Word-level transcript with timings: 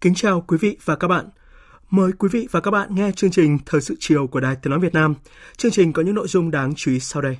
Kính 0.00 0.14
chào 0.14 0.40
quý 0.40 0.58
vị 0.60 0.76
và 0.84 0.96
các 0.96 1.08
bạn. 1.08 1.28
Mời 1.90 2.12
quý 2.18 2.28
vị 2.32 2.48
và 2.50 2.60
các 2.60 2.70
bạn 2.70 2.94
nghe 2.94 3.10
chương 3.16 3.30
trình 3.30 3.58
Thời 3.66 3.80
sự 3.80 3.94
chiều 4.00 4.26
của 4.26 4.40
Đài 4.40 4.56
Tiếng 4.62 4.70
Nói 4.70 4.80
Việt 4.80 4.94
Nam. 4.94 5.14
Chương 5.56 5.72
trình 5.72 5.92
có 5.92 6.02
những 6.02 6.14
nội 6.14 6.28
dung 6.28 6.50
đáng 6.50 6.72
chú 6.76 6.90
ý 6.90 7.00
sau 7.00 7.22
đây. 7.22 7.36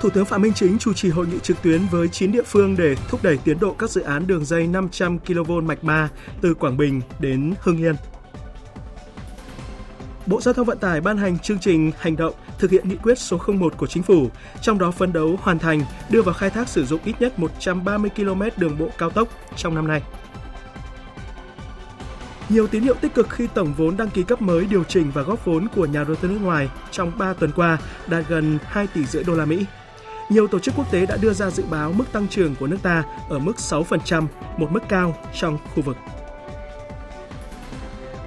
Thủ 0.00 0.10
tướng 0.10 0.24
Phạm 0.24 0.42
Minh 0.42 0.52
Chính 0.54 0.78
chủ 0.78 0.92
trì 0.92 1.08
hội 1.08 1.26
nghị 1.26 1.38
trực 1.38 1.62
tuyến 1.62 1.86
với 1.90 2.08
9 2.08 2.32
địa 2.32 2.42
phương 2.46 2.76
để 2.76 2.94
thúc 3.08 3.22
đẩy 3.22 3.38
tiến 3.44 3.58
độ 3.60 3.74
các 3.78 3.90
dự 3.90 4.00
án 4.00 4.26
đường 4.26 4.44
dây 4.44 4.66
500 4.66 5.18
kV 5.18 5.52
mạch 5.62 5.82
3 5.82 6.10
từ 6.40 6.54
Quảng 6.54 6.76
Bình 6.76 7.00
đến 7.20 7.54
Hưng 7.60 7.78
Yên. 7.78 7.94
Bộ 10.30 10.40
Giao 10.40 10.54
thông 10.54 10.66
Vận 10.66 10.78
tải 10.78 11.00
ban 11.00 11.18
hành 11.18 11.38
chương 11.38 11.58
trình 11.58 11.92
hành 11.98 12.16
động 12.16 12.34
thực 12.58 12.70
hiện 12.70 12.88
nghị 12.88 12.96
quyết 12.96 13.18
số 13.18 13.38
01 13.46 13.76
của 13.76 13.86
chính 13.86 14.02
phủ, 14.02 14.30
trong 14.62 14.78
đó 14.78 14.90
phấn 14.90 15.12
đấu 15.12 15.38
hoàn 15.42 15.58
thành 15.58 15.82
đưa 16.10 16.22
vào 16.22 16.34
khai 16.34 16.50
thác 16.50 16.68
sử 16.68 16.84
dụng 16.84 17.00
ít 17.04 17.14
nhất 17.20 17.38
130 17.38 18.10
km 18.16 18.42
đường 18.56 18.78
bộ 18.78 18.88
cao 18.98 19.10
tốc 19.10 19.28
trong 19.56 19.74
năm 19.74 19.88
nay. 19.88 20.02
Nhiều 22.48 22.66
tín 22.66 22.82
hiệu 22.82 22.94
tích 22.94 23.14
cực 23.14 23.30
khi 23.30 23.46
tổng 23.54 23.74
vốn 23.76 23.96
đăng 23.96 24.10
ký 24.10 24.22
cấp 24.22 24.42
mới 24.42 24.64
điều 24.64 24.84
chỉnh 24.84 25.10
và 25.14 25.22
góp 25.22 25.44
vốn 25.44 25.68
của 25.76 25.86
nhà 25.86 26.04
đầu 26.04 26.14
tư 26.16 26.28
nước 26.28 26.42
ngoài 26.42 26.68
trong 26.90 27.18
3 27.18 27.32
tuần 27.32 27.52
qua 27.56 27.78
đạt 28.06 28.24
gần 28.28 28.58
2 28.64 28.86
tỷ 28.86 29.04
rưỡi 29.04 29.24
đô 29.24 29.34
la 29.34 29.44
Mỹ. 29.44 29.66
Nhiều 30.28 30.46
tổ 30.46 30.58
chức 30.58 30.74
quốc 30.76 30.92
tế 30.92 31.06
đã 31.06 31.16
đưa 31.16 31.32
ra 31.32 31.50
dự 31.50 31.64
báo 31.70 31.92
mức 31.92 32.12
tăng 32.12 32.28
trưởng 32.28 32.54
của 32.54 32.66
nước 32.66 32.78
ta 32.82 33.04
ở 33.28 33.38
mức 33.38 33.56
6%, 33.56 34.26
một 34.56 34.68
mức 34.72 34.82
cao 34.88 35.16
trong 35.40 35.58
khu 35.74 35.82
vực. 35.82 35.96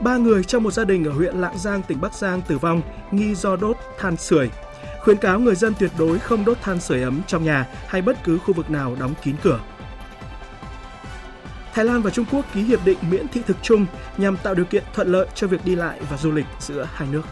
Ba 0.03 0.17
người 0.17 0.43
trong 0.43 0.63
một 0.63 0.71
gia 0.71 0.85
đình 0.85 1.05
ở 1.05 1.11
huyện 1.11 1.35
Lạng 1.35 1.57
Giang, 1.57 1.81
tỉnh 1.83 2.01
Bắc 2.01 2.13
Giang 2.13 2.41
tử 2.41 2.57
vong 2.57 2.81
nghi 3.11 3.35
do 3.35 3.55
đốt 3.55 3.77
than 3.99 4.17
sưởi. 4.17 4.49
Khuyến 4.99 5.17
cáo 5.17 5.39
người 5.39 5.55
dân 5.55 5.73
tuyệt 5.79 5.91
đối 5.97 6.19
không 6.19 6.45
đốt 6.45 6.57
than 6.61 6.79
sưởi 6.79 7.01
ấm 7.01 7.21
trong 7.27 7.43
nhà 7.43 7.67
hay 7.87 8.01
bất 8.01 8.23
cứ 8.23 8.37
khu 8.37 8.53
vực 8.53 8.69
nào 8.69 8.95
đóng 8.99 9.13
kín 9.23 9.35
cửa. 9.43 9.59
Thái 11.73 11.85
Lan 11.85 12.01
và 12.01 12.09
Trung 12.11 12.25
Quốc 12.31 12.45
ký 12.53 12.61
hiệp 12.61 12.85
định 12.85 12.97
miễn 13.09 13.27
thị 13.27 13.41
thực 13.47 13.57
chung 13.61 13.85
nhằm 14.17 14.37
tạo 14.37 14.53
điều 14.53 14.65
kiện 14.65 14.83
thuận 14.93 15.07
lợi 15.07 15.27
cho 15.35 15.47
việc 15.47 15.65
đi 15.65 15.75
lại 15.75 15.99
và 16.09 16.17
du 16.17 16.31
lịch 16.31 16.45
giữa 16.59 16.87
hai 16.93 17.07
nước. 17.11 17.23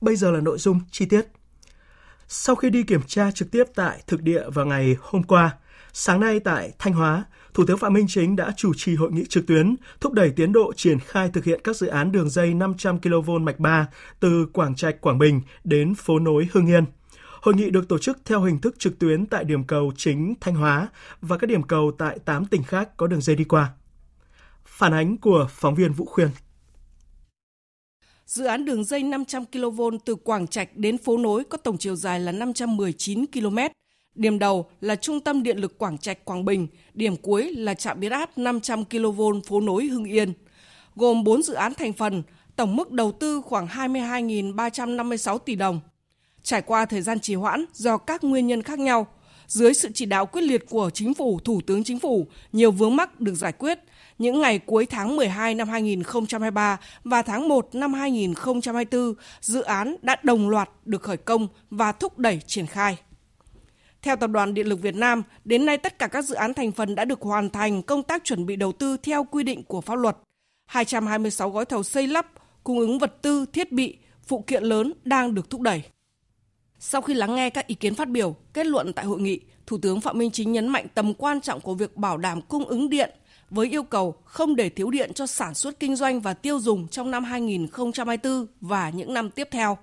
Bây 0.00 0.16
giờ 0.16 0.30
là 0.30 0.40
nội 0.40 0.58
dung 0.58 0.80
chi 0.90 1.06
tiết. 1.06 1.35
Sau 2.28 2.56
khi 2.56 2.70
đi 2.70 2.82
kiểm 2.82 3.02
tra 3.06 3.30
trực 3.30 3.50
tiếp 3.50 3.64
tại 3.74 4.02
thực 4.06 4.22
địa 4.22 4.42
vào 4.50 4.66
ngày 4.66 4.96
hôm 5.00 5.22
qua, 5.22 5.56
sáng 5.92 6.20
nay 6.20 6.40
tại 6.40 6.72
Thanh 6.78 6.92
Hóa, 6.92 7.24
Thủ 7.54 7.64
tướng 7.66 7.78
Phạm 7.78 7.92
Minh 7.92 8.06
Chính 8.08 8.36
đã 8.36 8.52
chủ 8.56 8.72
trì 8.76 8.96
hội 8.96 9.12
nghị 9.12 9.24
trực 9.26 9.46
tuyến 9.46 9.76
thúc 10.00 10.12
đẩy 10.12 10.30
tiến 10.30 10.52
độ 10.52 10.72
triển 10.72 10.98
khai 10.98 11.30
thực 11.32 11.44
hiện 11.44 11.60
các 11.64 11.76
dự 11.76 11.86
án 11.86 12.12
đường 12.12 12.30
dây 12.30 12.54
500 12.54 13.00
kV 13.00 13.30
mạch 13.40 13.58
3 13.58 13.86
từ 14.20 14.46
Quảng 14.52 14.74
Trạch, 14.74 15.00
Quảng 15.00 15.18
Bình 15.18 15.40
đến 15.64 15.94
phố 15.94 16.18
nối 16.18 16.48
Hưng 16.52 16.66
Yên. 16.66 16.84
Hội 17.40 17.54
nghị 17.54 17.70
được 17.70 17.88
tổ 17.88 17.98
chức 17.98 18.18
theo 18.24 18.40
hình 18.40 18.58
thức 18.58 18.74
trực 18.78 18.98
tuyến 18.98 19.26
tại 19.26 19.44
điểm 19.44 19.64
cầu 19.64 19.92
chính 19.96 20.34
Thanh 20.40 20.54
Hóa 20.54 20.88
và 21.20 21.38
các 21.38 21.46
điểm 21.46 21.62
cầu 21.62 21.92
tại 21.98 22.18
8 22.24 22.44
tỉnh 22.44 22.62
khác 22.62 22.96
có 22.96 23.06
đường 23.06 23.20
dây 23.20 23.36
đi 23.36 23.44
qua. 23.44 23.70
Phản 24.66 24.92
ánh 24.92 25.18
của 25.18 25.48
phóng 25.50 25.74
viên 25.74 25.92
Vũ 25.92 26.04
Khuyên. 26.04 26.28
Dự 28.26 28.44
án 28.44 28.64
đường 28.64 28.84
dây 28.84 29.02
500 29.02 29.44
kV 29.44 29.82
từ 30.04 30.14
Quảng 30.14 30.46
Trạch 30.46 30.76
đến 30.76 30.98
phố 30.98 31.16
nối 31.16 31.44
có 31.44 31.58
tổng 31.58 31.78
chiều 31.78 31.96
dài 31.96 32.20
là 32.20 32.32
519 32.32 33.26
km. 33.26 33.58
Điểm 34.14 34.38
đầu 34.38 34.70
là 34.80 34.96
Trung 34.96 35.20
tâm 35.20 35.42
Điện 35.42 35.58
lực 35.58 35.78
Quảng 35.78 35.98
Trạch 35.98 36.24
Quảng 36.24 36.44
Bình, 36.44 36.66
điểm 36.94 37.16
cuối 37.16 37.52
là 37.52 37.74
trạm 37.74 38.00
biến 38.00 38.12
áp 38.12 38.38
500 38.38 38.84
kV 38.84 39.22
phố 39.46 39.60
nối 39.60 39.84
Hưng 39.84 40.04
Yên. 40.04 40.32
Gồm 40.96 41.24
4 41.24 41.42
dự 41.42 41.54
án 41.54 41.74
thành 41.74 41.92
phần, 41.92 42.22
tổng 42.56 42.76
mức 42.76 42.90
đầu 42.90 43.12
tư 43.12 43.40
khoảng 43.44 43.66
22.356 43.66 45.38
tỷ 45.38 45.54
đồng. 45.54 45.80
Trải 46.42 46.62
qua 46.62 46.86
thời 46.86 47.02
gian 47.02 47.20
trì 47.20 47.34
hoãn 47.34 47.64
do 47.72 47.96
các 47.96 48.24
nguyên 48.24 48.46
nhân 48.46 48.62
khác 48.62 48.78
nhau, 48.78 49.06
dưới 49.46 49.74
sự 49.74 49.88
chỉ 49.94 50.06
đạo 50.06 50.26
quyết 50.26 50.42
liệt 50.42 50.66
của 50.70 50.90
Chính 50.94 51.14
phủ, 51.14 51.38
Thủ 51.44 51.60
tướng 51.66 51.84
Chính 51.84 51.98
phủ, 51.98 52.26
nhiều 52.52 52.70
vướng 52.70 52.96
mắc 52.96 53.20
được 53.20 53.34
giải 53.34 53.52
quyết– 53.52 53.78
những 54.18 54.40
ngày 54.40 54.58
cuối 54.58 54.86
tháng 54.86 55.16
12 55.16 55.54
năm 55.54 55.68
2023 55.68 56.80
và 57.04 57.22
tháng 57.22 57.48
1 57.48 57.74
năm 57.74 57.92
2024, 57.92 59.14
dự 59.40 59.62
án 59.62 59.96
đã 60.02 60.16
đồng 60.22 60.48
loạt 60.48 60.70
được 60.84 61.02
khởi 61.02 61.16
công 61.16 61.48
và 61.70 61.92
thúc 61.92 62.18
đẩy 62.18 62.40
triển 62.46 62.66
khai. 62.66 62.96
Theo 64.02 64.16
Tập 64.16 64.30
đoàn 64.30 64.54
Điện 64.54 64.66
lực 64.66 64.82
Việt 64.82 64.94
Nam, 64.94 65.22
đến 65.44 65.66
nay 65.66 65.78
tất 65.78 65.98
cả 65.98 66.06
các 66.06 66.22
dự 66.22 66.34
án 66.34 66.54
thành 66.54 66.72
phần 66.72 66.94
đã 66.94 67.04
được 67.04 67.22
hoàn 67.22 67.50
thành 67.50 67.82
công 67.82 68.02
tác 68.02 68.24
chuẩn 68.24 68.46
bị 68.46 68.56
đầu 68.56 68.72
tư 68.72 68.96
theo 69.02 69.24
quy 69.24 69.42
định 69.42 69.62
của 69.62 69.80
pháp 69.80 69.94
luật. 69.94 70.16
226 70.66 71.50
gói 71.50 71.64
thầu 71.64 71.82
xây 71.82 72.06
lắp, 72.06 72.26
cung 72.64 72.78
ứng 72.78 72.98
vật 72.98 73.22
tư, 73.22 73.46
thiết 73.52 73.72
bị, 73.72 73.96
phụ 74.22 74.44
kiện 74.46 74.62
lớn 74.62 74.92
đang 75.04 75.34
được 75.34 75.50
thúc 75.50 75.60
đẩy. 75.60 75.82
Sau 76.78 77.00
khi 77.02 77.14
lắng 77.14 77.34
nghe 77.34 77.50
các 77.50 77.66
ý 77.66 77.74
kiến 77.74 77.94
phát 77.94 78.08
biểu, 78.08 78.36
kết 78.52 78.66
luận 78.66 78.92
tại 78.92 79.04
hội 79.04 79.20
nghị, 79.20 79.40
Thủ 79.66 79.78
tướng 79.78 80.00
Phạm 80.00 80.18
Minh 80.18 80.30
Chính 80.30 80.52
nhấn 80.52 80.68
mạnh 80.68 80.86
tầm 80.94 81.14
quan 81.14 81.40
trọng 81.40 81.60
của 81.60 81.74
việc 81.74 81.96
bảo 81.96 82.16
đảm 82.16 82.40
cung 82.42 82.64
ứng 82.64 82.90
điện 82.90 83.10
với 83.50 83.68
yêu 83.68 83.82
cầu 83.82 84.14
không 84.24 84.56
để 84.56 84.68
thiếu 84.68 84.90
điện 84.90 85.12
cho 85.14 85.26
sản 85.26 85.54
xuất 85.54 85.80
kinh 85.80 85.96
doanh 85.96 86.20
và 86.20 86.34
tiêu 86.34 86.60
dùng 86.60 86.88
trong 86.88 87.10
năm 87.10 87.24
2024 87.24 88.46
và 88.60 88.90
những 88.90 89.14
năm 89.14 89.30
tiếp 89.30 89.48
theo. 89.50 89.78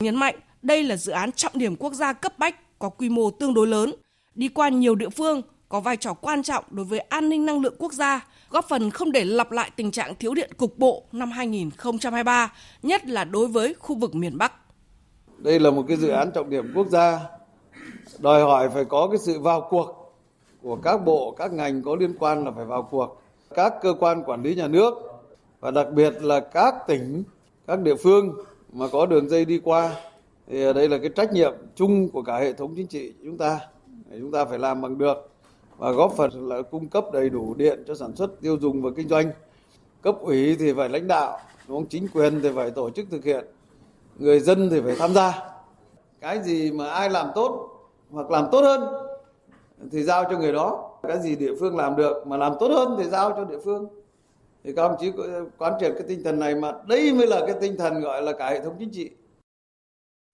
Nhấn 0.00 0.16
mạnh 0.16 0.34
đây 0.62 0.84
là 0.84 0.96
dự 0.96 1.12
án 1.12 1.32
trọng 1.32 1.52
điểm 1.54 1.76
quốc 1.76 1.92
gia 1.92 2.12
cấp 2.12 2.38
bách 2.38 2.78
có 2.78 2.88
quy 2.88 3.08
mô 3.08 3.30
tương 3.30 3.54
đối 3.54 3.66
lớn, 3.66 3.94
đi 4.34 4.48
qua 4.48 4.68
nhiều 4.68 4.94
địa 4.94 5.08
phương, 5.08 5.42
có 5.68 5.80
vai 5.80 5.96
trò 5.96 6.14
quan 6.14 6.42
trọng 6.42 6.64
đối 6.70 6.84
với 6.84 6.98
an 6.98 7.28
ninh 7.28 7.46
năng 7.46 7.60
lượng 7.60 7.74
quốc 7.78 7.92
gia, 7.92 8.26
góp 8.50 8.68
phần 8.68 8.90
không 8.90 9.12
để 9.12 9.24
lặp 9.24 9.52
lại 9.52 9.70
tình 9.76 9.90
trạng 9.90 10.14
thiếu 10.14 10.34
điện 10.34 10.50
cục 10.56 10.78
bộ 10.78 11.04
năm 11.12 11.30
2023, 11.30 12.52
nhất 12.82 13.06
là 13.06 13.24
đối 13.24 13.46
với 13.46 13.74
khu 13.74 13.96
vực 13.96 14.14
miền 14.14 14.38
Bắc. 14.38 14.52
Đây 15.38 15.60
là 15.60 15.70
một 15.70 15.84
cái 15.88 15.96
dự 15.96 16.08
án 16.08 16.30
trọng 16.34 16.50
điểm 16.50 16.72
quốc 16.74 16.86
gia, 16.88 17.20
đòi 18.18 18.42
hỏi 18.42 18.68
phải 18.74 18.84
có 18.84 19.08
cái 19.10 19.18
sự 19.18 19.40
vào 19.40 19.66
cuộc 19.70 19.99
của 20.62 20.76
các 20.76 21.04
bộ, 21.04 21.34
các 21.38 21.52
ngành 21.52 21.82
có 21.82 21.96
liên 21.96 22.14
quan 22.18 22.44
là 22.44 22.50
phải 22.50 22.64
vào 22.64 22.88
cuộc. 22.90 23.22
Các 23.54 23.74
cơ 23.82 23.94
quan 24.00 24.22
quản 24.22 24.42
lý 24.42 24.54
nhà 24.54 24.68
nước 24.68 24.94
và 25.60 25.70
đặc 25.70 25.86
biệt 25.92 26.22
là 26.22 26.40
các 26.40 26.74
tỉnh, 26.86 27.22
các 27.66 27.80
địa 27.80 27.94
phương 27.94 28.34
mà 28.72 28.86
có 28.92 29.06
đường 29.06 29.28
dây 29.28 29.44
đi 29.44 29.60
qua 29.64 29.94
thì 30.46 30.72
đây 30.72 30.88
là 30.88 30.98
cái 30.98 31.10
trách 31.16 31.32
nhiệm 31.32 31.52
chung 31.74 32.08
của 32.08 32.22
cả 32.22 32.38
hệ 32.38 32.52
thống 32.52 32.74
chính 32.76 32.86
trị 32.86 33.12
chúng 33.24 33.38
ta. 33.38 33.60
Chúng 34.20 34.32
ta 34.32 34.44
phải 34.44 34.58
làm 34.58 34.82
bằng 34.82 34.98
được 34.98 35.30
và 35.78 35.90
góp 35.90 36.12
phần 36.16 36.48
là 36.48 36.62
cung 36.62 36.88
cấp 36.88 37.04
đầy 37.12 37.30
đủ 37.30 37.54
điện 37.54 37.84
cho 37.86 37.94
sản 37.94 38.16
xuất, 38.16 38.40
tiêu 38.40 38.58
dùng 38.60 38.82
và 38.82 38.90
kinh 38.96 39.08
doanh. 39.08 39.30
Cấp 40.02 40.16
ủy 40.20 40.56
thì 40.56 40.72
phải 40.72 40.88
lãnh 40.88 41.08
đạo, 41.08 41.38
đúng 41.68 41.76
không? 41.76 41.86
chính 41.86 42.08
quyền 42.14 42.40
thì 42.42 42.48
phải 42.54 42.70
tổ 42.70 42.90
chức 42.90 43.06
thực 43.10 43.24
hiện, 43.24 43.44
người 44.18 44.40
dân 44.40 44.70
thì 44.70 44.80
phải 44.80 44.96
tham 44.98 45.14
gia. 45.14 45.42
Cái 46.20 46.42
gì 46.42 46.72
mà 46.72 46.90
ai 46.90 47.10
làm 47.10 47.26
tốt 47.34 47.68
hoặc 48.10 48.30
làm 48.30 48.46
tốt 48.52 48.60
hơn 48.60 49.09
thì 49.92 50.02
giao 50.02 50.24
cho 50.30 50.38
người 50.38 50.52
đó 50.52 50.90
cái 51.02 51.18
gì 51.22 51.36
địa 51.36 51.54
phương 51.60 51.76
làm 51.76 51.96
được 51.96 52.26
mà 52.26 52.36
làm 52.36 52.52
tốt 52.60 52.68
hơn 52.68 52.96
thì 52.98 53.10
giao 53.10 53.30
cho 53.30 53.44
địa 53.44 53.58
phương 53.64 53.88
thì 54.64 54.72
các 54.76 54.82
ông 54.82 54.96
chí 55.00 55.12
quán 55.58 55.72
triệt 55.80 55.92
cái 55.94 56.04
tinh 56.08 56.22
thần 56.24 56.38
này 56.40 56.54
mà 56.54 56.72
đây 56.86 57.12
mới 57.12 57.26
là 57.26 57.40
cái 57.46 57.54
tinh 57.60 57.76
thần 57.78 58.00
gọi 58.00 58.22
là 58.22 58.32
cả 58.32 58.50
hệ 58.50 58.60
thống 58.60 58.76
chính 58.78 58.90
trị 58.90 59.10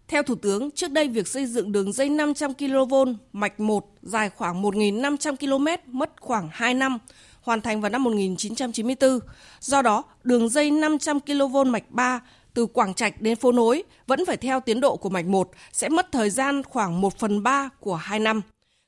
theo 0.08 0.22
Thủ 0.22 0.34
tướng, 0.34 0.70
trước 0.70 0.90
đây 0.90 1.08
việc 1.08 1.28
xây 1.28 1.46
dựng 1.46 1.72
đường 1.72 1.93
dây 1.93 2.08
500 2.08 2.54
kV 2.54 2.94
mạch 3.32 3.60
1 3.60 3.87
dài 4.02 4.31
khoảng 4.31 4.62
1.500 4.62 5.37
km 5.37 5.99
mất 5.99 6.10
khoảng 6.20 6.49
2 6.52 6.75
năm, 6.75 6.99
hoàn 7.40 7.60
thành 7.60 7.81
vào 7.81 7.90
năm 7.90 8.04
1994. 8.04 9.19
Do 9.60 9.82
đó, 9.82 10.04
đường 10.25 10.49
dây 10.49 10.70
500 10.70 11.20
kV 11.20 11.56
mạch 11.66 11.90
3 11.90 12.20
từ 12.54 12.66
Quảng 12.66 12.94
Trạch 12.94 13.20
đến 13.20 13.37
phố 13.37 13.52
nối 13.52 13.82
vẫn 14.06 14.26
phải 14.26 14.37
theo 14.37 14.60
tiến 14.60 14.81
độ 14.81 14.96
của 14.96 15.08
mạch 15.08 15.26
1 15.26 15.50
sẽ 15.72 15.88
mất 15.88 16.12
thời 16.12 16.31
gian 16.31 16.62
khoảng 16.62 17.00
1 17.00 17.19
phần 17.19 17.42
3 17.42 17.69
của 17.81 17.94
2 17.94 18.19
năm. 18.19 18.42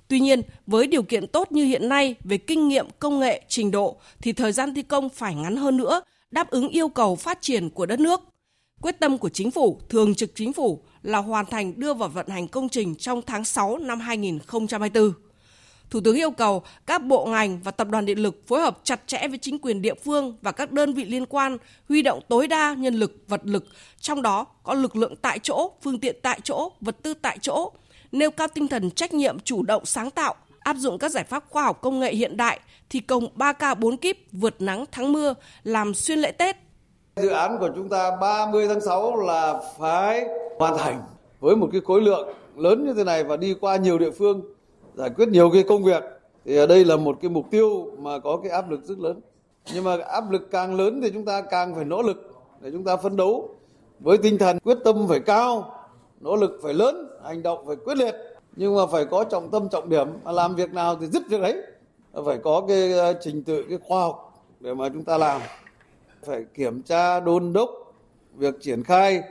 Tuy 0.09 0.21
nhiên, 0.21 0.43
với 0.67 0.87
điều 0.87 1.03
kiện 1.03 1.27
tốt 1.27 1.53
như 1.53 1.65
hiện 1.65 1.89
nay 1.89 2.15
về 2.25 2.39
kinh 2.39 2.69
nghiệm, 2.69 2.87
công 2.99 3.21
nghệ, 3.21 3.43
trình 3.49 3.71
độ 3.71 3.97
thì 4.23 4.33
thời 4.33 4.53
gian 4.53 4.75
thi 4.75 4.83
công 4.83 5.09
phải 5.09 5.35
ngắn 5.35 5.57
hơn 5.57 5.77
nữa, 5.77 6.01
đáp 6.31 6.51
ứng 6.51 6.69
yêu 6.69 6.89
cầu 6.89 7.17
phát 7.17 7.39
triển 7.41 7.71
của 7.71 7.87
đất 7.87 8.01
nước. 8.01 8.21
Quyết 8.81 9.01
tâm 9.01 9.19
của 9.19 9.29
chính 9.29 9.51
phủ, 9.51 9.81
thường 9.89 10.15
trực 10.15 10.31
chính 10.35 10.53
phủ 10.53 10.83
là 11.03 11.19
hoàn 11.19 11.47
thành 11.47 11.81
đưa 11.81 11.95
vào 11.95 12.09
vận 12.09 12.29
hành 12.29 12.49
công 12.49 12.69
trình 12.69 12.95
trong 12.95 13.23
tháng 13.27 13.45
6 13.45 13.79
năm 13.79 14.01
2024. 14.01 15.13
Thủ 15.91 16.01
tướng 16.01 16.17
yêu 16.17 16.31
cầu 16.31 16.63
các 16.87 17.05
bộ 17.05 17.27
ngành 17.27 17.61
và 17.63 17.71
tập 17.71 17.89
đoàn 17.91 18.07
điện 18.07 18.19
lực 18.19 18.43
phối 18.47 18.61
hợp 18.61 18.79
chặt 18.85 19.01
chẽ 19.07 19.29
với 19.29 19.39
chính 19.39 19.59
quyền 19.59 19.83
địa 19.83 19.95
phương 19.95 20.37
và 20.43 20.53
các 20.53 20.73
đơn 20.73 20.95
vị 20.95 21.05
liên 21.05 21.27
quan, 21.27 21.57
huy 21.89 22.03
động 22.03 22.21
tối 22.29 22.47
đa 22.47 22.75
nhân 22.75 22.95
lực, 22.95 23.25
vật 23.29 23.41
lực, 23.45 23.65
trong 24.01 24.23
đó 24.23 24.47
có 24.63 24.75
lực 24.75 24.97
lượng 24.97 25.15
tại 25.23 25.39
chỗ, 25.39 25.71
phương 25.83 26.01
tiện 26.01 26.17
tại 26.23 26.41
chỗ, 26.43 26.73
vật 26.81 26.97
tư 27.03 27.15
tại 27.15 27.39
chỗ, 27.41 27.73
nêu 28.13 28.31
cao 28.31 28.49
tinh 28.55 28.69
thần 28.69 28.91
trách 28.91 29.15
nhiệm 29.15 29.39
chủ 29.39 29.63
động 29.63 29.85
sáng 29.85 30.11
tạo, 30.11 30.35
áp 30.61 30.77
dụng 30.77 30.99
các 30.99 31.11
giải 31.11 31.25
pháp 31.25 31.45
khoa 31.51 31.63
học 31.63 31.81
công 31.81 32.01
nghệ 32.01 32.15
hiện 32.15 32.37
đại, 32.37 32.61
thi 32.91 33.01
công 33.01 33.27
3K 33.37 33.75
4 33.75 33.97
kíp 33.97 34.19
vượt 34.33 34.55
nắng 34.59 34.85
thắng 34.93 35.13
mưa, 35.13 35.35
làm 35.63 35.95
xuyên 35.95 36.19
lễ 36.19 36.33
Tết. 36.33 36.57
Dự 37.17 37.29
án 37.29 37.59
của 37.61 37.71
chúng 37.77 37.89
ta 37.89 38.17
30 38.21 38.69
tháng 38.69 38.81
6 38.81 39.17
là 39.17 39.61
phải 39.79 40.25
hoàn 40.59 40.79
thành 40.79 41.03
với 41.41 41.57
một 41.57 41.69
cái 41.73 41.81
khối 41.85 42.01
lượng 42.01 42.29
lớn 42.57 42.87
như 42.87 42.95
thế 42.95 43.05
này 43.05 43.25
và 43.25 43.37
đi 43.37 43.55
qua 43.61 43.77
nhiều 43.77 43.99
địa 43.99 44.11
phương 44.11 44.43
giải 44.95 45.11
quyết 45.17 45.29
nhiều 45.29 45.51
cái 45.51 45.63
công 45.63 45.85
việc. 45.85 46.03
Thì 46.45 46.67
đây 46.67 46.85
là 46.85 46.97
một 46.97 47.19
cái 47.23 47.31
mục 47.31 47.47
tiêu 47.51 47.87
mà 47.99 48.19
có 48.19 48.37
cái 48.43 48.53
áp 48.53 48.71
lực 48.71 48.81
rất 48.85 48.99
lớn. 48.99 49.21
Nhưng 49.75 49.85
mà 49.85 49.97
áp 50.09 50.31
lực 50.31 50.51
càng 50.51 50.77
lớn 50.77 51.01
thì 51.03 51.11
chúng 51.15 51.25
ta 51.25 51.43
càng 51.51 51.75
phải 51.75 51.85
nỗ 51.85 52.03
lực 52.03 52.35
để 52.61 52.71
chúng 52.73 52.85
ta 52.85 52.97
phấn 52.97 53.17
đấu 53.17 53.57
với 54.01 54.19
tinh 54.19 54.39
thần 54.39 54.59
quyết 54.59 54.79
tâm 54.85 55.07
phải 55.09 55.21
cao 55.21 55.75
nỗ 56.21 56.37
lực 56.37 56.61
phải 56.63 56.75
lớn 56.75 57.09
hành 57.29 57.43
động 57.43 57.67
phải 57.67 57.77
quyết 57.77 57.97
liệt, 57.97 58.15
nhưng 58.57 58.77
mà 58.77 58.87
phải 58.87 59.05
có 59.05 59.25
trọng 59.25 59.51
tâm 59.51 59.69
trọng 59.69 59.89
điểm. 59.89 60.09
Mà 60.25 60.33
làm 60.33 60.55
việc 60.55 60.73
nào 60.73 60.97
thì 61.01 61.07
dứt 61.07 61.23
việc 61.29 61.41
đấy 61.41 61.63
phải 62.27 62.39
có 62.45 62.65
cái 62.69 62.93
ờ, 62.93 63.13
trình 63.21 63.45
tự, 63.45 63.65
cái 63.69 63.79
khoa 63.89 64.01
học 64.01 64.35
để 64.61 64.75
mà 64.75 64.89
chúng 64.89 65.05
ta 65.05 65.19
làm. 65.19 65.41
Phải 66.27 66.45
kiểm 66.55 66.83
tra, 66.83 67.21
đôn 67.21 67.53
đốc, 67.53 67.71
việc 68.35 68.55
triển 68.61 68.85
khai, 68.85 69.23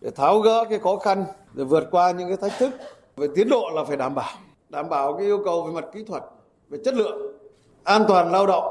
để 0.00 0.10
tháo 0.10 0.38
gỡ 0.38 0.64
cái 0.70 0.78
khó 0.78 0.96
khăn, 0.96 1.24
để 1.52 1.64
vượt 1.64 1.88
qua 1.90 2.10
những 2.10 2.28
cái 2.28 2.36
thách 2.36 2.58
thức. 2.58 2.70
Về 3.16 3.28
tiến 3.34 3.48
độ 3.48 3.70
là 3.74 3.84
phải 3.84 3.96
đảm 3.96 4.14
bảo. 4.14 4.32
Đảm 4.68 4.88
bảo 4.88 5.16
cái 5.16 5.26
yêu 5.26 5.42
cầu 5.44 5.62
về 5.62 5.72
mặt 5.72 5.84
kỹ 5.92 6.04
thuật, 6.04 6.22
về 6.68 6.78
chất 6.84 6.94
lượng, 6.94 7.36
an 7.82 8.04
toàn 8.08 8.32
lao 8.32 8.46
động. 8.46 8.64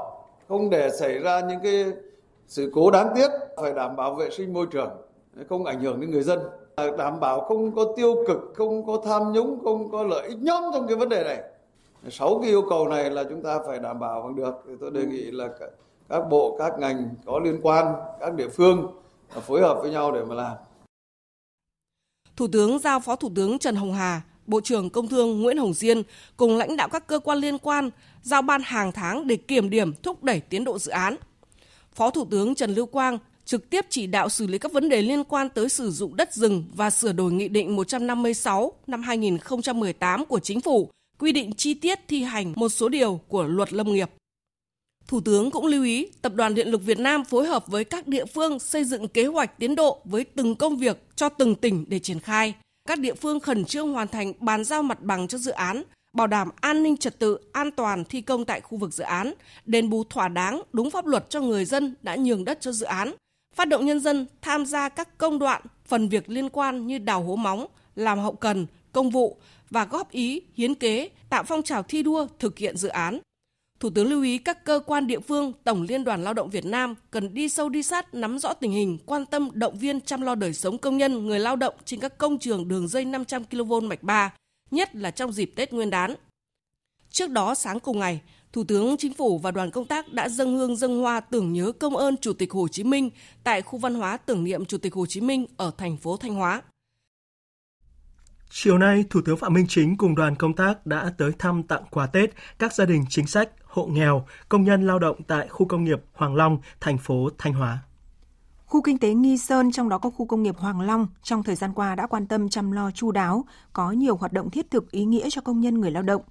Không 0.48 0.70
để 0.70 0.90
xảy 1.00 1.20
ra 1.20 1.40
những 1.40 1.60
cái 1.64 1.86
sự 2.48 2.72
cố 2.74 2.92
đáng 2.92 3.10
tiếc. 3.16 3.30
Phải 3.62 3.74
đảm 3.74 3.96
bảo 3.96 4.14
vệ 4.14 4.30
sinh 4.30 4.54
môi 4.54 4.66
trường, 4.72 4.90
không 5.50 5.66
ảnh 5.66 5.80
hưởng 5.80 6.02
đến 6.02 6.12
người 6.12 6.24
dân 6.24 6.40
đảm 6.98 7.20
bảo 7.20 7.42
không 7.42 7.76
có 7.76 7.86
tiêu 7.96 8.24
cực 8.28 8.54
không 8.56 8.86
có 8.86 9.02
tham 9.06 9.34
nhũng 9.34 9.60
không 9.64 9.92
có 9.92 10.04
lợi 10.04 10.28
ích 10.28 10.38
nhóm 10.38 10.64
trong 10.74 10.88
cái 10.88 10.96
vấn 10.96 11.10
đề 11.10 11.24
này. 11.24 11.42
Sáu 12.10 12.40
cái 12.42 12.50
yêu 12.50 12.64
cầu 12.70 12.88
này 12.88 13.12
là 13.12 13.24
chúng 13.24 13.44
ta 13.44 13.60
phải 13.68 13.80
đảm 13.80 14.00
bảo 14.00 14.22
bằng 14.22 14.36
được. 14.36 14.54
Thì 14.68 14.74
tôi 14.80 14.92
đề 14.92 15.06
nghị 15.06 15.32
là 15.32 15.48
các 16.10 16.22
bộ 16.30 16.56
các 16.60 16.80
ngành 16.80 17.10
có 17.26 17.40
liên 17.40 17.60
quan 17.64 17.94
các 18.20 18.34
địa 18.34 18.50
phương 18.50 18.88
phối 19.42 19.62
hợp 19.62 19.78
với 19.82 19.92
nhau 19.92 20.12
để 20.12 20.24
mà 20.24 20.36
làm. 20.36 20.58
Thủ 22.36 22.48
tướng 22.52 22.80
giao 22.80 23.00
Phó 23.00 23.16
Thủ 23.16 23.30
tướng 23.36 23.60
Trần 23.60 23.76
Hồng 23.76 23.94
Hà 23.94 24.22
Bộ 24.48 24.62
trưởng 24.62 24.90
Công 24.90 25.08
Thương 25.08 25.42
Nguyễn 25.42 25.58
Hồng 25.58 25.74
Diên 25.74 26.02
cùng 26.38 26.58
lãnh 26.58 26.78
đạo 26.78 26.90
các 26.92 27.08
cơ 27.08 27.20
quan 27.20 27.38
liên 27.38 27.58
quan 27.58 27.90
giao 28.22 28.42
ban 28.42 28.62
hàng 28.62 28.92
tháng 28.92 29.28
để 29.28 29.36
kiểm 29.36 29.70
điểm 29.70 29.94
thúc 30.04 30.24
đẩy 30.24 30.40
tiến 30.40 30.64
độ 30.64 30.80
dự 30.80 30.92
án. 30.92 31.16
Phó 31.94 32.10
Thủ 32.10 32.26
tướng 32.32 32.56
Trần 32.56 32.76
Lưu 32.76 32.86
Quang 32.86 33.18
trực 33.46 33.70
tiếp 33.70 33.86
chỉ 33.90 34.08
đạo 34.08 34.30
xử 34.30 34.48
lý 34.48 34.58
các 34.58 34.72
vấn 34.72 34.90
đề 34.90 35.02
liên 35.02 35.24
quan 35.24 35.50
tới 35.50 35.70
sử 35.70 35.92
dụng 35.92 36.16
đất 36.16 36.34
rừng 36.34 36.64
và 36.76 36.90
sửa 36.90 37.12
đổi 37.12 37.32
Nghị 37.32 37.48
định 37.48 37.76
156 37.76 38.74
năm 38.88 39.04
2018 39.04 40.26
của 40.26 40.40
Chính 40.40 40.62
phủ 40.62 40.90
quy 41.20 41.32
định 41.32 41.54
chi 41.58 41.74
tiết 41.74 42.00
thi 42.08 42.24
hành 42.24 42.54
một 42.56 42.70
số 42.70 42.90
điều 42.90 43.20
của 43.28 43.44
luật 43.44 43.74
lâm 43.74 43.94
nghiệp. 43.94 44.10
Thủ 45.08 45.22
tướng 45.22 45.52
cũng 45.52 45.66
lưu 45.66 45.84
ý 45.84 46.08
Tập 46.22 46.34
đoàn 46.36 46.56
Điện 46.56 46.68
lực 46.68 46.82
Việt 46.86 47.00
Nam 47.00 47.24
phối 47.26 47.48
hợp 47.48 47.68
với 47.68 47.84
các 47.84 48.08
địa 48.08 48.26
phương 48.26 48.60
xây 48.60 48.84
dựng 48.84 49.08
kế 49.08 49.26
hoạch 49.26 49.60
tiến 49.60 49.76
độ 49.76 50.02
với 50.06 50.24
từng 50.24 50.56
công 50.56 50.78
việc 50.78 51.04
cho 51.16 51.30
từng 51.30 51.56
tỉnh 51.56 51.86
để 51.88 52.00
triển 52.00 52.20
khai– 52.20 52.54
các 52.88 53.00
địa 53.00 53.14
phương 53.14 53.40
khẩn 53.40 53.66
trương 53.66 53.94
hoàn 53.94 54.08
thành 54.08 54.34
bàn 54.40 54.64
giao 54.64 54.84
mặt 54.84 55.02
bằng 55.02 55.28
cho 55.28 55.38
dự 55.38 55.52
án, 55.52 55.84
bảo 56.14 56.28
đảm 56.28 56.50
an 56.62 56.84
ninh 56.84 56.98
trật 56.98 57.20
tự, 57.20 57.38
an 57.52 57.72
toàn 57.72 58.06
thi 58.06 58.22
công 58.22 58.46
tại 58.46 58.62
khu 58.62 58.78
vực 58.78 58.94
dự 58.94 59.04
án, 59.04 59.34
đền 59.66 59.90
bù 59.90 60.04
thỏa 60.04 60.28
đáng 60.28 60.62
đúng 60.74 60.92
pháp 60.92 61.06
luật 61.06 61.30
cho 61.30 61.42
người 61.42 61.66
dân 61.66 61.96
đã 62.02 62.16
nhường 62.16 62.46
đất 62.46 62.58
cho 62.62 62.72
dự 62.72 62.86
án, 62.86 63.14
phát 63.56 63.68
động 63.68 63.86
nhân 63.86 64.00
dân 64.00 64.28
tham 64.42 64.66
gia 64.66 64.90
các 64.90 65.18
công 65.18 65.40
đoạn, 65.40 65.62
phần 65.86 66.10
việc 66.10 66.30
liên 66.30 66.50
quan 66.50 66.88
như 66.88 66.98
đào 66.98 67.24
hố 67.24 67.36
móng, 67.36 67.66
làm 67.96 68.20
hậu 68.20 68.34
cần, 68.34 68.68
công 68.92 69.10
vụ 69.10 69.38
và 69.70 69.86
góp 69.86 70.12
ý, 70.12 70.42
hiến 70.54 70.76
kế, 70.76 71.10
tạo 71.30 71.44
phong 71.44 71.64
trào 71.64 71.84
thi 71.84 72.04
đua 72.04 72.28
thực 72.40 72.58
hiện 72.58 72.78
dự 72.78 72.88
án. 72.88 73.20
Thủ 73.80 73.90
tướng 73.90 74.10
lưu 74.10 74.24
ý 74.24 74.38
các 74.38 74.66
cơ 74.66 74.80
quan 74.86 75.08
địa 75.08 75.20
phương, 75.20 75.54
Tổng 75.64 75.82
Liên 75.82 76.04
đoàn 76.04 76.24
Lao 76.24 76.34
động 76.34 76.50
Việt 76.50 76.66
Nam 76.66 76.96
cần 77.12 77.34
đi 77.34 77.50
sâu 77.50 77.70
đi 77.70 77.84
sát, 77.84 78.14
nắm 78.14 78.40
rõ 78.40 78.54
tình 78.54 78.72
hình, 78.72 78.98
quan 79.06 79.26
tâm 79.26 79.50
động 79.54 79.78
viên 79.78 80.02
chăm 80.02 80.22
lo 80.22 80.36
đời 80.36 80.54
sống 80.54 80.78
công 80.78 80.98
nhân, 80.98 81.28
người 81.28 81.40
lao 81.40 81.56
động 81.56 81.74
trên 81.86 82.00
các 82.00 82.18
công 82.18 82.40
trường 82.40 82.68
đường 82.68 82.88
dây 82.88 83.06
500 83.06 83.44
kV 83.44 83.74
mạch 83.84 84.04
3, 84.04 84.34
nhất 84.72 84.96
là 84.96 85.12
trong 85.12 85.32
dịp 85.32 85.54
Tết 85.56 85.74
Nguyên 85.74 85.90
đán. 85.90 86.16
Trước 87.10 87.30
đó 87.30 87.56
sáng 87.56 87.80
cùng 87.80 88.00
ngày, 88.00 88.22
Thủ 88.54 88.64
tướng 88.64 88.98
Chính 88.98 89.14
phủ 89.14 89.38
và 89.38 89.52
đoàn 89.52 89.72
công 89.72 89.86
tác 89.86 90.14
đã 90.14 90.30
dâng 90.30 90.58
hương 90.58 90.76
dâng 90.76 91.00
hoa 91.00 91.20
tưởng 91.20 91.54
nhớ 91.54 91.72
công 91.72 91.98
ơn 91.98 92.18
Chủ 92.18 92.34
tịch 92.34 92.52
Hồ 92.52 92.68
Chí 92.68 92.84
Minh 92.84 93.10
tại 93.44 93.62
khu 93.62 93.80
văn 93.80 93.96
hóa 93.96 94.18
tưởng 94.18 94.44
niệm 94.44 94.66
Chủ 94.66 94.78
tịch 94.78 94.94
Hồ 94.94 95.06
Chí 95.06 95.22
Minh 95.22 95.46
ở 95.58 95.72
thành 95.78 95.98
phố 95.98 96.18
Thanh 96.18 96.36
Hóa. 96.36 96.62
Chiều 98.50 98.78
nay, 98.78 99.06
Thủ 99.10 99.22
tướng 99.26 99.38
Phạm 99.38 99.54
Minh 99.54 99.66
Chính 99.70 99.98
cùng 99.98 100.16
đoàn 100.16 100.36
công 100.36 100.54
tác 100.54 100.86
đã 100.86 101.14
tới 101.18 101.32
thăm 101.40 101.64
tặng 101.64 101.84
quà 101.90 102.08
Tết 102.08 102.30
các 102.60 102.74
gia 102.74 102.86
đình 102.86 103.06
chính 103.10 103.28
sách, 103.28 103.50
hộ 103.64 103.86
nghèo, 103.86 104.26
công 104.50 104.64
nhân 104.64 104.88
lao 104.88 105.00
động 105.00 105.24
tại 105.28 105.48
khu 105.48 105.66
công 105.66 105.84
nghiệp 105.84 106.02
Hoàng 106.14 106.36
Long, 106.36 106.58
thành 106.80 106.98
phố 106.98 107.30
Thanh 107.38 107.54
Hóa. 107.54 107.80
Khu 108.66 108.82
kinh 108.82 108.98
tế 108.98 109.14
Nghi 109.14 109.38
Sơn, 109.38 109.72
trong 109.72 109.90
đó 109.90 109.98
có 109.98 110.10
khu 110.10 110.26
công 110.26 110.44
nghiệp 110.44 110.58
Hoàng 110.58 110.82
Long, 110.82 111.08
trong 111.24 111.44
thời 111.44 111.56
gian 111.56 111.74
qua 111.74 111.96
đã 111.96 112.08
quan 112.08 112.28
tâm 112.28 112.50
chăm 112.50 112.72
lo 112.72 112.92
chu 112.92 113.12
đáo, 113.12 113.46
có 113.74 113.92
nhiều 113.92 114.16
hoạt 114.16 114.34
động 114.34 114.50
thiết 114.50 114.72
thực 114.72 114.92
ý 114.92 115.06
nghĩa 115.06 115.30
cho 115.30 115.42
công 115.42 115.62
nhân 115.62 115.82
người 115.82 115.92
lao 115.92 116.04
động. 116.04 116.22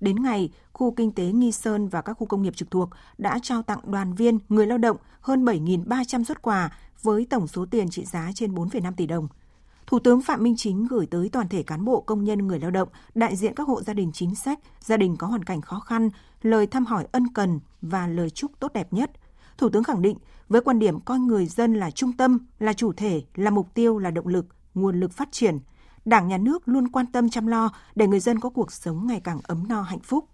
Đến 0.00 0.22
ngày, 0.22 0.50
khu 0.72 0.90
kinh 0.90 1.12
tế 1.12 1.24
Nghi 1.24 1.52
Sơn 1.52 1.88
và 1.88 2.02
các 2.02 2.12
khu 2.12 2.26
công 2.26 2.42
nghiệp 2.42 2.56
trực 2.56 2.70
thuộc 2.70 2.90
đã 3.18 3.38
trao 3.42 3.62
tặng 3.62 3.80
đoàn 3.84 4.14
viên 4.14 4.38
người 4.48 4.66
lao 4.66 4.78
động 4.78 4.96
hơn 5.20 5.44
7.300 5.44 6.24
xuất 6.24 6.42
quà 6.42 6.70
với 7.02 7.26
tổng 7.30 7.46
số 7.46 7.66
tiền 7.70 7.90
trị 7.90 8.04
giá 8.04 8.30
trên 8.34 8.54
4,5 8.54 8.92
tỷ 8.96 9.06
đồng. 9.06 9.28
Thủ 9.86 9.98
tướng 9.98 10.22
Phạm 10.22 10.42
Minh 10.42 10.54
Chính 10.56 10.86
gửi 10.86 11.06
tới 11.06 11.28
toàn 11.28 11.48
thể 11.48 11.62
cán 11.62 11.84
bộ 11.84 12.00
công 12.00 12.24
nhân 12.24 12.46
người 12.46 12.58
lao 12.58 12.70
động, 12.70 12.88
đại 13.14 13.36
diện 13.36 13.54
các 13.54 13.68
hộ 13.68 13.82
gia 13.82 13.92
đình 13.94 14.10
chính 14.14 14.34
sách, 14.34 14.58
gia 14.80 14.96
đình 14.96 15.16
có 15.16 15.26
hoàn 15.26 15.44
cảnh 15.44 15.60
khó 15.60 15.80
khăn, 15.80 16.10
lời 16.42 16.66
thăm 16.66 16.86
hỏi 16.86 17.06
ân 17.12 17.32
cần 17.34 17.60
và 17.82 18.06
lời 18.06 18.30
chúc 18.30 18.50
tốt 18.60 18.72
đẹp 18.72 18.92
nhất. 18.92 19.10
Thủ 19.58 19.68
tướng 19.68 19.84
khẳng 19.84 20.02
định, 20.02 20.18
với 20.48 20.60
quan 20.60 20.78
điểm 20.78 21.00
coi 21.00 21.18
người 21.18 21.46
dân 21.46 21.74
là 21.74 21.90
trung 21.90 22.12
tâm, 22.12 22.38
là 22.58 22.72
chủ 22.72 22.92
thể, 22.92 23.22
là 23.34 23.50
mục 23.50 23.74
tiêu, 23.74 23.98
là 23.98 24.10
động 24.10 24.26
lực, 24.26 24.46
nguồn 24.74 25.00
lực 25.00 25.12
phát 25.12 25.28
triển, 25.32 25.58
Đảng 26.04 26.28
nhà 26.28 26.38
nước 26.38 26.68
luôn 26.68 26.88
quan 26.88 27.06
tâm 27.06 27.30
chăm 27.30 27.46
lo 27.46 27.70
để 27.94 28.06
người 28.06 28.20
dân 28.20 28.40
có 28.40 28.50
cuộc 28.50 28.72
sống 28.72 29.06
ngày 29.06 29.20
càng 29.24 29.40
ấm 29.42 29.68
no 29.68 29.82
hạnh 29.82 29.98
phúc. 29.98 30.28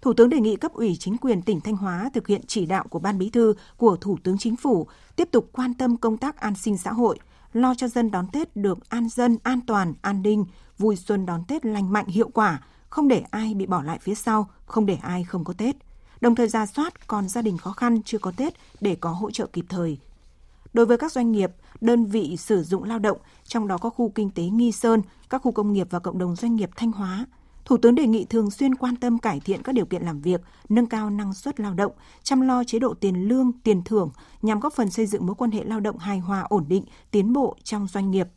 Thủ 0.00 0.12
tướng 0.12 0.28
đề 0.28 0.40
nghị 0.40 0.56
cấp 0.56 0.72
ủy 0.72 0.96
chính 1.00 1.16
quyền 1.16 1.42
tỉnh 1.42 1.60
Thanh 1.60 1.76
Hóa 1.76 2.10
thực 2.14 2.26
hiện 2.26 2.40
chỉ 2.46 2.66
đạo 2.66 2.84
của 2.90 2.98
Ban 2.98 3.18
Bí 3.18 3.30
thư 3.30 3.54
của 3.76 3.96
Thủ 3.96 4.18
tướng 4.22 4.38
Chính 4.38 4.56
phủ, 4.56 4.86
tiếp 5.16 5.28
tục 5.32 5.50
quan 5.52 5.74
tâm 5.74 5.96
công 5.96 6.16
tác 6.16 6.36
an 6.36 6.54
sinh 6.54 6.78
xã 6.78 6.92
hội, 6.92 7.18
lo 7.52 7.74
cho 7.74 7.88
dân 7.88 8.10
đón 8.10 8.26
Tết 8.32 8.56
được 8.56 8.78
an 8.88 9.08
dân, 9.08 9.38
an 9.42 9.60
toàn, 9.66 9.94
an 10.02 10.22
ninh, 10.22 10.44
vui 10.78 10.96
xuân 10.96 11.26
đón 11.26 11.44
Tết 11.44 11.66
lành 11.66 11.92
mạnh 11.92 12.06
hiệu 12.06 12.28
quả, 12.28 12.62
không 12.88 13.08
để 13.08 13.24
ai 13.30 13.54
bị 13.54 13.66
bỏ 13.66 13.82
lại 13.82 13.98
phía 14.02 14.14
sau, 14.14 14.50
không 14.66 14.86
để 14.86 14.98
ai 15.02 15.24
không 15.24 15.44
có 15.44 15.52
Tết. 15.52 15.76
Đồng 16.20 16.34
thời 16.34 16.48
ra 16.48 16.66
soát 16.66 17.06
còn 17.06 17.28
gia 17.28 17.42
đình 17.42 17.58
khó 17.58 17.72
khăn 17.72 18.02
chưa 18.02 18.18
có 18.18 18.32
Tết 18.36 18.54
để 18.80 18.96
có 19.00 19.10
hỗ 19.10 19.30
trợ 19.30 19.46
kịp 19.46 19.64
thời. 19.68 19.98
Đối 20.78 20.86
với 20.86 20.98
các 20.98 21.12
doanh 21.12 21.32
nghiệp, 21.32 21.50
đơn 21.80 22.06
vị 22.06 22.36
sử 22.36 22.62
dụng 22.62 22.84
lao 22.84 22.98
động, 22.98 23.18
trong 23.44 23.68
đó 23.68 23.78
có 23.78 23.90
khu 23.90 24.12
kinh 24.14 24.30
tế 24.30 24.42
Nghi 24.42 24.72
Sơn, 24.72 25.02
các 25.30 25.42
khu 25.42 25.52
công 25.52 25.72
nghiệp 25.72 25.86
và 25.90 25.98
cộng 25.98 26.18
đồng 26.18 26.36
doanh 26.36 26.56
nghiệp 26.56 26.70
Thanh 26.76 26.92
Hóa, 26.92 27.26
Thủ 27.64 27.76
tướng 27.76 27.94
đề 27.94 28.06
nghị 28.06 28.24
thường 28.24 28.50
xuyên 28.50 28.74
quan 28.74 28.96
tâm 28.96 29.18
cải 29.18 29.40
thiện 29.40 29.62
các 29.62 29.72
điều 29.74 29.86
kiện 29.86 30.02
làm 30.02 30.20
việc, 30.20 30.40
nâng 30.68 30.86
cao 30.86 31.10
năng 31.10 31.34
suất 31.34 31.60
lao 31.60 31.74
động, 31.74 31.92
chăm 32.22 32.40
lo 32.40 32.64
chế 32.64 32.78
độ 32.78 32.94
tiền 32.94 33.28
lương, 33.28 33.52
tiền 33.64 33.82
thưởng 33.84 34.10
nhằm 34.42 34.60
góp 34.60 34.72
phần 34.72 34.90
xây 34.90 35.06
dựng 35.06 35.26
mối 35.26 35.34
quan 35.34 35.50
hệ 35.50 35.64
lao 35.64 35.80
động 35.80 35.98
hài 35.98 36.18
hòa 36.18 36.40
ổn 36.48 36.64
định, 36.68 36.84
tiến 37.10 37.32
bộ 37.32 37.56
trong 37.62 37.86
doanh 37.86 38.10
nghiệp. 38.10 38.28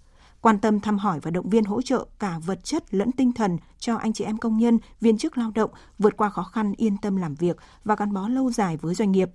Quan 0.41 0.59
tâm 0.59 0.79
thăm 0.79 0.97
hỏi 0.97 1.19
và 1.19 1.31
động 1.31 1.49
viên 1.49 1.63
hỗ 1.63 1.81
trợ 1.81 2.05
cả 2.19 2.39
vật 2.45 2.63
chất 2.63 2.93
lẫn 2.93 3.11
tinh 3.11 3.33
thần 3.33 3.57
cho 3.79 3.95
anh 3.95 4.13
chị 4.13 4.23
em 4.23 4.37
công 4.37 4.57
nhân, 4.57 4.79
viên 5.01 5.17
chức 5.17 5.37
lao 5.37 5.51
động 5.55 5.71
vượt 5.99 6.17
qua 6.17 6.29
khó 6.29 6.43
khăn 6.43 6.73
yên 6.77 6.97
tâm 6.97 7.15
làm 7.15 7.35
việc 7.35 7.57
và 7.83 7.95
gắn 7.95 8.13
bó 8.13 8.27
lâu 8.27 8.51
dài 8.51 8.77
với 8.77 8.95
doanh 8.95 9.11
nghiệp. 9.11 9.29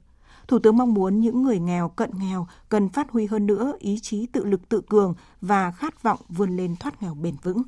Thủ 0.49 0.59
tướng 0.59 0.77
mong 0.77 0.95
muốn 0.95 1.21
những 1.21 1.43
người 1.43 1.59
nghèo, 1.59 1.89
cận 1.89 2.11
nghèo 2.19 2.47
cần 2.69 2.89
phát 2.89 3.11
huy 3.11 3.27
hơn 3.27 3.47
nữa 3.47 3.73
ý 3.79 3.99
chí 4.03 4.27
tự 4.27 4.45
lực 4.45 4.69
tự 4.69 4.81
cường 4.89 5.15
và 5.41 5.71
khát 5.71 6.03
vọng 6.03 6.19
vươn 6.29 6.57
lên 6.57 6.77
thoát 6.77 7.03
nghèo 7.03 7.15
bền 7.15 7.35
vững. 7.43 7.63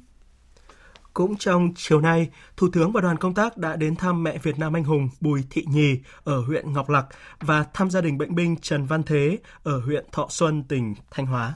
Cũng 1.14 1.36
trong 1.36 1.72
chiều 1.76 2.00
nay, 2.00 2.30
Thủ 2.56 2.68
tướng 2.72 2.92
và 2.92 3.00
đoàn 3.00 3.16
công 3.16 3.34
tác 3.34 3.56
đã 3.56 3.76
đến 3.76 3.96
thăm 3.96 4.22
mẹ 4.22 4.38
Việt 4.38 4.58
Nam 4.58 4.76
anh 4.76 4.84
hùng 4.84 5.08
Bùi 5.20 5.44
Thị 5.50 5.64
Nhì 5.68 6.00
ở 6.24 6.40
huyện 6.40 6.72
Ngọc 6.72 6.90
Lặc 6.90 7.06
và 7.40 7.64
thăm 7.74 7.90
gia 7.90 8.00
đình 8.00 8.18
bệnh 8.18 8.34
binh 8.34 8.56
Trần 8.56 8.86
Văn 8.86 9.02
Thế 9.02 9.38
ở 9.62 9.80
huyện 9.80 10.06
Thọ 10.12 10.26
Xuân, 10.30 10.62
tỉnh 10.62 10.94
Thanh 11.10 11.26
Hóa. 11.26 11.54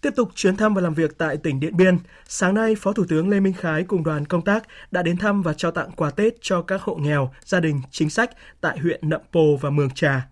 Tiếp 0.00 0.10
tục 0.16 0.28
chuyến 0.34 0.56
thăm 0.56 0.74
và 0.74 0.80
làm 0.80 0.94
việc 0.94 1.18
tại 1.18 1.36
tỉnh 1.36 1.60
Điện 1.60 1.76
Biên, 1.76 1.98
sáng 2.28 2.54
nay 2.54 2.74
Phó 2.74 2.92
Thủ 2.92 3.04
tướng 3.08 3.28
Lê 3.28 3.40
Minh 3.40 3.52
Khái 3.52 3.84
cùng 3.84 4.02
đoàn 4.02 4.26
công 4.26 4.44
tác 4.44 4.64
đã 4.90 5.02
đến 5.02 5.16
thăm 5.16 5.42
và 5.42 5.52
trao 5.52 5.70
tặng 5.70 5.90
quà 5.96 6.10
Tết 6.10 6.34
cho 6.40 6.62
các 6.62 6.82
hộ 6.82 6.94
nghèo, 6.94 7.30
gia 7.44 7.60
đình 7.60 7.80
chính 7.90 8.10
sách 8.10 8.30
tại 8.60 8.78
huyện 8.78 9.08
Nậm 9.08 9.20
Pồ 9.32 9.56
và 9.60 9.70
Mường 9.70 9.90
Trà. 9.90 10.28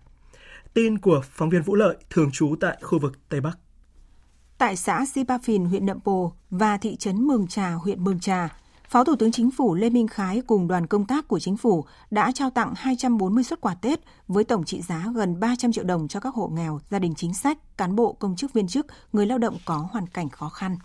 Tin 0.73 0.97
của 0.97 1.21
phóng 1.31 1.49
viên 1.49 1.61
Vũ 1.61 1.75
Lợi 1.75 1.95
thường 2.09 2.31
trú 2.31 2.55
tại 2.59 2.77
khu 2.81 2.99
vực 2.99 3.13
Tây 3.29 3.41
Bắc. 3.41 3.57
Tại 4.57 4.75
xã 4.75 5.05
Sipa 5.05 5.37
Phìn, 5.37 5.65
huyện 5.65 5.85
Nậm 5.85 5.99
Pồ 5.99 6.33
và 6.49 6.77
thị 6.77 6.95
trấn 6.95 7.27
Mường 7.27 7.47
Trà, 7.47 7.71
huyện 7.71 8.03
Mường 8.03 8.19
Trà, 8.19 8.49
Phó 8.89 9.03
Thủ 9.03 9.15
tướng 9.15 9.31
Chính 9.31 9.51
phủ 9.51 9.75
Lê 9.75 9.89
Minh 9.89 10.07
Khái 10.07 10.41
cùng 10.41 10.67
đoàn 10.67 10.87
công 10.87 11.05
tác 11.05 11.27
của 11.27 11.39
Chính 11.39 11.57
phủ 11.57 11.85
đã 12.11 12.31
trao 12.31 12.49
tặng 12.49 12.73
240 12.75 13.43
xuất 13.43 13.61
quà 13.61 13.75
Tết 13.75 13.99
với 14.27 14.43
tổng 14.43 14.65
trị 14.65 14.81
giá 14.81 15.11
gần 15.15 15.39
300 15.39 15.71
triệu 15.71 15.83
đồng 15.83 16.07
cho 16.07 16.19
các 16.19 16.33
hộ 16.33 16.47
nghèo, 16.47 16.79
gia 16.89 16.99
đình 16.99 17.13
chính 17.15 17.33
sách, 17.33 17.77
cán 17.77 17.95
bộ, 17.95 18.13
công 18.13 18.35
chức 18.35 18.53
viên 18.53 18.67
chức, 18.67 18.85
người 19.13 19.25
lao 19.25 19.37
động 19.37 19.57
có 19.65 19.87
hoàn 19.91 20.07
cảnh 20.07 20.29
khó 20.29 20.49
khăn. 20.49 20.77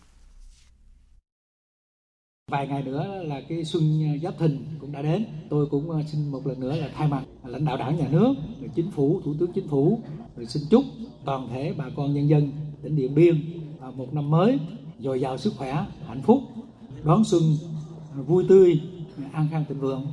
Vài 2.51 2.69
ngày 2.69 2.83
nữa 2.83 3.23
là 3.25 3.41
cái 3.49 3.65
xuân 3.65 4.19
Giáp 4.23 4.39
Thìn 4.39 4.67
cũng 4.81 4.93
đã 4.93 5.03
đến. 5.03 5.27
Tôi 5.51 5.67
cũng 5.71 5.91
ờ, 5.91 6.03
xin 6.13 6.33
một 6.33 6.47
lần 6.47 6.61
nữa 6.61 6.77
là 6.77 6.89
thay 6.95 7.09
mặt 7.09 7.23
lãnh 7.45 7.65
đạo 7.65 7.77
đảng 7.77 7.97
nhà 7.97 8.09
nước, 8.11 8.35
chính 8.75 8.91
phủ, 8.91 9.21
thủ 9.25 9.35
tướng 9.41 9.53
chính 9.53 9.69
phủ, 9.69 10.01
rồi 10.37 10.47
xin 10.47 10.63
chúc 10.71 10.85
toàn 11.25 11.49
thể 11.53 11.75
bà 11.79 11.85
con 11.97 12.15
nhân 12.15 12.29
dân 12.29 12.53
tỉnh 12.83 12.97
Điện 12.97 13.15
Biên 13.15 13.61
ờ, 13.81 13.91
một 13.91 14.15
năm 14.15 14.31
mới 14.31 14.59
dồi 15.01 15.21
dào 15.21 15.39
sức 15.39 15.53
khỏe, 15.57 15.87
hạnh 16.07 16.23
phúc, 16.23 16.39
đón 17.05 17.25
xuân 17.25 17.43
vui 18.17 18.47
tươi, 18.49 18.83
an 19.33 19.49
khang 19.51 19.65
thịnh 19.69 19.81
vượng. 19.81 20.07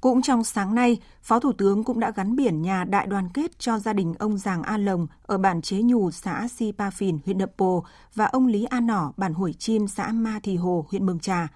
Cũng 0.00 0.22
trong 0.22 0.44
sáng 0.44 0.74
nay, 0.74 1.00
Phó 1.22 1.40
Thủ 1.40 1.52
tướng 1.52 1.84
cũng 1.84 2.00
đã 2.00 2.10
gắn 2.16 2.36
biển 2.36 2.62
nhà 2.62 2.84
đại 2.84 3.06
đoàn 3.06 3.28
kết 3.34 3.58
cho 3.58 3.78
gia 3.78 3.92
đình 3.92 4.14
ông 4.18 4.38
Giàng 4.38 4.62
A 4.62 4.78
Lồng 4.78 5.06
ở 5.22 5.38
bản 5.38 5.62
Chế 5.62 5.82
Nhù, 5.82 6.10
xã 6.10 6.48
Si 6.48 6.72
Pa 6.78 6.90
Phìn, 6.90 7.18
huyện 7.24 7.38
Nậm 7.38 7.48
Pồ 7.56 7.84
và 8.14 8.24
ông 8.24 8.46
Lý 8.46 8.64
A 8.64 8.80
Nỏ, 8.80 9.12
bản 9.16 9.34
Hủy 9.34 9.52
Chim, 9.52 9.88
xã 9.88 10.12
Ma 10.12 10.40
Thì 10.42 10.56
Hồ, 10.56 10.86
huyện 10.90 11.06
Mường 11.06 11.20
Trà. 11.20 11.48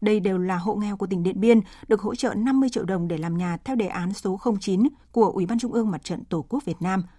Đây 0.00 0.20
đều 0.20 0.38
là 0.38 0.56
hộ 0.56 0.74
nghèo 0.74 0.96
của 0.96 1.06
tỉnh 1.06 1.22
Điện 1.22 1.40
Biên, 1.40 1.60
được 1.88 2.00
hỗ 2.00 2.14
trợ 2.14 2.34
50 2.34 2.68
triệu 2.68 2.84
đồng 2.84 3.08
để 3.08 3.18
làm 3.18 3.38
nhà 3.38 3.56
theo 3.64 3.76
đề 3.76 3.86
án 3.86 4.12
số 4.12 4.40
09 4.60 4.88
của 5.12 5.30
Ủy 5.30 5.46
ban 5.46 5.58
Trung 5.58 5.72
ương 5.72 5.90
Mặt 5.90 6.04
trận 6.04 6.24
Tổ 6.24 6.44
quốc 6.48 6.64
Việt 6.64 6.82
Nam– 6.82 7.02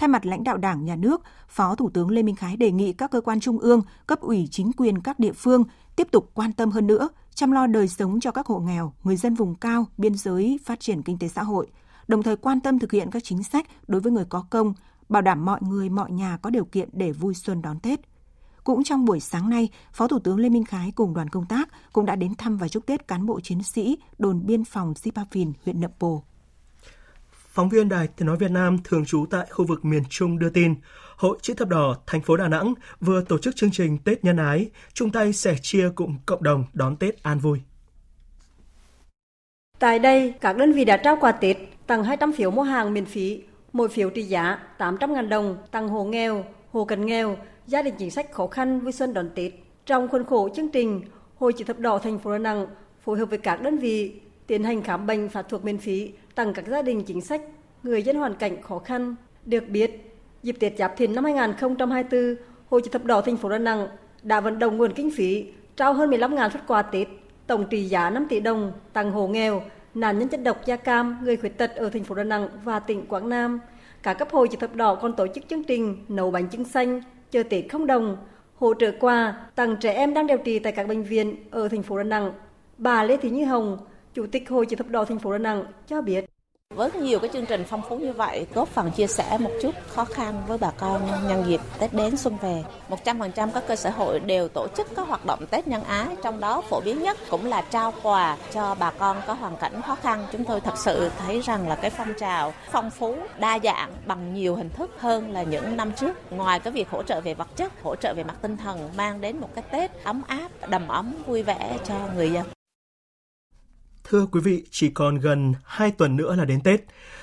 Thay 0.00 0.08
mặt 0.08 0.26
lãnh 0.26 0.44
đạo 0.44 0.56
Đảng, 0.56 0.84
Nhà 0.84 0.96
nước, 0.96 1.22
Phó 1.48 1.74
Thủ 1.74 1.90
tướng 1.90 2.10
Lê 2.10 2.22
Minh 2.22 2.36
Khái 2.36 2.56
đề 2.56 2.70
nghị 2.72 2.92
các 2.92 3.10
cơ 3.10 3.20
quan 3.20 3.40
trung 3.40 3.58
ương, 3.58 3.82
cấp 4.06 4.20
ủy 4.20 4.48
chính 4.50 4.72
quyền 4.72 5.00
các 5.00 5.18
địa 5.18 5.32
phương 5.32 5.64
tiếp 6.00 6.08
tục 6.10 6.30
quan 6.34 6.52
tâm 6.52 6.70
hơn 6.70 6.86
nữa, 6.86 7.08
chăm 7.34 7.52
lo 7.52 7.66
đời 7.66 7.88
sống 7.88 8.20
cho 8.20 8.30
các 8.30 8.46
hộ 8.46 8.58
nghèo, 8.58 8.92
người 9.04 9.16
dân 9.16 9.34
vùng 9.34 9.54
cao, 9.54 9.86
biên 9.98 10.14
giới, 10.14 10.60
phát 10.64 10.80
triển 10.80 11.02
kinh 11.02 11.18
tế 11.18 11.28
xã 11.28 11.42
hội, 11.42 11.66
đồng 12.08 12.22
thời 12.22 12.36
quan 12.36 12.60
tâm 12.60 12.78
thực 12.78 12.92
hiện 12.92 13.10
các 13.10 13.24
chính 13.24 13.42
sách 13.42 13.66
đối 13.88 14.00
với 14.00 14.12
người 14.12 14.24
có 14.28 14.46
công, 14.50 14.74
bảo 15.08 15.22
đảm 15.22 15.44
mọi 15.44 15.60
người, 15.62 15.88
mọi 15.88 16.10
nhà 16.10 16.38
có 16.42 16.50
điều 16.50 16.64
kiện 16.64 16.88
để 16.92 17.12
vui 17.12 17.34
xuân 17.34 17.62
đón 17.62 17.80
Tết. 17.80 18.00
Cũng 18.64 18.84
trong 18.84 19.04
buổi 19.04 19.20
sáng 19.20 19.50
nay, 19.50 19.68
Phó 19.92 20.08
Thủ 20.08 20.18
tướng 20.18 20.38
Lê 20.38 20.48
Minh 20.48 20.64
Khái 20.64 20.92
cùng 20.96 21.14
đoàn 21.14 21.28
công 21.28 21.46
tác 21.46 21.68
cũng 21.92 22.06
đã 22.06 22.16
đến 22.16 22.34
thăm 22.34 22.56
và 22.56 22.68
chúc 22.68 22.86
Tết 22.86 23.08
cán 23.08 23.26
bộ 23.26 23.40
chiến 23.40 23.62
sĩ 23.62 23.98
đồn 24.18 24.46
biên 24.46 24.64
phòng 24.64 24.92
Sipafin, 24.92 25.52
huyện 25.64 25.80
Nậm 25.80 25.90
Pồ. 25.98 26.22
Phóng 27.52 27.68
viên 27.68 27.88
Đài 27.88 28.08
Tiếng 28.08 28.26
Nói 28.26 28.36
Việt 28.36 28.50
Nam 28.50 28.78
thường 28.84 29.04
trú 29.04 29.26
tại 29.30 29.46
khu 29.50 29.66
vực 29.66 29.84
miền 29.84 30.02
Trung 30.10 30.38
đưa 30.38 30.50
tin, 30.50 30.74
Hội 31.20 31.38
Chữ 31.42 31.54
Thập 31.54 31.68
Đỏ 31.68 31.96
thành 32.06 32.22
phố 32.22 32.36
Đà 32.36 32.48
Nẵng 32.48 32.74
vừa 33.00 33.22
tổ 33.22 33.38
chức 33.38 33.56
chương 33.56 33.70
trình 33.70 33.98
Tết 34.04 34.24
Nhân 34.24 34.36
Ái, 34.36 34.70
chung 34.92 35.10
tay 35.10 35.32
sẻ 35.32 35.56
chia 35.62 35.88
cùng 35.94 36.16
cộng 36.26 36.42
đồng 36.42 36.64
đón 36.72 36.96
Tết 36.96 37.22
an 37.22 37.38
vui. 37.38 37.60
Tại 39.78 39.98
đây, 39.98 40.34
các 40.40 40.56
đơn 40.56 40.72
vị 40.72 40.84
đã 40.84 40.96
trao 40.96 41.16
quà 41.20 41.32
Tết, 41.32 41.56
tặng 41.86 42.04
200 42.04 42.32
phiếu 42.32 42.50
mua 42.50 42.62
hàng 42.62 42.94
miễn 42.94 43.04
phí, 43.04 43.42
mỗi 43.72 43.88
phiếu 43.88 44.10
trị 44.10 44.22
giá 44.22 44.58
800.000 44.78 45.28
đồng, 45.28 45.56
tặng 45.70 45.88
hộ 45.88 46.04
nghèo, 46.04 46.44
hộ 46.72 46.84
cận 46.84 47.06
nghèo, 47.06 47.36
gia 47.66 47.82
đình 47.82 47.94
chính 47.98 48.10
sách 48.10 48.32
khó 48.32 48.46
khăn 48.46 48.80
vui 48.80 48.92
xuân 48.92 49.14
đón 49.14 49.30
Tết. 49.34 49.52
Trong 49.86 50.08
khuôn 50.08 50.24
khổ 50.24 50.48
chương 50.56 50.70
trình, 50.70 51.02
Hội 51.36 51.52
Chữ 51.52 51.64
Thập 51.64 51.78
Đỏ 51.78 51.98
thành 51.98 52.18
phố 52.18 52.32
Đà 52.32 52.38
Nẵng 52.38 52.66
phối 53.04 53.18
hợp 53.18 53.26
với 53.26 53.38
các 53.38 53.62
đơn 53.62 53.78
vị 53.78 54.20
tiến 54.46 54.64
hành 54.64 54.82
khám 54.82 55.06
bệnh 55.06 55.28
phát 55.28 55.48
thuốc 55.48 55.64
miễn 55.64 55.78
phí 55.78 56.12
tặng 56.34 56.52
các 56.54 56.66
gia 56.68 56.82
đình 56.82 57.04
chính 57.04 57.20
sách, 57.20 57.42
người 57.82 58.02
dân 58.02 58.16
hoàn 58.16 58.34
cảnh 58.34 58.62
khó 58.62 58.78
khăn. 58.78 59.16
Được 59.44 59.68
biết, 59.68 60.09
dịp 60.42 60.56
Tết 60.60 60.78
Giáp 60.78 60.96
Thìn 60.96 61.14
năm 61.14 61.24
2024, 61.24 62.36
Hội 62.70 62.82
chữ 62.82 62.90
thập 62.90 63.04
đỏ 63.04 63.20
thành 63.20 63.36
phố 63.36 63.48
Đà 63.48 63.58
Nẵng 63.58 63.88
đã 64.22 64.40
vận 64.40 64.58
động 64.58 64.76
nguồn 64.76 64.92
kinh 64.92 65.10
phí 65.10 65.46
trao 65.76 65.92
hơn 65.92 66.10
15.000 66.10 66.50
xuất 66.50 66.66
quà 66.66 66.82
Tết, 66.82 67.08
tổng 67.46 67.64
trị 67.70 67.84
giá 67.84 68.10
5 68.10 68.26
tỷ 68.28 68.40
đồng 68.40 68.72
tặng 68.92 69.12
hộ 69.12 69.26
nghèo, 69.28 69.62
nạn 69.94 70.18
nhân 70.18 70.28
chất 70.28 70.42
độc 70.42 70.66
da 70.66 70.76
cam, 70.76 71.18
người 71.24 71.36
khuyết 71.36 71.58
tật 71.58 71.76
ở 71.76 71.90
thành 71.90 72.04
phố 72.04 72.14
Đà 72.14 72.24
Nẵng 72.24 72.48
và 72.64 72.78
tỉnh 72.78 73.06
Quảng 73.06 73.28
Nam. 73.28 73.60
Cả 74.02 74.14
cấp 74.14 74.28
hội 74.30 74.48
chữ 74.48 74.56
thập 74.60 74.74
đỏ 74.74 74.94
còn 74.94 75.12
tổ 75.12 75.26
chức 75.34 75.48
chương 75.48 75.64
trình 75.64 76.04
nấu 76.08 76.30
bánh 76.30 76.50
trưng 76.50 76.64
xanh, 76.64 77.02
chờ 77.30 77.42
Tết 77.42 77.64
không 77.70 77.86
đồng, 77.86 78.16
hỗ 78.54 78.74
trợ 78.74 78.92
quà 79.00 79.36
tặng 79.54 79.76
trẻ 79.80 79.92
em 79.92 80.14
đang 80.14 80.26
điều 80.26 80.38
trị 80.38 80.58
tại 80.58 80.72
các 80.72 80.88
bệnh 80.88 81.02
viện 81.02 81.36
ở 81.50 81.68
thành 81.68 81.82
phố 81.82 81.96
Đà 81.96 82.04
Nẵng. 82.04 82.32
Bà 82.78 83.04
Lê 83.04 83.16
Thị 83.16 83.30
Như 83.30 83.44
Hồng, 83.44 83.78
Chủ 84.14 84.26
tịch 84.26 84.48
Hội 84.48 84.66
chữ 84.66 84.76
thập 84.76 84.88
đỏ 84.88 85.04
thành 85.04 85.18
phố 85.18 85.32
Đà 85.32 85.38
Nẵng 85.38 85.64
cho 85.86 86.02
biết. 86.02 86.29
Với 86.74 86.90
nhiều 86.92 87.18
cái 87.18 87.30
chương 87.32 87.46
trình 87.46 87.64
phong 87.68 87.82
phú 87.88 87.98
như 87.98 88.12
vậy, 88.12 88.46
góp 88.54 88.68
phần 88.68 88.90
chia 88.90 89.06
sẻ 89.06 89.38
một 89.38 89.50
chút 89.62 89.74
khó 89.88 90.04
khăn 90.04 90.42
với 90.46 90.58
bà 90.58 90.70
con 90.70 91.02
nhân 91.28 91.44
dịp 91.46 91.60
Tết 91.78 91.94
đến 91.94 92.16
xuân 92.16 92.36
về. 92.42 92.64
100% 93.04 93.50
các 93.54 93.64
cơ 93.66 93.76
sở 93.76 93.90
hội 93.90 94.20
đều 94.20 94.48
tổ 94.48 94.66
chức 94.76 94.86
các 94.96 95.08
hoạt 95.08 95.26
động 95.26 95.46
Tết 95.50 95.68
nhân 95.68 95.84
ái, 95.84 96.06
trong 96.22 96.40
đó 96.40 96.62
phổ 96.68 96.80
biến 96.80 97.02
nhất 97.02 97.18
cũng 97.30 97.46
là 97.46 97.62
trao 97.62 97.92
quà 98.02 98.36
cho 98.52 98.74
bà 98.78 98.90
con 98.90 99.22
có 99.26 99.32
hoàn 99.32 99.56
cảnh 99.56 99.82
khó 99.82 99.94
khăn. 99.94 100.26
Chúng 100.32 100.44
tôi 100.44 100.60
thật 100.60 100.78
sự 100.78 101.10
thấy 101.18 101.40
rằng 101.40 101.68
là 101.68 101.74
cái 101.74 101.90
phong 101.90 102.14
trào 102.18 102.52
phong 102.70 102.90
phú, 102.90 103.16
đa 103.38 103.58
dạng 103.58 103.92
bằng 104.06 104.34
nhiều 104.34 104.56
hình 104.56 104.70
thức 104.70 104.90
hơn 104.98 105.32
là 105.32 105.42
những 105.42 105.76
năm 105.76 105.92
trước. 105.92 106.32
Ngoài 106.32 106.60
cái 106.60 106.72
việc 106.72 106.90
hỗ 106.90 107.02
trợ 107.02 107.20
về 107.20 107.34
vật 107.34 107.56
chất, 107.56 107.72
hỗ 107.82 107.96
trợ 107.96 108.14
về 108.14 108.24
mặt 108.24 108.36
tinh 108.42 108.56
thần 108.56 108.90
mang 108.96 109.20
đến 109.20 109.40
một 109.40 109.48
cái 109.54 109.64
Tết 109.70 110.04
ấm 110.04 110.22
áp, 110.26 110.48
đầm 110.68 110.88
ấm, 110.88 111.14
vui 111.26 111.42
vẻ 111.42 111.78
cho 111.84 111.94
người 112.14 112.30
dân. 112.30 112.44
Thưa 114.10 114.26
quý 114.32 114.40
vị, 114.40 114.62
chỉ 114.70 114.90
còn 114.90 115.18
gần 115.18 115.54
2 115.64 115.90
tuần 115.90 116.16
nữa 116.16 116.36
là 116.36 116.44
đến 116.44 116.60
Tết. 116.64 116.80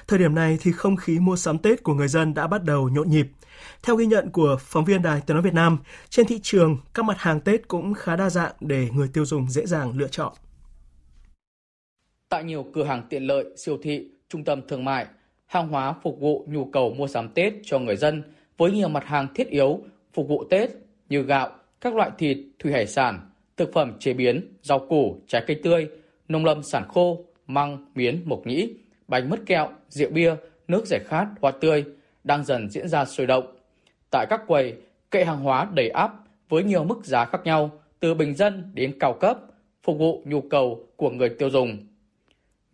Thời 0.07 0.19
điểm 0.19 0.35
này 0.35 0.57
thì 0.61 0.71
không 0.71 0.95
khí 0.95 1.19
mua 1.19 1.35
sắm 1.35 1.57
Tết 1.57 1.83
của 1.83 1.93
người 1.93 2.07
dân 2.07 2.33
đã 2.33 2.47
bắt 2.47 2.63
đầu 2.63 2.89
nhộn 2.89 3.09
nhịp. 3.09 3.27
Theo 3.83 3.95
ghi 3.95 4.05
nhận 4.05 4.29
của 4.29 4.57
phóng 4.59 4.85
viên 4.85 5.01
Đài 5.01 5.21
Tiếng 5.25 5.35
Nói 5.35 5.43
Việt 5.43 5.53
Nam, 5.53 5.77
trên 6.09 6.27
thị 6.27 6.39
trường, 6.43 6.77
các 6.93 7.05
mặt 7.05 7.17
hàng 7.17 7.41
Tết 7.41 7.67
cũng 7.67 7.93
khá 7.93 8.15
đa 8.15 8.29
dạng 8.29 8.51
để 8.59 8.89
người 8.93 9.07
tiêu 9.13 9.25
dùng 9.25 9.49
dễ 9.49 9.65
dàng 9.65 9.97
lựa 9.97 10.07
chọn. 10.07 10.33
Tại 12.29 12.43
nhiều 12.43 12.65
cửa 12.73 12.83
hàng 12.83 13.07
tiện 13.09 13.23
lợi, 13.23 13.45
siêu 13.57 13.77
thị, 13.83 14.07
trung 14.29 14.43
tâm 14.43 14.61
thương 14.67 14.85
mại, 14.85 15.05
hàng 15.45 15.67
hóa 15.67 15.95
phục 16.03 16.19
vụ 16.19 16.45
nhu 16.47 16.65
cầu 16.65 16.93
mua 16.93 17.07
sắm 17.07 17.29
Tết 17.29 17.53
cho 17.63 17.79
người 17.79 17.95
dân 17.95 18.23
với 18.57 18.71
nhiều 18.71 18.89
mặt 18.89 19.03
hàng 19.05 19.27
thiết 19.35 19.49
yếu 19.49 19.79
phục 20.13 20.27
vụ 20.27 20.43
Tết 20.49 20.69
như 21.09 21.21
gạo, 21.21 21.51
các 21.81 21.95
loại 21.95 22.11
thịt, 22.17 22.37
thủy 22.59 22.71
hải 22.71 22.87
sản, 22.87 23.29
thực 23.57 23.73
phẩm 23.73 23.93
chế 23.99 24.13
biến, 24.13 24.57
rau 24.61 24.79
củ, 24.79 25.21
trái 25.27 25.43
cây 25.47 25.59
tươi– 25.63 25.87
nông 26.27 26.45
lâm 26.45 26.63
sản 26.63 26.83
khô, 26.87 27.25
măng, 27.47 27.85
miến, 27.95 28.21
mộc 28.25 28.47
nhĩ, 28.47 28.73
bánh 29.07 29.29
mứt 29.29 29.39
kẹo, 29.45 29.69
rượu 29.89 30.09
bia, 30.09 30.35
nước 30.67 30.85
giải 30.85 30.99
khát, 31.05 31.27
hoa 31.41 31.51
tươi 31.51 31.85
đang 32.23 32.43
dần 32.43 32.69
diễn 32.69 32.87
ra 32.87 33.05
sôi 33.05 33.27
động. 33.27 33.57
Tại 34.11 34.25
các 34.29 34.41
quầy, 34.47 34.73
kệ 35.11 35.25
hàng 35.25 35.39
hóa 35.39 35.67
đầy 35.73 35.89
áp 35.89 36.13
với 36.49 36.63
nhiều 36.63 36.83
mức 36.83 37.05
giá 37.05 37.25
khác 37.25 37.41
nhau, 37.43 37.71
từ 37.99 38.13
bình 38.13 38.35
dân 38.35 38.71
đến 38.73 38.99
cao 38.99 39.13
cấp, 39.13 39.39
phục 39.83 39.97
vụ 39.97 40.21
nhu 40.25 40.41
cầu 40.41 40.87
của 40.95 41.09
người 41.09 41.29
tiêu 41.29 41.49
dùng. 41.49 41.77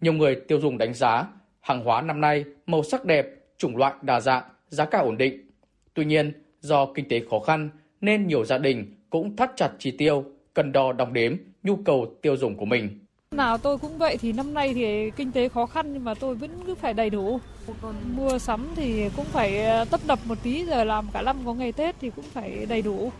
Nhiều 0.01 0.13
người 0.13 0.35
tiêu 0.47 0.59
dùng 0.59 0.77
đánh 0.77 0.93
giá 0.93 1.27
hàng 1.61 1.83
hóa 1.83 2.01
năm 2.01 2.21
nay 2.21 2.45
màu 2.65 2.83
sắc 2.83 3.05
đẹp, 3.05 3.27
chủng 3.57 3.77
loại 3.77 3.93
đa 4.01 4.19
dạng, 4.19 4.43
giá 4.69 4.85
cả 4.85 4.99
ổn 4.99 5.17
định. 5.17 5.51
Tuy 5.93 6.05
nhiên, 6.05 6.31
do 6.59 6.85
kinh 6.85 7.07
tế 7.09 7.21
khó 7.29 7.39
khăn 7.39 7.69
nên 8.01 8.27
nhiều 8.27 8.45
gia 8.45 8.57
đình 8.57 8.95
cũng 9.09 9.35
thắt 9.35 9.51
chặt 9.55 9.71
chi 9.79 9.91
tiêu, 9.91 10.25
cần 10.53 10.71
đo 10.71 10.93
đong 10.93 11.13
đếm 11.13 11.35
nhu 11.63 11.75
cầu 11.75 12.15
tiêu 12.21 12.37
dùng 12.37 12.55
của 12.57 12.65
mình. 12.65 12.99
Nào 13.33 13.57
tôi 13.57 13.77
cũng 13.77 13.97
vậy 13.97 14.17
thì 14.17 14.31
năm 14.31 14.53
nay 14.53 14.73
thì 14.73 15.11
kinh 15.11 15.31
tế 15.31 15.49
khó 15.49 15.65
khăn 15.65 15.93
nhưng 15.93 16.03
mà 16.03 16.13
tôi 16.13 16.35
vẫn 16.35 16.49
cứ 16.67 16.75
phải 16.75 16.93
đầy 16.93 17.09
đủ. 17.09 17.39
Còn 17.81 17.95
mua 18.15 18.39
sắm 18.39 18.67
thì 18.75 19.09
cũng 19.15 19.25
phải 19.25 19.65
ờ, 19.65 19.85
tấp 19.85 19.99
đập 20.07 20.19
một 20.25 20.37
tí 20.43 20.65
giờ 20.65 20.83
làm 20.83 21.07
cả 21.13 21.21
năm 21.21 21.37
có 21.45 21.53
ngày 21.53 21.71
Tết 21.71 21.95
thì 22.01 22.11
cũng 22.15 22.25
phải 22.33 22.65
đầy 22.69 22.81
đủ. 22.81 23.11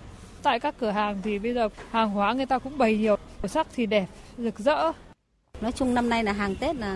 Tại 0.43 0.59
các 0.59 0.75
cửa 0.79 0.89
hàng 0.89 1.21
thì 1.23 1.39
bây 1.39 1.53
giờ 1.53 1.69
hàng 1.91 2.09
hóa 2.09 2.33
người 2.33 2.45
ta 2.45 2.59
cũng 2.59 2.77
bày 2.77 2.97
nhiều, 2.97 3.15
màu 3.41 3.47
sắc 3.47 3.67
thì 3.75 3.85
đẹp, 3.85 4.05
rực 4.37 4.59
rỡ. 4.59 4.91
Nói 5.61 5.71
chung 5.71 5.93
năm 5.93 6.09
nay 6.09 6.23
là 6.23 6.31
hàng 6.31 6.55
Tết 6.55 6.75
là 6.75 6.95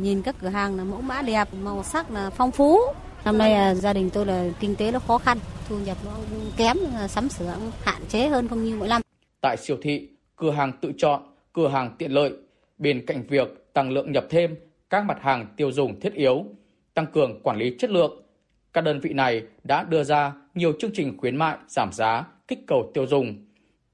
nhìn 0.00 0.22
các 0.22 0.34
cửa 0.40 0.48
hàng 0.48 0.76
là 0.76 0.84
mẫu 0.84 1.00
mã 1.00 1.22
đẹp, 1.22 1.48
màu 1.62 1.82
sắc 1.82 2.10
là 2.10 2.30
phong 2.30 2.50
phú. 2.50 2.78
Năm 3.24 3.38
nay 3.38 3.50
là 3.50 3.74
gia 3.74 3.92
đình 3.92 4.10
tôi 4.10 4.26
là 4.26 4.48
kinh 4.60 4.76
tế 4.76 4.90
nó 4.90 4.98
khó 4.98 5.18
khăn, 5.18 5.38
thu 5.68 5.78
nhập 5.78 5.96
nó 6.04 6.12
kém, 6.56 6.76
sắm 7.08 7.28
sửa 7.28 7.54
hạn 7.82 8.02
chế 8.08 8.28
hơn 8.28 8.48
không 8.48 8.64
như 8.64 8.76
mỗi 8.76 8.88
năm. 8.88 9.02
Tại 9.40 9.56
siêu 9.56 9.76
thị, 9.82 10.08
cửa 10.36 10.50
hàng 10.50 10.72
tự 10.80 10.92
chọn, 10.98 11.22
cửa 11.52 11.68
hàng 11.68 11.94
tiện 11.98 12.12
lợi 12.12 12.32
bên 12.82 13.06
cạnh 13.06 13.22
việc 13.28 13.72
tăng 13.72 13.90
lượng 13.90 14.12
nhập 14.12 14.26
thêm 14.30 14.56
các 14.90 15.04
mặt 15.04 15.18
hàng 15.20 15.46
tiêu 15.56 15.72
dùng 15.72 16.00
thiết 16.00 16.14
yếu, 16.14 16.44
tăng 16.94 17.06
cường 17.06 17.42
quản 17.42 17.56
lý 17.56 17.76
chất 17.78 17.90
lượng. 17.90 18.22
Các 18.72 18.80
đơn 18.80 19.00
vị 19.00 19.12
này 19.12 19.42
đã 19.64 19.84
đưa 19.84 20.04
ra 20.04 20.32
nhiều 20.54 20.72
chương 20.78 20.90
trình 20.94 21.18
khuyến 21.18 21.36
mại 21.36 21.56
giảm 21.68 21.92
giá, 21.92 22.26
kích 22.48 22.58
cầu 22.66 22.90
tiêu 22.94 23.06
dùng. 23.06 23.46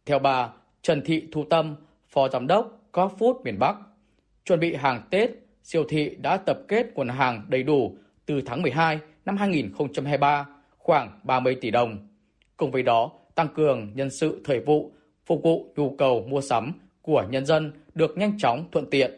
Theo 0.06 0.18
bà 0.18 0.48
Trần 0.82 1.02
Thị 1.04 1.28
Thu 1.32 1.44
Tâm, 1.50 1.74
Phó 2.08 2.28
Giám 2.28 2.46
đốc 2.46 2.80
Co 2.92 3.10
Food 3.18 3.42
miền 3.42 3.58
Bắc, 3.58 3.76
chuẩn 4.44 4.60
bị 4.60 4.74
hàng 4.74 5.02
Tết, 5.10 5.30
siêu 5.62 5.84
thị 5.88 6.16
đã 6.20 6.36
tập 6.36 6.58
kết 6.68 6.86
nguồn 6.94 7.08
hàng 7.08 7.46
đầy 7.48 7.62
đủ 7.62 7.96
từ 8.26 8.40
tháng 8.46 8.62
12 8.62 8.98
năm 9.24 9.36
2023, 9.36 10.46
khoảng 10.78 11.20
30 11.24 11.56
tỷ 11.60 11.70
đồng. 11.70 12.08
Cùng 12.56 12.70
với 12.70 12.82
đó, 12.82 13.12
tăng 13.34 13.48
cường 13.48 13.92
nhân 13.94 14.10
sự 14.10 14.40
thời 14.44 14.60
vụ, 14.60 14.92
phục 15.26 15.42
vụ 15.42 15.72
nhu 15.76 15.94
cầu 15.98 16.26
mua 16.28 16.40
sắm 16.40 16.72
của 17.08 17.24
nhân 17.30 17.46
dân 17.46 17.72
được 17.94 18.18
nhanh 18.18 18.38
chóng 18.38 18.64
thuận 18.72 18.90
tiện. 18.90 19.10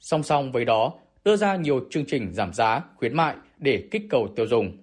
Song 0.00 0.22
song 0.22 0.52
với 0.52 0.64
đó, 0.64 0.92
đưa 1.24 1.36
ra 1.36 1.56
nhiều 1.56 1.80
chương 1.90 2.04
trình 2.04 2.34
giảm 2.34 2.54
giá, 2.54 2.80
khuyến 2.96 3.16
mại 3.16 3.34
để 3.58 3.82
kích 3.90 4.02
cầu 4.10 4.28
tiêu 4.36 4.46
dùng. 4.46 4.76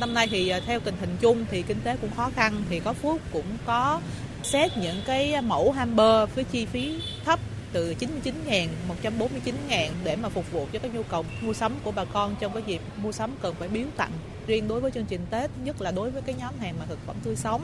Năm 0.00 0.14
nay 0.14 0.26
thì 0.30 0.48
à, 0.48 0.60
theo 0.66 0.80
tình 0.80 0.94
hình 1.00 1.10
chung 1.20 1.44
thì 1.50 1.62
kinh 1.62 1.76
tế 1.84 1.96
cũng 2.00 2.10
khó 2.16 2.30
khăn 2.34 2.52
thì 2.70 2.80
có 2.80 2.92
Phúc 2.92 3.20
cũng 3.32 3.44
có 3.66 4.00
xét 4.42 4.70
những 4.82 4.96
cái 5.06 5.42
mẫu 5.42 5.72
hamper 5.72 6.28
với 6.34 6.44
chi 6.44 6.66
phí 6.66 7.00
thấp 7.24 7.40
từ 7.72 7.94
99 7.94 8.34
ngàn, 8.46 8.68
149 8.88 9.54
ngàn 9.68 9.90
để 10.04 10.16
mà 10.16 10.28
phục 10.28 10.52
vụ 10.52 10.66
cho 10.72 10.78
cái 10.78 10.90
nhu 10.94 11.02
cầu 11.02 11.24
mua 11.40 11.52
sắm 11.52 11.72
của 11.84 11.92
bà 11.92 12.04
con 12.04 12.34
trong 12.40 12.52
cái 12.52 12.62
dịp 12.66 12.80
mua 13.02 13.12
sắm 13.12 13.30
cần 13.42 13.54
phải 13.58 13.68
biếu 13.68 13.86
tặng. 13.96 14.12
Riêng 14.46 14.68
đối 14.68 14.80
với 14.80 14.90
chương 14.90 15.04
trình 15.04 15.20
Tết, 15.30 15.50
nhất 15.64 15.82
là 15.82 15.90
đối 15.90 16.10
với 16.10 16.22
cái 16.22 16.34
nhóm 16.38 16.54
hàng 16.60 16.74
mà 16.78 16.86
thực 16.88 16.98
phẩm 17.06 17.16
tươi 17.24 17.36
sống, 17.36 17.62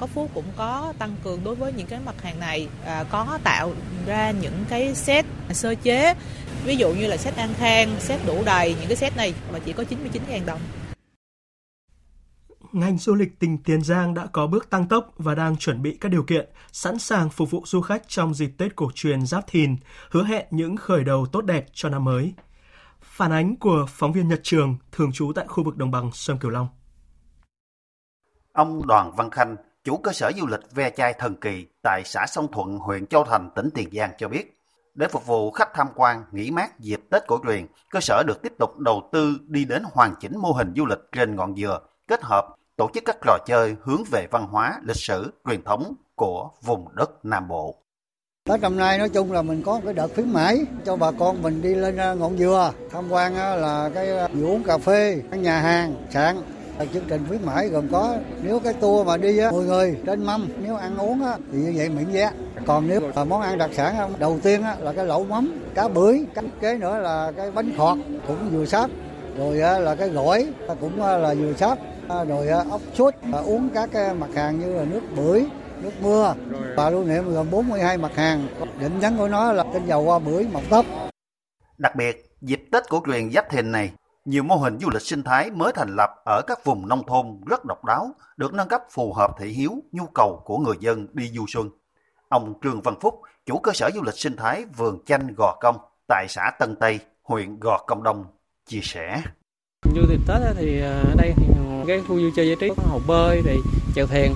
có 0.00 0.06
Phú 0.06 0.28
cũng 0.34 0.44
có 0.56 0.92
tăng 0.98 1.16
cường 1.24 1.44
đối 1.44 1.54
với 1.54 1.72
những 1.72 1.86
cái 1.86 2.00
mặt 2.06 2.22
hàng 2.22 2.40
này, 2.40 2.68
à, 2.84 3.04
có 3.10 3.38
tạo 3.44 3.72
ra 4.06 4.30
những 4.30 4.64
cái 4.68 4.94
set 4.94 5.24
sơ 5.50 5.74
chế, 5.74 6.14
ví 6.64 6.76
dụ 6.76 6.92
như 6.92 7.06
là 7.06 7.16
set 7.16 7.36
an 7.36 7.54
khang, 7.58 7.96
set 8.00 8.20
đủ 8.26 8.42
đầy, 8.44 8.74
những 8.80 8.88
cái 8.88 8.96
set 8.96 9.16
này 9.16 9.34
mà 9.52 9.58
chỉ 9.58 9.72
có 9.72 9.84
99 9.84 10.22
ngàn 10.28 10.46
đồng 10.46 10.60
ngành 12.72 12.98
du 12.98 13.14
lịch 13.14 13.38
tỉnh 13.38 13.58
Tiền 13.58 13.82
Giang 13.82 14.14
đã 14.14 14.26
có 14.26 14.46
bước 14.46 14.70
tăng 14.70 14.88
tốc 14.88 15.12
và 15.16 15.34
đang 15.34 15.56
chuẩn 15.56 15.82
bị 15.82 15.96
các 16.00 16.08
điều 16.08 16.22
kiện 16.22 16.48
sẵn 16.72 16.98
sàng 16.98 17.30
phục 17.30 17.50
vụ 17.50 17.62
du 17.66 17.80
khách 17.80 18.08
trong 18.08 18.34
dịp 18.34 18.50
Tết 18.58 18.76
cổ 18.76 18.90
truyền 18.94 19.26
Giáp 19.26 19.46
Thìn, 19.46 19.76
hứa 20.10 20.24
hẹn 20.24 20.46
những 20.50 20.76
khởi 20.76 21.04
đầu 21.04 21.26
tốt 21.26 21.40
đẹp 21.40 21.66
cho 21.72 21.88
năm 21.88 22.04
mới. 22.04 22.32
Phản 23.14 23.32
ánh 23.32 23.56
của 23.56 23.86
phóng 23.88 24.12
viên 24.12 24.28
Nhật 24.28 24.40
Trường, 24.42 24.76
thường 24.92 25.12
trú 25.12 25.32
tại 25.34 25.46
khu 25.48 25.64
vực 25.64 25.76
đồng 25.76 25.90
bằng 25.90 26.10
sông 26.12 26.38
Cửu 26.38 26.50
Long. 26.50 26.68
Ông 28.52 28.86
Đoàn 28.86 29.12
Văn 29.16 29.30
Khanh, 29.30 29.56
chủ 29.84 29.96
cơ 29.96 30.12
sở 30.12 30.32
du 30.36 30.46
lịch 30.46 30.60
ve 30.74 30.90
chai 30.90 31.14
thần 31.18 31.36
kỳ 31.40 31.66
tại 31.82 32.02
xã 32.04 32.26
Sông 32.28 32.52
Thuận, 32.52 32.78
huyện 32.78 33.06
Châu 33.06 33.24
Thành, 33.24 33.50
tỉnh 33.54 33.70
Tiền 33.74 33.88
Giang 33.92 34.10
cho 34.18 34.28
biết, 34.28 34.58
để 34.94 35.08
phục 35.08 35.26
vụ 35.26 35.50
khách 35.50 35.68
tham 35.74 35.86
quan, 35.94 36.24
nghỉ 36.32 36.50
mát 36.50 36.80
dịp 36.80 37.00
Tết 37.10 37.22
cổ 37.26 37.38
truyền, 37.46 37.66
cơ 37.90 38.00
sở 38.00 38.22
được 38.26 38.42
tiếp 38.42 38.52
tục 38.58 38.78
đầu 38.78 39.08
tư 39.12 39.38
đi 39.46 39.64
đến 39.64 39.82
hoàn 39.92 40.14
chỉnh 40.20 40.38
mô 40.38 40.52
hình 40.52 40.72
du 40.76 40.86
lịch 40.86 41.00
trên 41.12 41.36
ngọn 41.36 41.56
dừa, 41.56 41.80
kết 42.08 42.22
hợp 42.22 42.48
tổ 42.76 42.90
chức 42.94 43.04
các 43.06 43.16
trò 43.24 43.38
chơi 43.46 43.76
hướng 43.82 44.02
về 44.10 44.26
văn 44.30 44.46
hóa, 44.46 44.80
lịch 44.82 44.96
sử, 44.96 45.32
truyền 45.46 45.64
thống 45.64 45.94
của 46.14 46.50
vùng 46.62 46.96
đất 46.96 47.24
Nam 47.24 47.48
Bộ. 47.48 47.81
Tết 48.48 48.60
năm 48.60 48.76
nay 48.76 48.98
nói 48.98 49.08
chung 49.08 49.32
là 49.32 49.42
mình 49.42 49.62
có 49.62 49.80
cái 49.84 49.94
đợt 49.94 50.14
khuyến 50.14 50.32
mãi 50.32 50.64
cho 50.84 50.96
bà 50.96 51.10
con 51.10 51.42
mình 51.42 51.62
đi 51.62 51.74
lên 51.74 51.96
à, 51.96 52.14
ngọn 52.14 52.38
dừa 52.38 52.72
tham 52.90 53.12
quan 53.12 53.36
à, 53.36 53.56
là 53.56 53.90
cái 53.94 54.18
à, 54.18 54.28
uống 54.42 54.62
cà 54.62 54.78
phê, 54.78 55.20
các 55.30 55.36
nhà 55.36 55.60
hàng, 55.60 55.94
sạn. 56.10 56.36
Chương 56.94 57.04
trình 57.08 57.24
khuyến 57.28 57.40
mãi 57.44 57.68
gồm 57.68 57.88
có 57.92 58.16
nếu 58.42 58.60
cái 58.60 58.72
tour 58.72 59.06
mà 59.06 59.16
đi 59.16 59.38
à, 59.38 59.44
á, 59.44 59.50
10 59.50 59.66
người 59.66 59.96
trên 60.06 60.24
mâm 60.24 60.48
nếu 60.62 60.76
ăn 60.76 60.96
uống 60.96 61.24
á, 61.24 61.36
thì 61.52 61.58
như 61.58 61.72
vậy 61.76 61.88
miễn 61.88 62.04
vé 62.04 62.30
còn 62.66 62.88
nếu 62.88 63.00
là 63.16 63.24
món 63.24 63.42
ăn 63.42 63.58
đặc 63.58 63.70
sản 63.76 64.12
đầu 64.18 64.38
tiên 64.42 64.62
á, 64.62 64.76
là 64.80 64.92
cái 64.92 65.06
lẩu 65.06 65.24
mắm 65.24 65.62
cá 65.74 65.88
bưởi 65.88 66.24
cánh 66.34 66.48
kế 66.60 66.74
nữa 66.74 66.98
là 66.98 67.32
cái 67.36 67.50
bánh 67.50 67.72
khọt 67.76 67.98
cũng 68.26 68.50
vừa 68.52 68.66
sáp 68.66 68.90
rồi 69.38 69.56
là 69.56 69.94
cái 69.94 70.08
gỏi 70.08 70.46
cũng 70.80 71.02
là 71.02 71.34
vừa 71.34 71.52
sáp 71.52 71.78
rồi 72.28 72.48
ốc 72.48 72.80
sút 72.94 73.14
uống 73.44 73.68
các 73.74 73.90
mặt 74.18 74.30
hàng 74.34 74.60
như 74.60 74.74
là 74.74 74.84
nước 74.84 75.02
bưởi 75.16 75.44
nước 75.82 75.92
mưa 76.02 76.34
và 76.76 76.90
lưu 76.90 77.04
niệm 77.04 77.34
gồm 77.34 77.50
42 77.50 77.98
mặt 77.98 78.14
hàng 78.14 78.48
định 78.80 78.98
nhắn 78.98 79.16
của 79.18 79.28
nó 79.28 79.52
là 79.52 79.64
tinh 79.72 79.86
dầu 79.86 80.04
hoa 80.04 80.18
bưởi 80.18 80.46
mọc 80.52 80.62
tóc 80.70 80.86
đặc 81.78 81.96
biệt 81.96 82.36
dịp 82.40 82.62
Tết 82.72 82.82
cổ 82.88 83.02
truyền 83.06 83.30
Giáp 83.30 83.50
Thìn 83.50 83.72
này 83.72 83.92
nhiều 84.24 84.42
mô 84.42 84.56
hình 84.56 84.78
du 84.78 84.90
lịch 84.90 85.02
sinh 85.02 85.22
thái 85.22 85.50
mới 85.50 85.72
thành 85.72 85.96
lập 85.96 86.10
ở 86.24 86.42
các 86.46 86.64
vùng 86.64 86.88
nông 86.88 87.06
thôn 87.06 87.26
rất 87.46 87.64
độc 87.64 87.84
đáo, 87.84 88.10
được 88.36 88.54
nâng 88.54 88.68
cấp 88.68 88.82
phù 88.90 89.12
hợp 89.12 89.30
thị 89.38 89.48
hiếu, 89.48 89.72
nhu 89.92 90.06
cầu 90.06 90.42
của 90.44 90.58
người 90.58 90.76
dân 90.80 91.06
đi 91.12 91.30
du 91.34 91.44
xuân. 91.48 91.70
Ông 92.28 92.54
Trương 92.62 92.82
Văn 92.82 92.94
Phúc, 93.00 93.20
chủ 93.46 93.58
cơ 93.58 93.72
sở 93.74 93.90
du 93.94 94.02
lịch 94.02 94.18
sinh 94.18 94.36
thái 94.36 94.64
vườn 94.76 95.04
chanh 95.06 95.34
Gò 95.36 95.58
Công 95.60 95.76
tại 96.08 96.26
xã 96.28 96.50
Tân 96.58 96.76
Tây, 96.76 97.00
huyện 97.22 97.60
Gò 97.60 97.84
Công 97.86 98.02
Đông, 98.02 98.24
chia 98.66 98.80
sẻ. 98.82 99.22
Du 99.94 100.02
lịch 100.10 100.20
Tết 100.28 100.56
thì 100.56 100.80
ở 100.80 101.14
đây 101.16 101.32
thì 101.36 101.46
cái 101.86 102.02
khu 102.08 102.14
vui 102.14 102.32
chơi 102.36 102.46
giải 102.46 102.56
trí 102.60 102.68
có 102.68 102.82
hồ 102.86 103.00
bơi 103.06 103.42
thì 103.44 103.60
chèo 103.94 104.06
thuyền 104.06 104.32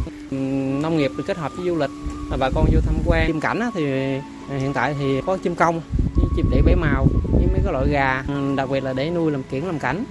nông 0.83 0.97
nghiệp 0.97 1.11
kết 1.27 1.37
hợp 1.37 1.53
với 1.57 1.67
du 1.67 1.77
lịch 1.77 1.91
bà 2.39 2.51
con 2.55 2.67
vô 2.73 2.81
tham 2.87 2.95
quan. 3.07 3.27
Chim 3.27 3.41
cảnh 3.41 3.61
thì 3.75 4.15
à, 4.51 4.57
hiện 4.57 4.73
tại 4.73 4.95
thì 4.99 5.21
có 5.27 5.37
chim 5.37 5.55
công 5.55 5.81
với 6.17 6.27
chim 6.37 6.47
để 6.51 6.63
bảy 6.65 6.77
màu 6.77 7.07
với 7.33 7.47
mấy 7.47 7.61
cái 7.65 7.73
loại 7.73 7.89
gà 7.89 8.25
ừ, 8.29 8.55
đặc 8.57 8.71
biệt 8.71 8.81
là 8.85 8.93
để 8.93 9.11
nuôi 9.11 9.33
làm 9.33 9.43
kiển 9.43 9.65
làm 9.65 9.79
cảnh. 9.79 10.05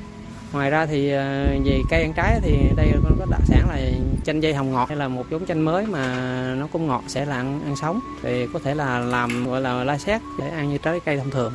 Ngoài 0.53 0.69
ra 0.69 0.85
thì 0.85 1.11
à, 1.11 1.47
về 1.65 1.81
cây 1.89 2.01
ăn 2.01 2.13
trái 2.13 2.39
thì 2.41 2.57
đây 2.75 2.91
có 3.19 3.25
đặc 3.29 3.41
sản 3.45 3.67
là 3.69 3.79
chanh 4.25 4.43
dây 4.43 4.53
hồng 4.53 4.71
ngọt 4.71 4.89
hay 4.89 4.97
là 4.97 5.07
một 5.07 5.25
giống 5.31 5.45
chanh 5.45 5.65
mới 5.65 5.85
mà 5.85 6.55
nó 6.59 6.67
cũng 6.67 6.87
ngọt 6.87 7.03
sẽ 7.07 7.25
là 7.25 7.35
ăn, 7.35 7.61
ăn 7.65 7.75
sống. 7.75 7.99
Thì 8.23 8.47
có 8.53 8.59
thể 8.59 8.75
là 8.75 8.99
làm 8.99 9.45
gọi 9.45 9.61
là 9.61 9.83
lai 9.83 9.99
xét 9.99 10.21
để 10.39 10.49
ăn 10.49 10.69
như 10.69 10.77
trái 10.77 10.99
cây 11.05 11.17
thông 11.17 11.29
thường. 11.29 11.53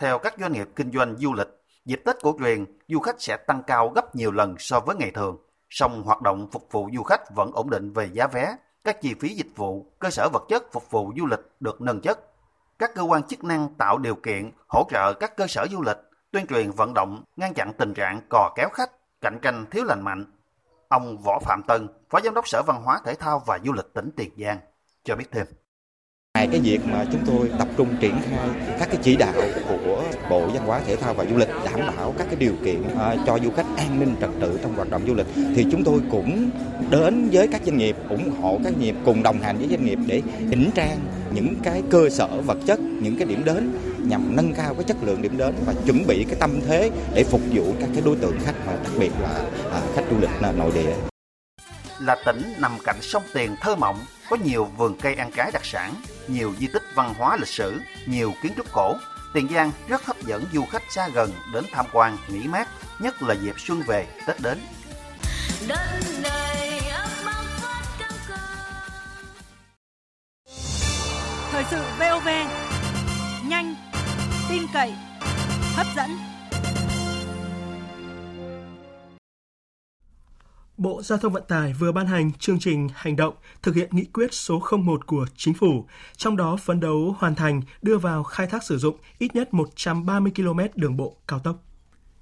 Theo 0.00 0.18
các 0.18 0.34
doanh 0.40 0.52
nghiệp 0.52 0.66
kinh 0.76 0.90
doanh 0.92 1.16
du 1.18 1.34
lịch 1.34 1.48
Dịp 1.84 2.02
Tết 2.04 2.16
cổ 2.22 2.36
truyền, 2.38 2.64
du 2.88 3.00
khách 3.00 3.22
sẽ 3.22 3.36
tăng 3.36 3.62
cao 3.62 3.88
gấp 3.88 4.14
nhiều 4.14 4.32
lần 4.32 4.54
so 4.58 4.80
với 4.80 4.96
ngày 4.96 5.10
thường. 5.10 5.36
Song 5.70 6.02
hoạt 6.02 6.22
động 6.22 6.48
phục 6.52 6.68
vụ 6.70 6.90
du 6.96 7.02
khách 7.02 7.34
vẫn 7.34 7.50
ổn 7.52 7.70
định 7.70 7.92
về 7.92 8.10
giá 8.12 8.26
vé, 8.26 8.56
các 8.84 9.00
chi 9.00 9.14
phí 9.20 9.28
dịch 9.28 9.56
vụ, 9.56 9.92
cơ 9.98 10.10
sở 10.10 10.28
vật 10.32 10.42
chất 10.48 10.72
phục 10.72 10.90
vụ 10.90 11.12
du 11.16 11.26
lịch 11.26 11.40
được 11.60 11.80
nâng 11.80 12.00
chất. 12.00 12.20
Các 12.78 12.90
cơ 12.94 13.02
quan 13.02 13.22
chức 13.22 13.44
năng 13.44 13.74
tạo 13.78 13.98
điều 13.98 14.14
kiện 14.14 14.50
hỗ 14.68 14.84
trợ 14.90 15.12
các 15.20 15.36
cơ 15.36 15.46
sở 15.46 15.66
du 15.70 15.82
lịch, 15.82 15.96
tuyên 16.30 16.46
truyền 16.46 16.70
vận 16.70 16.94
động, 16.94 17.24
ngăn 17.36 17.54
chặn 17.54 17.72
tình 17.78 17.94
trạng 17.94 18.20
cò 18.30 18.52
kéo 18.56 18.68
khách, 18.72 18.90
cạnh 19.20 19.38
tranh 19.42 19.66
thiếu 19.70 19.84
lành 19.84 20.02
mạnh. 20.02 20.24
Ông 20.88 21.18
Võ 21.24 21.38
Phạm 21.38 21.62
Tân, 21.62 21.88
Phó 22.10 22.20
Giám 22.20 22.34
đốc 22.34 22.48
Sở 22.48 22.62
Văn 22.66 22.82
hóa 22.82 23.00
Thể 23.04 23.14
thao 23.14 23.42
và 23.46 23.58
Du 23.64 23.72
lịch 23.72 23.94
tỉnh 23.94 24.10
Tiền 24.16 24.30
Giang, 24.36 24.58
cho 25.04 25.16
biết 25.16 25.26
thêm. 25.30 25.46
Ngoài 26.34 26.48
cái 26.52 26.60
việc 26.60 26.86
mà 26.86 27.04
chúng 27.12 27.20
tôi 27.26 27.50
tập 27.58 27.68
trung 27.76 27.88
triển 28.00 28.14
khai 28.30 28.48
các 28.78 28.88
cái 28.88 28.98
chỉ 29.02 29.16
đạo 29.16 29.32
của 29.68 30.02
Bộ 30.30 30.46
Văn 30.46 30.66
hóa 30.66 30.80
Thể 30.86 30.96
thao 30.96 31.14
và 31.14 31.24
Du 31.24 31.36
lịch 31.36 31.48
đảm 31.64 31.80
bảo 31.96 32.14
các 32.18 32.26
cái 32.26 32.36
điều 32.36 32.52
kiện 32.64 32.82
à, 32.98 33.16
cho 33.26 33.38
du 33.44 33.50
khách 33.50 33.66
an 33.76 34.00
ninh 34.00 34.14
trật 34.20 34.30
tự 34.40 34.58
trong 34.62 34.74
hoạt 34.74 34.90
động 34.90 35.02
du 35.06 35.14
lịch 35.14 35.26
thì 35.56 35.66
chúng 35.70 35.84
tôi 35.84 36.00
cũng 36.10 36.50
đến 36.90 37.28
với 37.32 37.48
các 37.48 37.60
doanh 37.66 37.76
nghiệp 37.76 37.96
ủng 38.08 38.30
hộ 38.40 38.60
các 38.64 38.72
doanh 38.72 38.80
nghiệp 38.80 38.94
cùng 39.04 39.22
đồng 39.22 39.40
hành 39.40 39.58
với 39.58 39.68
doanh 39.68 39.84
nghiệp 39.84 39.98
để 40.06 40.22
chỉnh 40.50 40.70
trang 40.74 40.98
những 41.34 41.54
cái 41.62 41.82
cơ 41.90 42.08
sở 42.10 42.28
vật 42.46 42.58
chất, 42.66 42.80
những 42.80 43.16
cái 43.16 43.28
điểm 43.28 43.44
đến 43.44 43.70
nhằm 44.08 44.36
nâng 44.36 44.52
cao 44.54 44.74
cái 44.74 44.84
chất 44.84 44.96
lượng 45.04 45.22
điểm 45.22 45.36
đến 45.36 45.54
và 45.66 45.74
chuẩn 45.86 46.06
bị 46.06 46.24
cái 46.28 46.36
tâm 46.40 46.60
thế 46.68 46.90
để 47.14 47.24
phục 47.24 47.40
vụ 47.52 47.64
các 47.80 47.88
cái 47.92 48.02
đối 48.04 48.16
tượng 48.16 48.38
khách 48.44 48.66
mà 48.66 48.72
đặc 48.72 48.92
biệt 48.98 49.12
là 49.22 49.34
à, 49.72 49.80
khách 49.94 50.04
du 50.10 50.16
lịch 50.20 50.30
à, 50.42 50.52
nội 50.52 50.70
địa 50.74 51.13
là 52.04 52.16
tỉnh 52.24 52.54
nằm 52.58 52.78
cạnh 52.84 53.02
sông 53.02 53.22
Tiền 53.32 53.56
thơ 53.60 53.76
mộng, 53.76 54.04
có 54.30 54.36
nhiều 54.44 54.64
vườn 54.64 54.96
cây 55.00 55.14
ăn 55.14 55.30
trái 55.36 55.50
đặc 55.52 55.64
sản, 55.64 55.94
nhiều 56.28 56.54
di 56.58 56.66
tích 56.66 56.82
văn 56.94 57.14
hóa 57.18 57.36
lịch 57.36 57.48
sử, 57.48 57.80
nhiều 58.06 58.32
kiến 58.42 58.52
trúc 58.56 58.72
cổ. 58.72 58.96
Tiền 59.34 59.48
Giang 59.54 59.70
rất 59.88 60.04
hấp 60.04 60.22
dẫn 60.22 60.44
du 60.52 60.64
khách 60.64 60.82
xa 60.90 61.08
gần 61.08 61.32
đến 61.52 61.64
tham 61.72 61.86
quan, 61.92 62.16
nghỉ 62.28 62.48
mát, 62.48 62.68
nhất 62.98 63.22
là 63.22 63.34
dịp 63.34 63.54
xuân 63.58 63.82
về, 63.86 64.06
Tết 64.26 64.40
đến. 64.40 64.58
Thời 71.50 71.64
sự 71.70 71.82
VOV, 71.98 72.28
nhanh, 73.44 73.74
tin 74.48 74.62
cậy, 74.72 74.94
hấp 75.76 75.86
dẫn. 75.96 76.33
Bộ 80.76 81.02
Giao 81.02 81.18
thông 81.18 81.32
Vận 81.32 81.42
tải 81.48 81.72
vừa 81.72 81.92
ban 81.92 82.06
hành 82.06 82.32
chương 82.32 82.58
trình 82.58 82.88
hành 82.94 83.16
động 83.16 83.34
thực 83.62 83.74
hiện 83.74 83.88
nghị 83.92 84.04
quyết 84.04 84.34
số 84.34 84.62
01 84.84 85.06
của 85.06 85.26
Chính 85.36 85.54
phủ, 85.54 85.84
trong 86.16 86.36
đó 86.36 86.56
phấn 86.56 86.80
đấu 86.80 87.16
hoàn 87.18 87.34
thành 87.34 87.60
đưa 87.82 87.98
vào 87.98 88.22
khai 88.22 88.46
thác 88.46 88.64
sử 88.64 88.78
dụng 88.78 88.96
ít 89.18 89.34
nhất 89.34 89.54
130 89.54 90.32
km 90.36 90.60
đường 90.74 90.96
bộ 90.96 91.16
cao 91.28 91.38
tốc. 91.38 91.56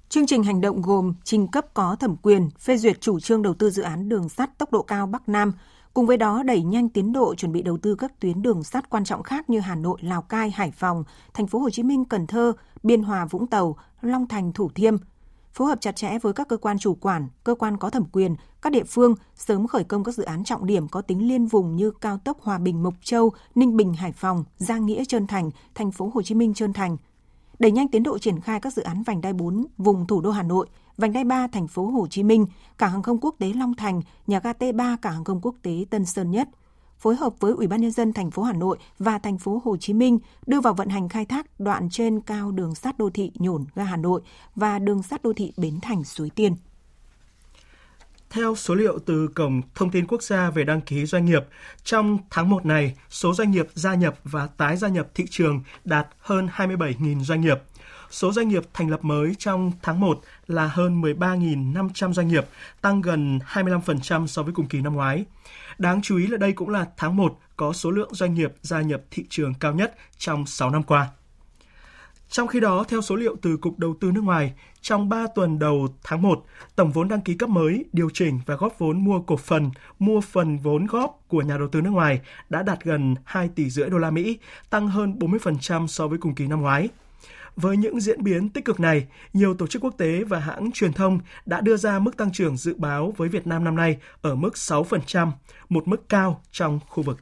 Chương 0.09 0.25
trình 0.27 0.43
hành 0.43 0.61
động 0.61 0.81
gồm 0.81 1.13
trình 1.23 1.47
cấp 1.47 1.65
có 1.73 1.95
thẩm 1.95 2.15
quyền 2.15 2.49
phê 2.59 2.77
duyệt 2.77 3.01
chủ 3.01 3.19
trương 3.19 3.41
đầu 3.41 3.53
tư 3.53 3.69
dự 3.69 3.83
án 3.83 4.09
đường 4.09 4.29
sắt 4.29 4.57
tốc 4.57 4.71
độ 4.71 4.81
cao 4.81 5.07
Bắc 5.07 5.29
Nam, 5.29 5.53
cùng 5.93 6.05
với 6.05 6.17
đó 6.17 6.43
đẩy 6.43 6.61
nhanh 6.61 6.89
tiến 6.89 7.13
độ 7.13 7.35
chuẩn 7.35 7.51
bị 7.51 7.61
đầu 7.61 7.77
tư 7.77 7.95
các 7.95 8.19
tuyến 8.19 8.41
đường 8.41 8.63
sắt 8.63 8.89
quan 8.89 9.05
trọng 9.05 9.23
khác 9.23 9.49
như 9.49 9.59
Hà 9.59 9.75
Nội, 9.75 9.97
Lào 10.01 10.21
Cai, 10.21 10.51
Hải 10.51 10.71
Phòng, 10.71 11.03
Thành 11.33 11.47
phố 11.47 11.59
Hồ 11.59 11.69
Chí 11.69 11.83
Minh, 11.83 12.05
Cần 12.05 12.27
Thơ, 12.27 12.53
Biên 12.83 13.03
Hòa, 13.03 13.25
Vũng 13.25 13.47
Tàu, 13.47 13.77
Long 14.01 14.27
Thành, 14.27 14.53
Thủ 14.53 14.69
Thiêm– 14.75 14.97
phối 15.53 15.67
hợp 15.67 15.81
chặt 15.81 15.95
chẽ 15.95 16.19
với 16.19 16.33
các 16.33 16.47
cơ 16.47 16.57
quan 16.57 16.79
chủ 16.79 16.95
quản, 16.95 17.27
cơ 17.43 17.55
quan 17.55 17.77
có 17.77 17.89
thẩm 17.89 18.05
quyền, 18.11 18.35
các 18.61 18.73
địa 18.73 18.83
phương 18.83 19.15
sớm 19.35 19.67
khởi 19.67 19.83
công 19.83 20.03
các 20.03 20.15
dự 20.15 20.23
án 20.23 20.43
trọng 20.43 20.65
điểm 20.65 20.87
có 20.87 21.01
tính 21.01 21.27
liên 21.27 21.45
vùng 21.45 21.75
như 21.75 21.91
cao 21.91 22.17
tốc 22.17 22.41
Hòa 22.41 22.57
Bình 22.57 22.83
Mộc 22.83 22.93
Châu, 23.03 23.31
Ninh 23.55 23.77
Bình 23.77 23.93
Hải 23.93 24.11
Phòng, 24.11 24.43
Giang 24.57 24.85
Nghĩa 24.85 25.05
Trơn 25.05 25.27
Thành, 25.27 25.51
Thành 25.75 25.91
phố 25.91 26.11
Hồ 26.13 26.21
Chí 26.21 26.35
Minh 26.35 26.53
Trơn 26.53 26.73
Thành. 26.73 26.97
Đẩy 27.59 27.71
nhanh 27.71 27.87
tiến 27.87 28.03
độ 28.03 28.17
triển 28.17 28.41
khai 28.41 28.59
các 28.59 28.73
dự 28.73 28.81
án 28.81 29.03
vành 29.03 29.21
đai 29.21 29.33
4 29.33 29.65
vùng 29.77 30.07
thủ 30.07 30.21
đô 30.21 30.31
Hà 30.31 30.43
Nội, 30.43 30.67
vành 30.97 31.13
đai 31.13 31.23
3 31.23 31.47
thành 31.47 31.67
phố 31.67 31.85
Hồ 31.85 32.07
Chí 32.09 32.23
Minh, 32.23 32.45
cảng 32.77 32.91
hàng 32.91 33.03
không 33.03 33.19
quốc 33.21 33.35
tế 33.39 33.53
Long 33.53 33.75
Thành, 33.75 34.01
nhà 34.27 34.39
ga 34.39 34.51
T3 34.51 34.97
cảng 35.01 35.13
hàng 35.13 35.23
không 35.23 35.41
quốc 35.41 35.55
tế 35.61 35.85
Tân 35.89 36.05
Sơn 36.05 36.31
Nhất– 36.31 36.49
phối 37.03 37.15
hợp 37.15 37.33
với 37.39 37.53
Ủy 37.53 37.67
ban 37.67 37.81
nhân 37.81 37.91
dân 37.91 38.13
thành 38.13 38.31
phố 38.31 38.43
Hà 38.43 38.53
Nội 38.53 38.77
và 38.99 39.17
thành 39.17 39.37
phố 39.37 39.61
Hồ 39.65 39.77
Chí 39.77 39.93
Minh 39.93 40.19
đưa 40.45 40.61
vào 40.61 40.73
vận 40.73 40.89
hành 40.89 41.09
khai 41.09 41.25
thác 41.25 41.59
đoạn 41.59 41.89
trên 41.89 42.21
cao 42.21 42.51
đường 42.51 42.75
sắt 42.75 42.97
đô 42.97 43.09
thị 43.09 43.31
Nhổn 43.35 43.65
ga 43.75 43.83
Hà 43.83 43.97
Nội 43.97 44.21
và 44.55 44.79
đường 44.79 45.03
sắt 45.03 45.23
đô 45.23 45.33
thị 45.33 45.51
Bến 45.57 45.79
Thành 45.81 46.03
Suối 46.03 46.29
Tiên. 46.29 46.55
Theo 48.29 48.55
số 48.55 48.75
liệu 48.75 48.99
từ 49.05 49.27
Cổng 49.27 49.61
Thông 49.75 49.91
tin 49.91 50.07
Quốc 50.07 50.23
gia 50.23 50.49
về 50.49 50.63
đăng 50.63 50.81
ký 50.81 51.05
doanh 51.05 51.25
nghiệp, 51.25 51.43
trong 51.83 52.17
tháng 52.29 52.49
1 52.49 52.65
này, 52.65 52.95
số 53.09 53.33
doanh 53.33 53.51
nghiệp 53.51 53.67
gia 53.73 53.95
nhập 53.95 54.15
và 54.23 54.47
tái 54.47 54.77
gia 54.77 54.87
nhập 54.87 55.07
thị 55.15 55.25
trường 55.29 55.63
đạt 55.83 56.07
hơn 56.19 56.47
27.000 56.55 57.23
doanh 57.23 57.41
nghiệp. 57.41 57.57
Số 58.11 58.31
doanh 58.31 58.47
nghiệp 58.47 58.63
thành 58.73 58.89
lập 58.89 59.03
mới 59.03 59.35
trong 59.39 59.71
tháng 59.81 59.99
1 59.99 60.21
là 60.47 60.67
hơn 60.67 61.01
13.500 61.01 62.13
doanh 62.13 62.27
nghiệp, 62.27 62.45
tăng 62.81 63.01
gần 63.01 63.39
25% 63.47 64.27
so 64.27 64.43
với 64.43 64.53
cùng 64.53 64.67
kỳ 64.67 64.81
năm 64.81 64.93
ngoái. 64.93 65.25
Đáng 65.77 66.01
chú 66.01 66.17
ý 66.17 66.27
là 66.27 66.37
đây 66.37 66.53
cũng 66.53 66.69
là 66.69 66.87
tháng 66.97 67.15
1 67.15 67.39
có 67.57 67.73
số 67.73 67.91
lượng 67.91 68.09
doanh 68.13 68.33
nghiệp 68.33 68.53
gia 68.61 68.81
nhập 68.81 69.01
thị 69.11 69.25
trường 69.29 69.53
cao 69.53 69.73
nhất 69.73 69.95
trong 70.17 70.45
6 70.45 70.69
năm 70.69 70.83
qua. 70.83 71.07
Trong 72.29 72.47
khi 72.47 72.59
đó, 72.59 72.83
theo 72.87 73.01
số 73.01 73.15
liệu 73.15 73.35
từ 73.41 73.57
Cục 73.57 73.79
Đầu 73.79 73.95
tư 74.01 74.11
nước 74.11 74.23
ngoài, 74.23 74.53
trong 74.81 75.09
3 75.09 75.27
tuần 75.35 75.59
đầu 75.59 75.87
tháng 76.03 76.21
1, 76.21 76.45
tổng 76.75 76.91
vốn 76.91 77.07
đăng 77.07 77.21
ký 77.21 77.33
cấp 77.33 77.49
mới, 77.49 77.85
điều 77.93 78.09
chỉnh 78.09 78.39
và 78.45 78.55
góp 78.55 78.79
vốn 78.79 79.05
mua 79.05 79.19
cổ 79.19 79.37
phần, 79.37 79.71
mua 79.99 80.21
phần 80.21 80.57
vốn 80.57 80.85
góp 80.85 81.19
của 81.27 81.41
nhà 81.41 81.57
đầu 81.57 81.67
tư 81.67 81.81
nước 81.81 81.89
ngoài 81.89 82.21
đã 82.49 82.63
đạt 82.63 82.83
gần 82.83 83.15
2 83.23 83.49
tỷ 83.55 83.69
rưỡi 83.69 83.89
đô 83.89 83.97
la 83.97 84.11
Mỹ, 84.11 84.37
tăng 84.69 84.87
hơn 84.87 85.19
40% 85.19 85.87
so 85.87 86.07
với 86.07 86.17
cùng 86.17 86.35
kỳ 86.35 86.47
năm 86.47 86.61
ngoái. 86.61 86.89
Với 87.55 87.77
những 87.77 87.99
diễn 87.99 88.23
biến 88.23 88.49
tích 88.49 88.65
cực 88.65 88.79
này, 88.79 89.05
nhiều 89.33 89.53
tổ 89.53 89.67
chức 89.67 89.83
quốc 89.83 89.97
tế 89.97 90.23
và 90.23 90.39
hãng 90.39 90.71
truyền 90.71 90.93
thông 90.93 91.19
đã 91.45 91.61
đưa 91.61 91.77
ra 91.77 91.99
mức 91.99 92.17
tăng 92.17 92.31
trưởng 92.31 92.57
dự 92.57 92.73
báo 92.77 93.13
với 93.17 93.29
Việt 93.29 93.47
Nam 93.47 93.63
năm 93.63 93.75
nay 93.75 93.97
ở 94.21 94.35
mức 94.35 94.53
6%, 94.53 95.31
một 95.69 95.87
mức 95.87 96.09
cao 96.09 96.41
trong 96.51 96.79
khu 96.89 97.03
vực. 97.03 97.17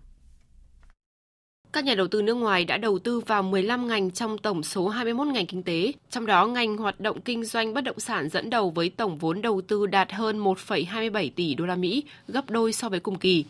Các 1.73 1.83
nhà 1.83 1.95
đầu 1.95 2.07
tư 2.07 2.21
nước 2.21 2.33
ngoài 2.33 2.65
đã 2.65 2.77
đầu 2.77 2.99
tư 2.99 3.19
vào 3.19 3.43
15 3.43 3.87
ngành 3.87 4.11
trong 4.11 4.37
tổng 4.37 4.63
số 4.63 4.87
21 4.89 5.27
ngành 5.27 5.45
kinh 5.45 5.63
tế, 5.63 5.91
trong 6.09 6.25
đó 6.25 6.47
ngành 6.47 6.77
hoạt 6.77 6.99
động 6.99 7.21
kinh 7.21 7.45
doanh 7.45 7.73
bất 7.73 7.81
động 7.81 7.99
sản 7.99 8.29
dẫn 8.29 8.49
đầu 8.49 8.69
với 8.69 8.89
tổng 8.89 9.17
vốn 9.17 9.41
đầu 9.41 9.61
tư 9.61 9.85
đạt 9.85 10.11
hơn 10.11 10.39
1,27 10.43 11.29
tỷ 11.35 11.55
đô 11.55 11.65
la 11.65 11.75
Mỹ, 11.75 12.03
gấp 12.27 12.49
đôi 12.49 12.73
so 12.73 12.89
với 12.89 12.99
cùng 12.99 13.19
kỳ. 13.19 13.45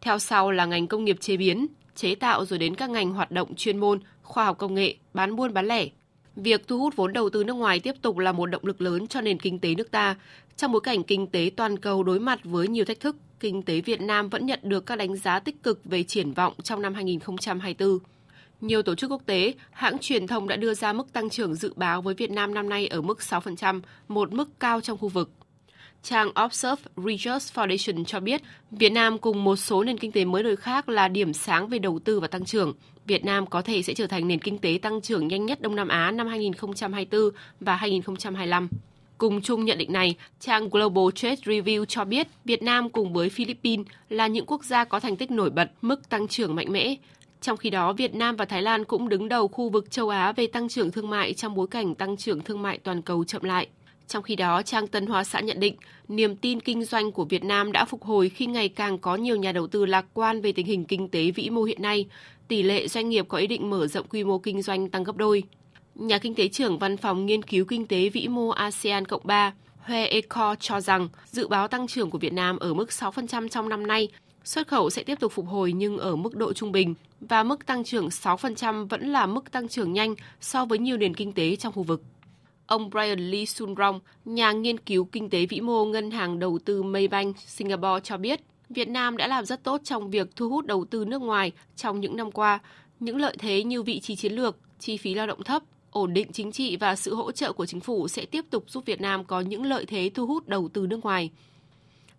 Theo 0.00 0.18
sau 0.18 0.50
là 0.50 0.66
ngành 0.66 0.86
công 0.86 1.04
nghiệp 1.04 1.16
chế 1.20 1.36
biến, 1.36 1.66
chế 1.94 2.14
tạo 2.14 2.44
rồi 2.44 2.58
đến 2.58 2.74
các 2.74 2.90
ngành 2.90 3.12
hoạt 3.12 3.30
động 3.30 3.54
chuyên 3.54 3.78
môn, 3.78 4.00
khoa 4.22 4.44
học 4.44 4.58
công 4.58 4.74
nghệ, 4.74 4.94
bán 5.14 5.36
buôn 5.36 5.54
bán 5.54 5.66
lẻ. 5.66 5.88
Việc 6.36 6.68
thu 6.68 6.78
hút 6.78 6.96
vốn 6.96 7.12
đầu 7.12 7.30
tư 7.30 7.44
nước 7.44 7.52
ngoài 7.52 7.80
tiếp 7.80 7.94
tục 8.02 8.18
là 8.18 8.32
một 8.32 8.46
động 8.46 8.64
lực 8.64 8.80
lớn 8.80 9.06
cho 9.06 9.20
nền 9.20 9.38
kinh 9.38 9.58
tế 9.58 9.74
nước 9.74 9.90
ta. 9.90 10.16
Trong 10.56 10.72
bối 10.72 10.80
cảnh 10.80 11.02
kinh 11.02 11.26
tế 11.26 11.50
toàn 11.56 11.78
cầu 11.78 12.02
đối 12.02 12.20
mặt 12.20 12.40
với 12.44 12.68
nhiều 12.68 12.84
thách 12.84 13.00
thức, 13.00 13.16
kinh 13.40 13.62
tế 13.62 13.80
Việt 13.80 14.00
Nam 14.00 14.28
vẫn 14.28 14.46
nhận 14.46 14.60
được 14.62 14.86
các 14.86 14.96
đánh 14.96 15.16
giá 15.16 15.40
tích 15.40 15.62
cực 15.62 15.84
về 15.84 16.02
triển 16.02 16.32
vọng 16.32 16.52
trong 16.62 16.82
năm 16.82 16.94
2024. 16.94 17.98
Nhiều 18.60 18.82
tổ 18.82 18.94
chức 18.94 19.10
quốc 19.10 19.22
tế, 19.26 19.54
hãng 19.70 19.98
truyền 19.98 20.26
thông 20.26 20.48
đã 20.48 20.56
đưa 20.56 20.74
ra 20.74 20.92
mức 20.92 21.12
tăng 21.12 21.30
trưởng 21.30 21.54
dự 21.54 21.72
báo 21.76 22.02
với 22.02 22.14
Việt 22.14 22.30
Nam 22.30 22.54
năm 22.54 22.68
nay 22.68 22.86
ở 22.86 23.00
mức 23.00 23.18
6%, 23.20 23.80
một 24.08 24.32
mức 24.32 24.48
cao 24.60 24.80
trong 24.80 24.98
khu 24.98 25.08
vực. 25.08 25.30
Trang 26.04 26.30
Observe 26.44 26.82
Research 26.96 27.42
Foundation 27.54 28.04
cho 28.04 28.20
biết, 28.20 28.42
Việt 28.70 28.92
Nam 28.92 29.18
cùng 29.18 29.44
một 29.44 29.56
số 29.56 29.84
nền 29.84 29.98
kinh 29.98 30.12
tế 30.12 30.24
mới 30.24 30.42
nổi 30.42 30.56
khác 30.56 30.88
là 30.88 31.08
điểm 31.08 31.32
sáng 31.32 31.68
về 31.68 31.78
đầu 31.78 31.98
tư 31.98 32.20
và 32.20 32.28
tăng 32.28 32.44
trưởng. 32.44 32.72
Việt 33.06 33.24
Nam 33.24 33.46
có 33.46 33.62
thể 33.62 33.82
sẽ 33.82 33.94
trở 33.94 34.06
thành 34.06 34.28
nền 34.28 34.38
kinh 34.38 34.58
tế 34.58 34.78
tăng 34.82 35.00
trưởng 35.00 35.28
nhanh 35.28 35.46
nhất 35.46 35.60
Đông 35.60 35.76
Nam 35.76 35.88
Á 35.88 36.10
năm 36.10 36.26
2024 36.26 37.30
và 37.60 37.76
2025. 37.76 38.68
Cùng 39.18 39.40
chung 39.40 39.64
nhận 39.64 39.78
định 39.78 39.92
này, 39.92 40.16
trang 40.40 40.68
Global 40.68 41.04
Trade 41.14 41.36
Review 41.44 41.84
cho 41.84 42.04
biết 42.04 42.28
Việt 42.44 42.62
Nam 42.62 42.90
cùng 42.90 43.12
với 43.12 43.28
Philippines 43.28 43.86
là 44.08 44.26
những 44.26 44.46
quốc 44.46 44.64
gia 44.64 44.84
có 44.84 45.00
thành 45.00 45.16
tích 45.16 45.30
nổi 45.30 45.50
bật, 45.50 45.70
mức 45.82 46.08
tăng 46.08 46.28
trưởng 46.28 46.54
mạnh 46.54 46.72
mẽ. 46.72 46.94
Trong 47.40 47.56
khi 47.56 47.70
đó, 47.70 47.92
Việt 47.92 48.14
Nam 48.14 48.36
và 48.36 48.44
Thái 48.44 48.62
Lan 48.62 48.84
cũng 48.84 49.08
đứng 49.08 49.28
đầu 49.28 49.48
khu 49.48 49.68
vực 49.68 49.90
châu 49.90 50.08
Á 50.08 50.32
về 50.32 50.46
tăng 50.46 50.68
trưởng 50.68 50.90
thương 50.90 51.10
mại 51.10 51.34
trong 51.34 51.54
bối 51.54 51.66
cảnh 51.66 51.94
tăng 51.94 52.16
trưởng 52.16 52.40
thương 52.40 52.62
mại 52.62 52.78
toàn 52.78 53.02
cầu 53.02 53.24
chậm 53.24 53.42
lại. 53.42 53.68
Trong 54.08 54.22
khi 54.22 54.36
đó, 54.36 54.62
trang 54.62 54.86
Tân 54.86 55.06
Hoa 55.06 55.24
Xã 55.24 55.40
nhận 55.40 55.60
định, 55.60 55.76
niềm 56.08 56.36
tin 56.36 56.60
kinh 56.60 56.84
doanh 56.84 57.12
của 57.12 57.24
Việt 57.24 57.44
Nam 57.44 57.72
đã 57.72 57.84
phục 57.84 58.02
hồi 58.02 58.28
khi 58.28 58.46
ngày 58.46 58.68
càng 58.68 58.98
có 58.98 59.16
nhiều 59.16 59.36
nhà 59.36 59.52
đầu 59.52 59.66
tư 59.66 59.86
lạc 59.86 60.06
quan 60.14 60.40
về 60.40 60.52
tình 60.52 60.66
hình 60.66 60.84
kinh 60.84 61.08
tế 61.08 61.30
vĩ 61.30 61.50
mô 61.50 61.62
hiện 61.62 61.82
nay. 61.82 62.06
Tỷ 62.48 62.62
lệ 62.62 62.88
doanh 62.88 63.08
nghiệp 63.08 63.26
có 63.28 63.38
ý 63.38 63.46
định 63.46 63.70
mở 63.70 63.86
rộng 63.86 64.06
quy 64.08 64.24
mô 64.24 64.38
kinh 64.38 64.62
doanh 64.62 64.88
tăng 64.88 65.04
gấp 65.04 65.16
đôi. 65.16 65.42
Nhà 65.94 66.18
kinh 66.18 66.34
tế 66.34 66.48
trưởng 66.48 66.78
Văn 66.78 66.96
phòng 66.96 67.26
Nghiên 67.26 67.42
cứu 67.42 67.64
Kinh 67.64 67.86
tế 67.86 68.08
Vĩ 68.08 68.28
mô 68.28 68.48
ASEAN 68.48 69.04
Cộng 69.04 69.22
3, 69.24 69.52
Hoe 69.80 70.04
Eco 70.04 70.54
cho 70.60 70.80
rằng 70.80 71.08
dự 71.26 71.48
báo 71.48 71.68
tăng 71.68 71.86
trưởng 71.86 72.10
của 72.10 72.18
Việt 72.18 72.32
Nam 72.32 72.58
ở 72.58 72.74
mức 72.74 72.88
6% 72.88 73.48
trong 73.48 73.68
năm 73.68 73.86
nay, 73.86 74.08
xuất 74.44 74.68
khẩu 74.68 74.90
sẽ 74.90 75.02
tiếp 75.02 75.20
tục 75.20 75.32
phục 75.32 75.46
hồi 75.46 75.72
nhưng 75.72 75.98
ở 75.98 76.16
mức 76.16 76.36
độ 76.36 76.52
trung 76.52 76.72
bình 76.72 76.94
và 77.20 77.42
mức 77.42 77.66
tăng 77.66 77.84
trưởng 77.84 78.08
6% 78.08 78.88
vẫn 78.88 79.12
là 79.12 79.26
mức 79.26 79.52
tăng 79.52 79.68
trưởng 79.68 79.92
nhanh 79.92 80.14
so 80.40 80.64
với 80.64 80.78
nhiều 80.78 80.96
nền 80.96 81.14
kinh 81.14 81.32
tế 81.32 81.56
trong 81.56 81.72
khu 81.72 81.82
vực. 81.82 82.02
Ông 82.66 82.90
Brian 82.90 83.30
Lee 83.30 83.44
Sunrong, 83.44 84.00
nhà 84.24 84.52
nghiên 84.52 84.78
cứu 84.78 85.04
kinh 85.04 85.30
tế 85.30 85.46
vĩ 85.46 85.60
mô 85.60 85.84
ngân 85.84 86.10
hàng 86.10 86.38
đầu 86.38 86.58
tư 86.64 86.82
Maybank 86.82 87.38
Singapore 87.38 88.00
cho 88.02 88.16
biết, 88.16 88.40
Việt 88.68 88.88
Nam 88.88 89.16
đã 89.16 89.26
làm 89.26 89.44
rất 89.44 89.62
tốt 89.62 89.80
trong 89.84 90.10
việc 90.10 90.36
thu 90.36 90.48
hút 90.48 90.66
đầu 90.66 90.84
tư 90.84 91.04
nước 91.04 91.22
ngoài 91.22 91.52
trong 91.76 92.00
những 92.00 92.16
năm 92.16 92.30
qua. 92.30 92.58
Những 93.00 93.16
lợi 93.16 93.36
thế 93.38 93.64
như 93.64 93.82
vị 93.82 94.00
trí 94.00 94.16
chiến 94.16 94.32
lược, 94.32 94.56
chi 94.78 94.96
phí 94.96 95.14
lao 95.14 95.26
động 95.26 95.42
thấp, 95.42 95.62
ổn 95.90 96.12
định 96.12 96.32
chính 96.32 96.52
trị 96.52 96.76
và 96.76 96.96
sự 96.96 97.14
hỗ 97.14 97.32
trợ 97.32 97.52
của 97.52 97.66
chính 97.66 97.80
phủ 97.80 98.08
sẽ 98.08 98.26
tiếp 98.26 98.44
tục 98.50 98.64
giúp 98.70 98.86
Việt 98.86 99.00
Nam 99.00 99.24
có 99.24 99.40
những 99.40 99.64
lợi 99.64 99.86
thế 99.86 100.10
thu 100.14 100.26
hút 100.26 100.48
đầu 100.48 100.68
tư 100.68 100.86
nước 100.86 101.04
ngoài. 101.04 101.30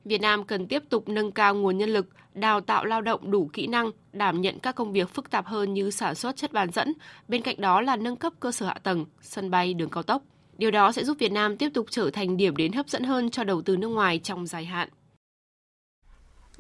Việt 0.06 0.22
Nam 0.22 0.44
cần 0.44 0.68
tiếp 0.68 0.84
tục 0.90 1.10
nâng 1.10 1.32
cao 1.32 1.56
nguồn 1.56 1.78
nhân 1.78 1.90
lực, 1.90 2.08
đào 2.34 2.62
tạo 2.62 2.86
lao 2.86 3.02
động 3.02 3.32
đủ 3.32 3.50
kỹ 3.54 3.68
năng, 3.68 3.92
đảm 4.14 4.42
nhận 4.42 4.60
các 4.60 4.76
công 4.76 4.92
việc 4.92 5.10
phức 5.10 5.30
tạp 5.30 5.46
hơn 5.46 5.74
như 5.74 5.92
sản 5.92 6.16
xuất 6.16 6.36
chất 6.36 6.54
bán 6.54 6.72
dẫn, 6.72 6.94
bên 7.28 7.42
cạnh 7.42 7.62
đó 7.62 7.82
là 7.82 7.96
nâng 7.96 8.16
cấp 8.16 8.34
cơ 8.40 8.52
sở 8.52 8.66
hạ 8.66 8.76
tầng, 8.84 9.06
sân 9.22 9.52
bay, 9.52 9.74
đường 9.74 9.90
cao 9.90 10.04
tốc. 10.04 10.22
Điều 10.58 10.72
đó 10.72 10.92
sẽ 10.92 11.04
giúp 11.04 11.18
Việt 11.20 11.32
Nam 11.32 11.58
tiếp 11.58 11.70
tục 11.74 11.86
trở 11.90 12.10
thành 12.14 12.38
điểm 12.38 12.56
đến 12.56 12.72
hấp 12.72 12.90
dẫn 12.90 13.04
hơn 13.04 13.30
cho 13.30 13.44
đầu 13.44 13.62
tư 13.62 13.78
nước 13.78 13.88
ngoài 13.88 14.20
trong 14.24 14.48
dài 14.48 14.66
hạn. 14.66 14.90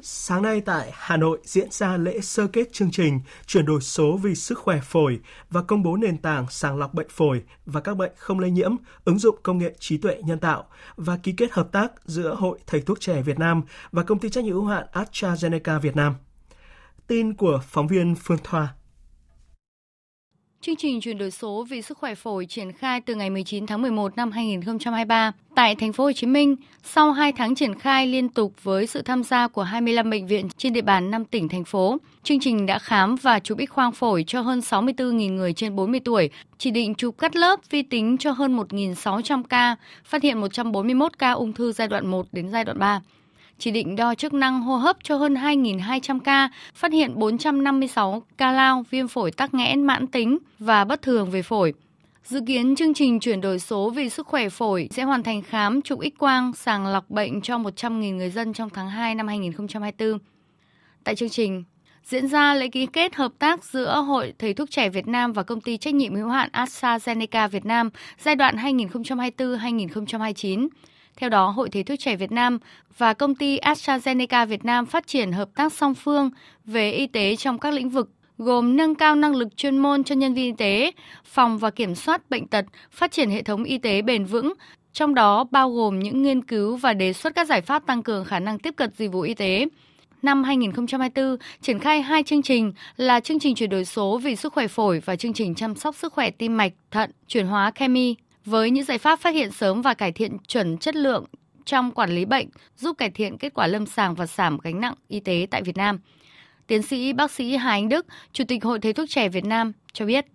Sáng 0.01 0.41
nay 0.41 0.61
tại 0.61 0.91
Hà 0.93 1.17
Nội 1.17 1.39
diễn 1.43 1.67
ra 1.71 1.97
lễ 1.97 2.19
sơ 2.19 2.47
kết 2.47 2.73
chương 2.73 2.91
trình 2.91 3.19
chuyển 3.45 3.65
đổi 3.65 3.81
số 3.81 4.17
vì 4.23 4.35
sức 4.35 4.59
khỏe 4.59 4.79
phổi 4.83 5.19
và 5.49 5.61
công 5.61 5.83
bố 5.83 5.97
nền 5.97 6.17
tảng 6.17 6.45
sàng 6.49 6.77
lọc 6.77 6.93
bệnh 6.93 7.09
phổi 7.09 7.43
và 7.65 7.81
các 7.81 7.97
bệnh 7.97 8.11
không 8.15 8.39
lây 8.39 8.51
nhiễm, 8.51 8.75
ứng 9.05 9.19
dụng 9.19 9.35
công 9.43 9.57
nghệ 9.57 9.75
trí 9.79 9.97
tuệ 9.97 10.21
nhân 10.25 10.39
tạo 10.39 10.67
và 10.95 11.17
ký 11.23 11.33
kết 11.37 11.51
hợp 11.51 11.71
tác 11.71 11.91
giữa 12.05 12.35
Hội 12.35 12.59
Thầy 12.67 12.81
thuốc 12.81 12.99
trẻ 12.99 13.21
Việt 13.21 13.39
Nam 13.39 13.61
và 13.91 14.03
công 14.03 14.19
ty 14.19 14.29
trách 14.29 14.43
nhiệm 14.43 14.53
hữu 14.53 14.65
hạn 14.65 14.85
AstraZeneca 14.93 15.79
Việt 15.79 15.95
Nam. 15.95 16.13
Tin 17.07 17.33
của 17.33 17.59
phóng 17.67 17.87
viên 17.87 18.15
Phương 18.15 18.37
Thoa 18.43 18.73
Chương 20.65 20.75
trình 20.75 21.01
chuyển 21.01 21.17
đổi 21.17 21.31
số 21.31 21.65
vì 21.69 21.81
sức 21.81 21.97
khỏe 21.97 22.15
phổi 22.15 22.45
triển 22.45 22.71
khai 22.71 23.01
từ 23.01 23.15
ngày 23.15 23.29
19 23.29 23.67
tháng 23.67 23.81
11 23.81 24.15
năm 24.15 24.31
2023 24.31 25.31
tại 25.55 25.75
thành 25.75 25.93
phố 25.93 26.03
Hồ 26.03 26.11
Chí 26.11 26.27
Minh 26.27 26.55
sau 26.83 27.11
2 27.11 27.31
tháng 27.31 27.55
triển 27.55 27.79
khai 27.79 28.07
liên 28.07 28.29
tục 28.29 28.53
với 28.63 28.87
sự 28.87 29.01
tham 29.01 29.23
gia 29.23 29.47
của 29.47 29.63
25 29.63 30.09
bệnh 30.09 30.27
viện 30.27 30.47
trên 30.57 30.73
địa 30.73 30.81
bàn 30.81 31.11
5 31.11 31.25
tỉnh 31.25 31.49
thành 31.49 31.63
phố. 31.63 31.97
Chương 32.23 32.39
trình 32.39 32.65
đã 32.65 32.79
khám 32.79 33.15
và 33.15 33.39
chụp 33.39 33.57
X 33.67 33.71
khoang 33.71 33.91
phổi 33.91 34.23
cho 34.27 34.41
hơn 34.41 34.59
64.000 34.59 35.35
người 35.35 35.53
trên 35.53 35.75
40 35.75 35.99
tuổi, 35.99 36.29
chỉ 36.57 36.71
định 36.71 36.95
chụp 36.95 37.15
cắt 37.17 37.35
lớp 37.35 37.59
vi 37.69 37.81
tính 37.81 38.17
cho 38.17 38.31
hơn 38.31 38.57
1.600 38.57 39.43
ca, 39.43 39.75
phát 40.03 40.23
hiện 40.23 40.41
141 40.41 41.19
ca 41.19 41.31
ung 41.31 41.53
thư 41.53 41.71
giai 41.71 41.87
đoạn 41.87 42.07
1 42.07 42.25
đến 42.31 42.49
giai 42.51 42.63
đoạn 42.63 42.79
3 42.79 43.01
chỉ 43.57 43.71
định 43.71 43.95
đo 43.95 44.15
chức 44.15 44.33
năng 44.33 44.61
hô 44.61 44.75
hấp 44.75 44.97
cho 45.03 45.15
hơn 45.15 45.33
2.200 45.33 46.19
ca, 46.19 46.49
phát 46.73 46.93
hiện 46.93 47.11
456 47.15 48.23
ca 48.37 48.51
lao, 48.51 48.85
viêm 48.89 49.07
phổi 49.07 49.31
tắc 49.31 49.53
nghẽn 49.53 49.83
mãn 49.83 50.07
tính 50.07 50.37
và 50.59 50.85
bất 50.85 51.01
thường 51.01 51.31
về 51.31 51.41
phổi. 51.41 51.73
Dự 52.23 52.41
kiến 52.47 52.75
chương 52.75 52.93
trình 52.93 53.19
chuyển 53.19 53.41
đổi 53.41 53.59
số 53.59 53.89
vì 53.89 54.09
sức 54.09 54.27
khỏe 54.27 54.49
phổi 54.49 54.87
sẽ 54.91 55.03
hoàn 55.03 55.23
thành 55.23 55.41
khám 55.41 55.81
chụp 55.81 55.99
X-quang 55.99 56.53
sàng 56.53 56.87
lọc 56.87 57.09
bệnh 57.09 57.41
cho 57.41 57.57
100.000 57.57 58.15
người 58.15 58.29
dân 58.29 58.53
trong 58.53 58.69
tháng 58.69 58.89
2 58.89 59.15
năm 59.15 59.27
2024. 59.27 60.19
Tại 61.03 61.15
chương 61.15 61.29
trình, 61.29 61.63
diễn 62.03 62.27
ra 62.27 62.53
lễ 62.53 62.67
ký 62.67 62.85
kết 62.85 63.15
hợp 63.15 63.31
tác 63.39 63.63
giữa 63.63 64.01
Hội 64.01 64.33
Thầy 64.39 64.53
thuốc 64.53 64.71
trẻ 64.71 64.89
Việt 64.89 65.07
Nam 65.07 65.33
và 65.33 65.43
công 65.43 65.61
ty 65.61 65.77
trách 65.77 65.93
nhiệm 65.93 66.15
hữu 66.15 66.27
hạn 66.27 66.49
AstraZeneca 66.53 67.47
Việt 67.47 67.65
Nam 67.65 67.89
giai 68.23 68.35
đoạn 68.35 68.55
2024-2029. 68.55 70.67
Theo 71.17 71.29
đó, 71.29 71.49
Hội 71.49 71.69
Thầy 71.69 71.83
thuốc 71.83 71.99
trẻ 71.99 72.15
Việt 72.15 72.31
Nam 72.31 72.59
và 72.97 73.13
công 73.13 73.35
ty 73.35 73.57
AstraZeneca 73.57 74.45
Việt 74.45 74.65
Nam 74.65 74.85
phát 74.85 75.07
triển 75.07 75.31
hợp 75.31 75.49
tác 75.55 75.73
song 75.73 75.95
phương 75.95 76.29
về 76.65 76.91
y 76.91 77.07
tế 77.07 77.35
trong 77.35 77.59
các 77.59 77.73
lĩnh 77.73 77.89
vực 77.89 78.09
gồm 78.37 78.77
nâng 78.77 78.95
cao 78.95 79.15
năng 79.15 79.35
lực 79.35 79.57
chuyên 79.57 79.77
môn 79.77 80.03
cho 80.03 80.15
nhân 80.15 80.33
viên 80.33 80.45
y 80.45 80.51
tế, 80.57 80.91
phòng 81.25 81.57
và 81.57 81.69
kiểm 81.69 81.95
soát 81.95 82.29
bệnh 82.29 82.47
tật, 82.47 82.65
phát 82.91 83.11
triển 83.11 83.29
hệ 83.29 83.41
thống 83.41 83.63
y 83.63 83.77
tế 83.77 84.01
bền 84.01 84.25
vững, 84.25 84.53
trong 84.93 85.15
đó 85.15 85.43
bao 85.51 85.71
gồm 85.71 85.99
những 85.99 86.23
nghiên 86.23 86.41
cứu 86.41 86.75
và 86.75 86.93
đề 86.93 87.13
xuất 87.13 87.35
các 87.35 87.47
giải 87.47 87.61
pháp 87.61 87.85
tăng 87.85 88.03
cường 88.03 88.25
khả 88.25 88.39
năng 88.39 88.59
tiếp 88.59 88.73
cận 88.77 88.89
dịch 88.97 89.11
vụ 89.11 89.21
y 89.21 89.33
tế. 89.33 89.65
Năm 90.21 90.43
2024, 90.43 91.37
triển 91.61 91.79
khai 91.79 92.01
hai 92.01 92.23
chương 92.23 92.41
trình 92.41 92.73
là 92.97 93.19
chương 93.19 93.39
trình 93.39 93.55
chuyển 93.55 93.69
đổi 93.69 93.85
số 93.85 94.17
vì 94.17 94.35
sức 94.35 94.53
khỏe 94.53 94.67
phổi 94.67 94.99
và 94.99 95.15
chương 95.15 95.33
trình 95.33 95.55
chăm 95.55 95.75
sóc 95.75 95.95
sức 95.95 96.13
khỏe 96.13 96.29
tim 96.29 96.57
mạch, 96.57 96.73
thận, 96.91 97.11
chuyển 97.27 97.47
hóa 97.47 97.71
Kemi 97.71 98.15
với 98.45 98.71
những 98.71 98.83
giải 98.83 98.97
pháp 98.97 99.19
phát 99.19 99.35
hiện 99.35 99.51
sớm 99.51 99.81
và 99.81 99.93
cải 99.93 100.11
thiện 100.11 100.37
chuẩn 100.47 100.77
chất 100.77 100.95
lượng 100.95 101.25
trong 101.65 101.91
quản 101.91 102.09
lý 102.09 102.25
bệnh, 102.25 102.47
giúp 102.77 102.97
cải 102.97 103.09
thiện 103.09 103.37
kết 103.37 103.53
quả 103.53 103.67
lâm 103.67 103.85
sàng 103.85 104.15
và 104.15 104.25
giảm 104.25 104.57
gánh 104.63 104.81
nặng 104.81 104.95
y 105.07 105.19
tế 105.19 105.47
tại 105.51 105.61
Việt 105.61 105.77
Nam. 105.77 105.99
Tiến 106.67 106.81
sĩ 106.81 107.13
bác 107.13 107.31
sĩ 107.31 107.55
Hà 107.55 107.69
Anh 107.71 107.89
Đức, 107.89 108.05
Chủ 108.31 108.43
tịch 108.47 108.63
Hội 108.63 108.79
Thầy 108.79 108.93
thuốc 108.93 109.09
trẻ 109.09 109.29
Việt 109.29 109.45
Nam 109.45 109.71
cho 109.93 110.05
biết. 110.05 110.25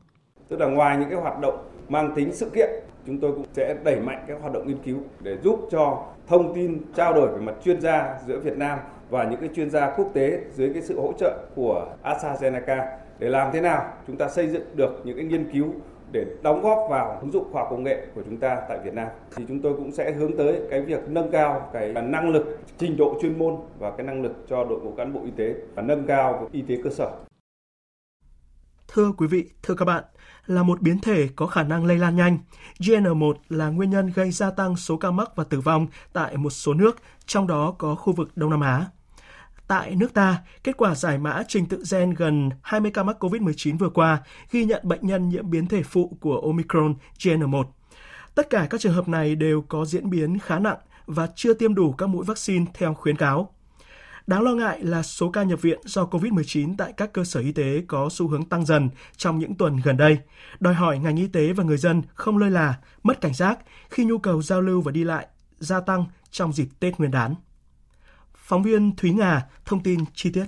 Tức 0.48 0.60
là 0.60 0.66
ngoài 0.66 0.96
những 0.96 1.10
cái 1.10 1.18
hoạt 1.18 1.40
động 1.40 1.58
mang 1.88 2.12
tính 2.16 2.32
sự 2.32 2.50
kiện 2.54 2.70
Chúng 3.06 3.18
tôi 3.18 3.32
cũng 3.32 3.44
sẽ 3.52 3.76
đẩy 3.84 4.00
mạnh 4.00 4.24
các 4.28 4.40
hoạt 4.40 4.52
động 4.52 4.68
nghiên 4.68 4.78
cứu 4.78 4.98
để 5.20 5.36
giúp 5.44 5.68
cho 5.70 6.04
thông 6.26 6.54
tin 6.54 6.80
trao 6.94 7.14
đổi 7.14 7.28
về 7.32 7.40
mặt 7.40 7.54
chuyên 7.64 7.80
gia 7.80 8.14
giữa 8.26 8.38
Việt 8.38 8.56
Nam 8.56 8.78
và 9.10 9.24
những 9.24 9.40
cái 9.40 9.48
chuyên 9.54 9.70
gia 9.70 9.90
quốc 9.96 10.10
tế 10.14 10.40
dưới 10.54 10.70
cái 10.72 10.82
sự 10.82 11.00
hỗ 11.00 11.12
trợ 11.18 11.38
của 11.54 11.86
AstraZeneca 12.04 12.86
để 13.18 13.28
làm 13.28 13.50
thế 13.52 13.60
nào 13.60 13.92
chúng 14.06 14.16
ta 14.16 14.28
xây 14.28 14.48
dựng 14.48 14.62
được 14.74 15.02
những 15.04 15.16
cái 15.16 15.24
nghiên 15.24 15.52
cứu 15.52 15.74
để 16.12 16.26
đóng 16.42 16.62
góp 16.62 16.78
vào 16.90 17.18
ứng 17.20 17.32
dụng 17.32 17.52
khoa 17.52 17.62
học 17.62 17.68
công 17.70 17.82
nghệ 17.82 18.06
của 18.14 18.22
chúng 18.24 18.36
ta 18.36 18.62
tại 18.68 18.78
Việt 18.84 18.94
Nam 18.94 19.08
thì 19.36 19.44
chúng 19.48 19.60
tôi 19.60 19.74
cũng 19.76 19.92
sẽ 19.92 20.12
hướng 20.12 20.36
tới 20.36 20.60
cái 20.70 20.80
việc 20.80 21.08
nâng 21.08 21.30
cao 21.30 21.70
cái 21.72 21.92
năng 21.92 22.30
lực 22.30 22.58
trình 22.78 22.96
độ 22.96 23.18
chuyên 23.22 23.38
môn 23.38 23.56
và 23.78 23.90
cái 23.90 24.06
năng 24.06 24.22
lực 24.22 24.32
cho 24.48 24.64
đội 24.64 24.80
ngũ 24.80 24.92
cán 24.96 25.12
bộ 25.12 25.20
y 25.24 25.30
tế 25.30 25.54
và 25.74 25.82
nâng 25.82 26.06
cao 26.06 26.48
y 26.52 26.62
tế 26.62 26.78
cơ 26.84 26.90
sở. 26.90 27.10
Thưa 28.88 29.12
quý 29.16 29.26
vị, 29.26 29.50
thưa 29.62 29.74
các 29.74 29.84
bạn, 29.84 30.04
là 30.46 30.62
một 30.62 30.80
biến 30.80 30.98
thể 31.02 31.28
có 31.36 31.46
khả 31.46 31.62
năng 31.62 31.84
lây 31.84 31.98
lan 31.98 32.16
nhanh, 32.16 32.38
GN1 32.78 33.32
là 33.48 33.68
nguyên 33.68 33.90
nhân 33.90 34.12
gây 34.14 34.30
gia 34.30 34.50
tăng 34.50 34.76
số 34.76 34.96
ca 34.96 35.10
mắc 35.10 35.36
và 35.36 35.44
tử 35.44 35.60
vong 35.60 35.86
tại 36.12 36.36
một 36.36 36.50
số 36.50 36.74
nước, 36.74 36.96
trong 37.26 37.46
đó 37.46 37.74
có 37.78 37.94
khu 37.94 38.12
vực 38.12 38.28
Đông 38.36 38.50
Nam 38.50 38.60
Á. 38.60 38.86
Tại 39.70 39.96
nước 39.96 40.14
ta, 40.14 40.42
kết 40.64 40.76
quả 40.76 40.94
giải 40.94 41.18
mã 41.18 41.42
trình 41.48 41.66
tự 41.66 41.83
gen 41.90 42.14
gần 42.14 42.50
20 42.62 42.90
ca 42.90 43.02
mắc 43.02 43.24
COVID-19 43.24 43.78
vừa 43.78 43.88
qua 43.88 44.22
ghi 44.50 44.64
nhận 44.64 44.80
bệnh 44.85 45.06
nhân 45.06 45.28
nhiễm 45.28 45.50
biến 45.50 45.66
thể 45.66 45.83
phụ 45.83 46.16
của 46.20 46.40
Omicron 46.40 46.94
GN1. 47.18 47.64
Tất 48.35 48.50
cả 48.50 48.66
các 48.70 48.80
trường 48.80 48.92
hợp 48.92 49.09
này 49.09 49.35
đều 49.35 49.62
có 49.68 49.85
diễn 49.85 50.11
biến 50.11 50.38
khá 50.38 50.59
nặng 50.59 50.76
và 51.06 51.28
chưa 51.35 51.54
tiêm 51.54 51.74
đủ 51.74 51.92
các 51.92 52.06
mũi 52.06 52.24
vaccine 52.24 52.64
theo 52.74 52.94
khuyến 52.94 53.16
cáo. 53.16 53.54
Đáng 54.26 54.42
lo 54.42 54.54
ngại 54.54 54.78
là 54.83 55.02
số 55.02 55.30
ca 55.30 55.42
nhập 55.42 55.62
viện 55.62 55.80
do 55.85 56.04
COVID-19 56.04 56.74
tại 56.78 56.92
các 56.96 57.12
cơ 57.12 57.24
sở 57.24 57.40
y 57.40 57.52
tế 57.52 57.83
có 57.88 58.09
xu 58.11 58.28
hướng 58.28 58.44
tăng 58.44 58.66
dần 58.66 58.90
trong 59.16 59.38
những 59.38 59.54
tuần 59.54 59.76
gần 59.85 59.96
đây, 59.96 60.18
đòi 60.61 60.74
hỏi 60.74 60.98
ngành 60.98 61.16
y 61.16 61.26
tế 61.26 61.52
và 61.52 61.64
người 61.64 61.78
dân 61.78 62.02
không 62.14 62.38
lơi 62.38 62.50
là, 62.50 62.78
mất 63.02 63.20
cảnh 63.20 63.35
giác 63.35 63.59
khi 63.90 64.04
nhu 64.04 64.18
cầu 64.18 64.42
giao 64.42 64.61
lưu 64.61 64.80
và 64.80 64.92
đi 64.92 65.04
lại 65.04 65.26
gia 65.59 65.80
tăng 65.80 66.04
trong 66.30 66.52
dịp 66.52 66.68
Tết 66.80 66.98
Nguyên 66.98 67.11
đán. 67.11 67.35
Phóng 68.50 68.62
viên 68.62 68.96
Thúy 68.96 69.10
Ngà 69.10 69.46
thông 69.64 69.82
tin 69.82 70.00
chi 70.14 70.30
tiết. 70.32 70.44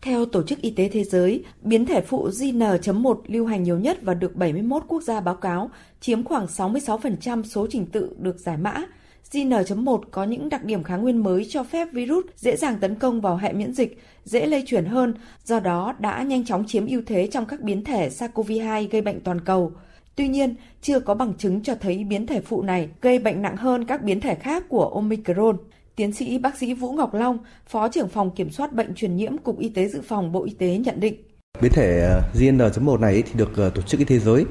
Theo 0.00 0.26
Tổ 0.26 0.42
chức 0.42 0.60
Y 0.60 0.70
tế 0.70 0.88
Thế 0.88 1.04
giới, 1.04 1.44
biến 1.62 1.86
thể 1.86 2.00
phụ 2.00 2.28
JN.1 2.28 3.20
lưu 3.26 3.46
hành 3.46 3.62
nhiều 3.62 3.78
nhất 3.78 3.98
và 4.02 4.14
được 4.14 4.36
71 4.36 4.82
quốc 4.88 5.02
gia 5.02 5.20
báo 5.20 5.34
cáo, 5.34 5.70
chiếm 6.00 6.24
khoảng 6.24 6.46
66% 6.46 7.42
số 7.42 7.66
trình 7.70 7.86
tự 7.86 8.16
được 8.18 8.38
giải 8.38 8.56
mã. 8.56 8.84
JN.1 9.30 10.00
có 10.10 10.24
những 10.24 10.48
đặc 10.48 10.64
điểm 10.64 10.82
kháng 10.82 11.02
nguyên 11.02 11.22
mới 11.22 11.46
cho 11.48 11.64
phép 11.64 11.88
virus 11.92 12.24
dễ 12.36 12.56
dàng 12.56 12.78
tấn 12.80 12.94
công 12.94 13.20
vào 13.20 13.36
hệ 13.36 13.52
miễn 13.52 13.72
dịch, 13.72 14.02
dễ 14.24 14.46
lây 14.46 14.62
chuyển 14.66 14.84
hơn, 14.84 15.14
do 15.44 15.60
đó 15.60 15.94
đã 15.98 16.22
nhanh 16.22 16.44
chóng 16.44 16.64
chiếm 16.66 16.86
ưu 16.86 17.02
thế 17.06 17.28
trong 17.32 17.46
các 17.46 17.60
biến 17.60 17.84
thể 17.84 18.08
SARS-CoV-2 18.08 18.88
gây 18.90 19.02
bệnh 19.02 19.20
toàn 19.20 19.40
cầu. 19.40 19.72
Tuy 20.16 20.28
nhiên, 20.28 20.54
chưa 20.82 21.00
có 21.00 21.14
bằng 21.14 21.34
chứng 21.38 21.62
cho 21.62 21.74
thấy 21.74 22.04
biến 22.04 22.26
thể 22.26 22.40
phụ 22.40 22.62
này 22.62 22.88
gây 23.00 23.18
bệnh 23.18 23.42
nặng 23.42 23.56
hơn 23.56 23.84
các 23.84 24.02
biến 24.02 24.20
thể 24.20 24.34
khác 24.34 24.64
của 24.68 24.84
Omicron. 24.84 25.56
Tiến 25.98 26.12
sĩ 26.12 26.38
bác 26.38 26.58
sĩ 26.58 26.74
Vũ 26.74 26.92
Ngọc 26.92 27.14
Long, 27.14 27.38
Phó 27.66 27.88
trưởng 27.88 28.08
phòng 28.08 28.30
kiểm 28.30 28.50
soát 28.50 28.72
bệnh 28.72 28.94
truyền 28.94 29.16
nhiễm 29.16 29.38
Cục 29.38 29.58
Y 29.58 29.68
tế 29.68 29.88
Dự 29.88 30.02
phòng 30.02 30.32
Bộ 30.32 30.44
Y 30.44 30.52
tế 30.52 30.76
nhận 30.76 31.00
định. 31.00 31.14
Biến 31.60 31.72
thể 31.72 32.00
ờ, 32.00 32.22
JN.1 32.34 33.00
này 33.00 33.22
thì 33.22 33.32
được 33.34 33.56
ờ, 33.56 33.70
Tổ 33.70 33.82
chức 33.82 34.00
Y 34.00 34.04
tế 34.04 34.18
giới 34.18 34.44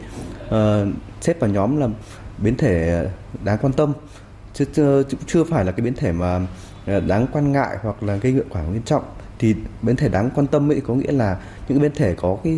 ờ, 0.49 0.88
xếp 1.21 1.39
vào 1.39 1.49
nhóm 1.49 1.77
là 1.77 1.88
biến 2.38 2.57
thể 2.57 3.05
đáng 3.43 3.57
quan 3.62 3.73
tâm. 3.73 3.93
Chứ 4.53 4.65
cũng 5.10 5.19
chưa 5.27 5.43
phải 5.43 5.65
là 5.65 5.71
cái 5.71 5.81
biến 5.81 5.93
thể 5.93 6.12
mà 6.12 6.47
đáng 6.86 7.27
quan 7.31 7.51
ngại 7.51 7.77
hoặc 7.81 8.03
là 8.03 8.15
gây 8.15 8.31
hiệu 8.31 8.45
quả 8.49 8.63
nghiêm 8.63 8.83
trọng. 8.83 9.03
Thì 9.39 9.55
biến 9.81 9.95
thể 9.95 10.10
đáng 10.10 10.29
quan 10.36 10.47
tâm 10.47 10.71
ấy 10.71 10.81
có 10.88 10.95
nghĩa 10.95 11.12
là 11.12 11.38
những 11.69 11.81
biến 11.81 11.91
thể 11.95 12.15
có 12.17 12.38
cái 12.43 12.57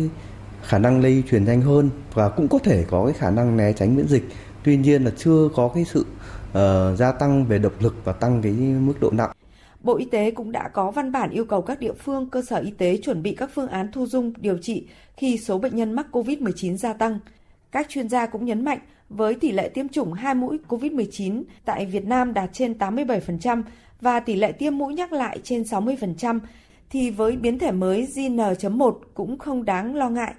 khả 0.62 0.78
năng 0.78 1.00
lây 1.00 1.22
truyền 1.30 1.44
nhanh 1.44 1.60
hơn 1.60 1.90
và 2.14 2.28
cũng 2.28 2.48
có 2.48 2.58
thể 2.58 2.84
có 2.90 3.04
cái 3.04 3.14
khả 3.14 3.30
năng 3.30 3.56
né 3.56 3.72
tránh 3.72 3.96
miễn 3.96 4.08
dịch. 4.08 4.28
Tuy 4.64 4.76
nhiên 4.76 5.04
là 5.04 5.10
chưa 5.16 5.48
có 5.54 5.68
cái 5.74 5.84
sự 5.84 6.06
uh, 6.50 6.98
gia 6.98 7.12
tăng 7.12 7.44
về 7.44 7.58
độc 7.58 7.72
lực 7.80 7.94
và 8.04 8.12
tăng 8.12 8.42
cái 8.42 8.52
mức 8.52 8.94
độ 9.00 9.10
nặng. 9.10 9.30
Bộ 9.80 9.96
Y 9.96 10.04
tế 10.04 10.30
cũng 10.30 10.52
đã 10.52 10.68
có 10.68 10.90
văn 10.90 11.12
bản 11.12 11.30
yêu 11.30 11.44
cầu 11.44 11.62
các 11.62 11.80
địa 11.80 11.92
phương, 11.92 12.30
cơ 12.30 12.42
sở 12.42 12.56
y 12.56 12.70
tế 12.70 12.96
chuẩn 12.96 13.22
bị 13.22 13.34
các 13.34 13.50
phương 13.54 13.68
án 13.68 13.92
thu 13.92 14.06
dung 14.06 14.32
điều 14.36 14.58
trị 14.58 14.86
khi 15.16 15.38
số 15.38 15.58
bệnh 15.58 15.76
nhân 15.76 15.92
mắc 15.92 16.06
COVID-19 16.12 16.76
gia 16.76 16.92
tăng. 16.92 17.18
Các 17.70 17.88
chuyên 17.88 18.08
gia 18.08 18.26
cũng 18.26 18.44
nhấn 18.44 18.64
mạnh 18.64 18.78
với 19.08 19.34
tỷ 19.34 19.52
lệ 19.52 19.68
tiêm 19.68 19.88
chủng 19.88 20.12
hai 20.12 20.34
mũi 20.34 20.58
COVID-19 20.68 21.42
tại 21.64 21.86
Việt 21.86 22.04
Nam 22.04 22.34
đạt 22.34 22.50
trên 22.52 22.72
87% 22.72 23.62
và 24.00 24.20
tỷ 24.20 24.34
lệ 24.34 24.52
tiêm 24.52 24.78
mũi 24.78 24.94
nhắc 24.94 25.12
lại 25.12 25.38
trên 25.42 25.62
60%, 25.62 26.40
thì 26.90 27.10
với 27.10 27.36
biến 27.36 27.58
thể 27.58 27.72
mới 27.72 28.06
JN.1 28.14 28.94
cũng 29.14 29.38
không 29.38 29.64
đáng 29.64 29.94
lo 29.94 30.08
ngại. 30.08 30.34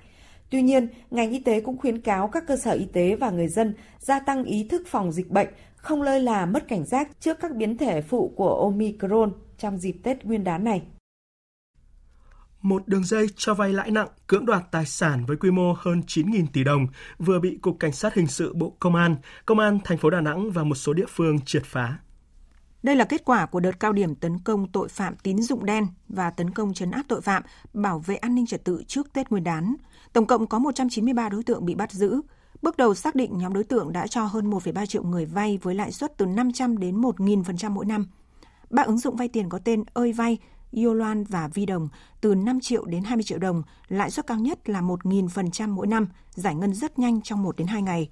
Tuy 0.49 0.61
nhiên, 0.61 0.87
ngành 1.11 1.31
y 1.31 1.39
tế 1.39 1.61
cũng 1.61 1.77
khuyến 1.77 2.01
cáo 2.01 2.27
các 2.27 2.43
cơ 2.47 2.57
sở 2.57 2.71
y 2.71 2.85
tế 2.85 3.15
và 3.15 3.29
người 3.29 3.47
dân 3.47 3.73
gia 3.99 4.19
tăng 4.19 4.43
ý 4.43 4.67
thức 4.69 4.81
phòng 4.87 5.11
dịch 5.11 5.29
bệnh 5.29 5.47
không 5.81 6.01
lơi 6.01 6.19
là 6.19 6.45
mất 6.45 6.67
cảnh 6.67 6.85
giác 6.85 7.09
trước 7.19 7.37
các 7.39 7.55
biến 7.55 7.77
thể 7.77 8.01
phụ 8.01 8.33
của 8.35 8.61
Omicron 8.63 9.31
trong 9.57 9.77
dịp 9.77 9.95
Tết 10.03 10.25
Nguyên 10.25 10.43
đán 10.43 10.63
này. 10.63 10.81
Một 12.61 12.87
đường 12.87 13.03
dây 13.03 13.27
cho 13.35 13.53
vay 13.53 13.73
lãi 13.73 13.91
nặng, 13.91 14.07
cưỡng 14.27 14.45
đoạt 14.45 14.71
tài 14.71 14.85
sản 14.85 15.25
với 15.25 15.37
quy 15.37 15.51
mô 15.51 15.73
hơn 15.77 16.01
9.000 16.07 16.45
tỷ 16.53 16.63
đồng 16.63 16.87
vừa 17.19 17.39
bị 17.39 17.57
Cục 17.61 17.79
Cảnh 17.79 17.91
sát 17.91 18.13
Hình 18.13 18.27
sự 18.27 18.53
Bộ 18.53 18.75
Công 18.79 18.95
an, 18.95 19.15
Công 19.45 19.59
an 19.59 19.79
thành 19.83 19.97
phố 19.97 20.09
Đà 20.09 20.21
Nẵng 20.21 20.51
và 20.51 20.63
một 20.63 20.75
số 20.75 20.93
địa 20.93 21.05
phương 21.09 21.39
triệt 21.45 21.63
phá. 21.65 21.97
Đây 22.83 22.95
là 22.95 23.05
kết 23.05 23.25
quả 23.25 23.45
của 23.45 23.59
đợt 23.59 23.79
cao 23.79 23.93
điểm 23.93 24.15
tấn 24.15 24.39
công 24.39 24.71
tội 24.71 24.89
phạm 24.89 25.15
tín 25.23 25.41
dụng 25.41 25.65
đen 25.65 25.87
và 26.09 26.29
tấn 26.29 26.49
công 26.49 26.73
chấn 26.73 26.91
áp 26.91 27.03
tội 27.07 27.21
phạm, 27.21 27.43
bảo 27.73 27.99
vệ 27.99 28.15
an 28.15 28.35
ninh 28.35 28.45
trật 28.45 28.63
tự 28.63 28.83
trước 28.87 29.13
Tết 29.13 29.29
Nguyên 29.29 29.43
đán. 29.43 29.75
Tổng 30.13 30.27
cộng 30.27 30.47
có 30.47 30.59
193 30.59 31.29
đối 31.29 31.43
tượng 31.43 31.65
bị 31.65 31.75
bắt 31.75 31.91
giữ, 31.91 32.21
Bước 32.61 32.77
đầu 32.77 32.95
xác 32.95 33.15
định 33.15 33.37
nhóm 33.37 33.53
đối 33.53 33.63
tượng 33.63 33.93
đã 33.93 34.07
cho 34.07 34.25
hơn 34.25 34.49
1,3 34.49 34.85
triệu 34.85 35.03
người 35.03 35.25
vay 35.25 35.59
với 35.61 35.75
lãi 35.75 35.91
suất 35.91 36.17
từ 36.17 36.25
500 36.25 36.77
đến 36.77 37.01
1.000% 37.01 37.71
mỗi 37.71 37.85
năm. 37.85 38.07
Ba 38.69 38.83
ứng 38.83 38.97
dụng 38.97 39.15
vay 39.15 39.27
tiền 39.27 39.49
có 39.49 39.59
tên 39.63 39.83
ơi 39.93 40.13
vay, 40.13 40.37
Yoloan 40.71 41.23
và 41.23 41.49
Vi 41.53 41.65
Đồng 41.65 41.89
từ 42.21 42.35
5 42.35 42.59
triệu 42.59 42.85
đến 42.85 43.03
20 43.03 43.23
triệu 43.23 43.39
đồng, 43.39 43.63
lãi 43.87 44.11
suất 44.11 44.27
cao 44.27 44.37
nhất 44.37 44.69
là 44.69 44.81
1.000% 44.81 45.69
mỗi 45.69 45.87
năm, 45.87 46.07
giải 46.31 46.55
ngân 46.55 46.73
rất 46.73 46.99
nhanh 46.99 47.21
trong 47.21 47.43
1 47.43 47.57
đến 47.57 47.67
2 47.67 47.81
ngày. 47.81 48.09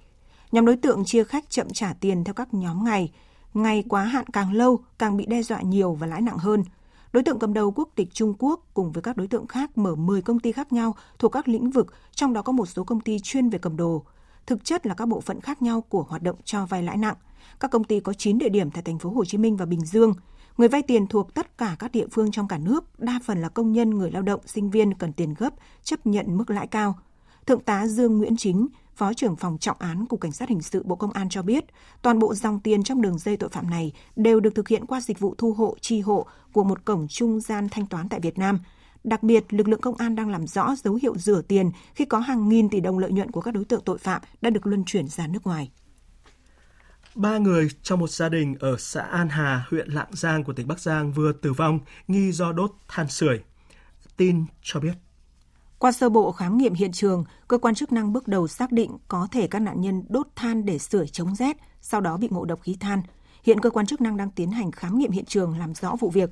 Nhóm 0.52 0.66
đối 0.66 0.76
tượng 0.76 1.04
chia 1.04 1.24
khách 1.24 1.50
chậm 1.50 1.66
trả 1.72 1.92
tiền 1.92 2.24
theo 2.24 2.34
các 2.34 2.54
nhóm 2.54 2.84
ngày, 2.84 3.12
ngày 3.54 3.84
quá 3.88 4.04
hạn 4.04 4.24
càng 4.26 4.52
lâu 4.52 4.80
càng 4.98 5.16
bị 5.16 5.26
đe 5.26 5.42
dọa 5.42 5.60
nhiều 5.60 5.94
và 5.94 6.06
lãi 6.06 6.20
nặng 6.20 6.38
hơn. 6.38 6.64
Đối 7.12 7.22
tượng 7.22 7.38
cầm 7.38 7.54
đầu 7.54 7.70
quốc 7.70 7.88
tịch 7.94 8.08
Trung 8.12 8.34
Quốc 8.38 8.60
cùng 8.74 8.92
với 8.92 9.02
các 9.02 9.16
đối 9.16 9.26
tượng 9.26 9.46
khác 9.46 9.78
mở 9.78 9.94
10 9.94 10.22
công 10.22 10.40
ty 10.40 10.52
khác 10.52 10.72
nhau 10.72 10.94
thuộc 11.18 11.32
các 11.32 11.48
lĩnh 11.48 11.70
vực, 11.70 11.94
trong 12.14 12.32
đó 12.32 12.42
có 12.42 12.52
một 12.52 12.66
số 12.66 12.84
công 12.84 13.00
ty 13.00 13.18
chuyên 13.18 13.48
về 13.48 13.58
cầm 13.58 13.76
đồ 13.76 14.04
thực 14.46 14.64
chất 14.64 14.86
là 14.86 14.94
các 14.94 15.06
bộ 15.06 15.20
phận 15.20 15.40
khác 15.40 15.62
nhau 15.62 15.80
của 15.80 16.02
hoạt 16.02 16.22
động 16.22 16.36
cho 16.44 16.66
vay 16.66 16.82
lãi 16.82 16.96
nặng. 16.96 17.16
Các 17.60 17.70
công 17.70 17.84
ty 17.84 18.00
có 18.00 18.12
9 18.12 18.38
địa 18.38 18.48
điểm 18.48 18.70
tại 18.70 18.82
thành 18.82 18.98
phố 18.98 19.10
Hồ 19.10 19.24
Chí 19.24 19.38
Minh 19.38 19.56
và 19.56 19.66
Bình 19.66 19.86
Dương. 19.86 20.14
Người 20.56 20.68
vay 20.68 20.82
tiền 20.82 21.06
thuộc 21.06 21.34
tất 21.34 21.58
cả 21.58 21.76
các 21.78 21.92
địa 21.92 22.06
phương 22.12 22.30
trong 22.30 22.48
cả 22.48 22.58
nước, 22.58 23.00
đa 23.00 23.20
phần 23.24 23.42
là 23.42 23.48
công 23.48 23.72
nhân, 23.72 23.90
người 23.90 24.10
lao 24.10 24.22
động, 24.22 24.40
sinh 24.46 24.70
viên 24.70 24.94
cần 24.94 25.12
tiền 25.12 25.34
gấp, 25.38 25.54
chấp 25.82 26.06
nhận 26.06 26.36
mức 26.36 26.50
lãi 26.50 26.66
cao. 26.66 26.98
Thượng 27.46 27.60
tá 27.60 27.86
Dương 27.86 28.18
Nguyễn 28.18 28.36
Chính, 28.36 28.68
Phó 28.94 29.12
trưởng 29.14 29.36
phòng 29.36 29.58
trọng 29.58 29.76
án 29.78 30.06
Cục 30.06 30.20
Cảnh 30.20 30.32
sát 30.32 30.48
Hình 30.48 30.62
sự 30.62 30.82
Bộ 30.82 30.96
Công 30.96 31.10
an 31.10 31.28
cho 31.28 31.42
biết, 31.42 31.64
toàn 32.02 32.18
bộ 32.18 32.34
dòng 32.34 32.60
tiền 32.60 32.82
trong 32.82 33.02
đường 33.02 33.18
dây 33.18 33.36
tội 33.36 33.50
phạm 33.50 33.70
này 33.70 33.92
đều 34.16 34.40
được 34.40 34.54
thực 34.54 34.68
hiện 34.68 34.86
qua 34.86 35.00
dịch 35.00 35.20
vụ 35.20 35.34
thu 35.38 35.52
hộ, 35.52 35.76
chi 35.80 36.00
hộ 36.00 36.26
của 36.52 36.64
một 36.64 36.84
cổng 36.84 37.08
trung 37.08 37.40
gian 37.40 37.68
thanh 37.68 37.86
toán 37.86 38.08
tại 38.08 38.20
Việt 38.20 38.38
Nam– 38.38 38.58
Đặc 39.04 39.22
biệt, 39.22 39.52
lực 39.52 39.68
lượng 39.68 39.80
công 39.80 39.96
an 39.96 40.16
đang 40.16 40.28
làm 40.28 40.46
rõ 40.46 40.74
dấu 40.84 40.98
hiệu 41.02 41.14
rửa 41.18 41.42
tiền 41.42 41.70
khi 41.94 42.04
có 42.04 42.18
hàng 42.18 42.48
nghìn 42.48 42.68
tỷ 42.68 42.80
đồng 42.80 42.98
lợi 42.98 43.12
nhuận 43.12 43.30
của 43.30 43.40
các 43.40 43.54
đối 43.54 43.64
tượng 43.64 43.82
tội 43.84 43.98
phạm 43.98 44.22
đã 44.40 44.50
được 44.50 44.66
luân 44.66 44.84
chuyển 44.84 45.08
ra 45.08 45.26
nước 45.26 45.46
ngoài. 45.46 45.70
Ba 47.14 47.38
người 47.38 47.68
trong 47.82 48.00
một 48.00 48.10
gia 48.10 48.28
đình 48.28 48.56
ở 48.60 48.76
xã 48.78 49.02
An 49.02 49.28
Hà, 49.28 49.64
huyện 49.70 49.88
Lạng 49.88 50.10
Giang 50.10 50.44
của 50.44 50.52
tỉnh 50.52 50.68
Bắc 50.68 50.80
Giang 50.80 51.12
vừa 51.12 51.32
tử 51.32 51.52
vong 51.52 51.80
nghi 52.08 52.32
do 52.32 52.52
đốt 52.52 52.72
than 52.88 53.08
sưởi. 53.08 53.40
Tin 54.16 54.44
cho 54.62 54.80
biết. 54.80 54.92
Qua 55.78 55.92
sơ 55.92 56.08
bộ 56.08 56.32
khám 56.32 56.58
nghiệm 56.58 56.74
hiện 56.74 56.92
trường, 56.92 57.24
cơ 57.48 57.58
quan 57.58 57.74
chức 57.74 57.92
năng 57.92 58.12
bước 58.12 58.28
đầu 58.28 58.48
xác 58.48 58.72
định 58.72 58.96
có 59.08 59.28
thể 59.32 59.46
các 59.46 59.58
nạn 59.58 59.80
nhân 59.80 60.02
đốt 60.08 60.26
than 60.36 60.64
để 60.64 60.78
sưởi 60.78 61.08
chống 61.08 61.34
rét, 61.34 61.56
sau 61.80 62.00
đó 62.00 62.16
bị 62.16 62.28
ngộ 62.30 62.44
độc 62.44 62.60
khí 62.62 62.76
than. 62.80 63.02
Hiện 63.42 63.60
cơ 63.60 63.70
quan 63.70 63.86
chức 63.86 64.00
năng 64.00 64.16
đang 64.16 64.30
tiến 64.30 64.50
hành 64.50 64.72
khám 64.72 64.98
nghiệm 64.98 65.10
hiện 65.10 65.24
trường 65.24 65.58
làm 65.58 65.74
rõ 65.74 65.96
vụ 66.00 66.10
việc. 66.10 66.30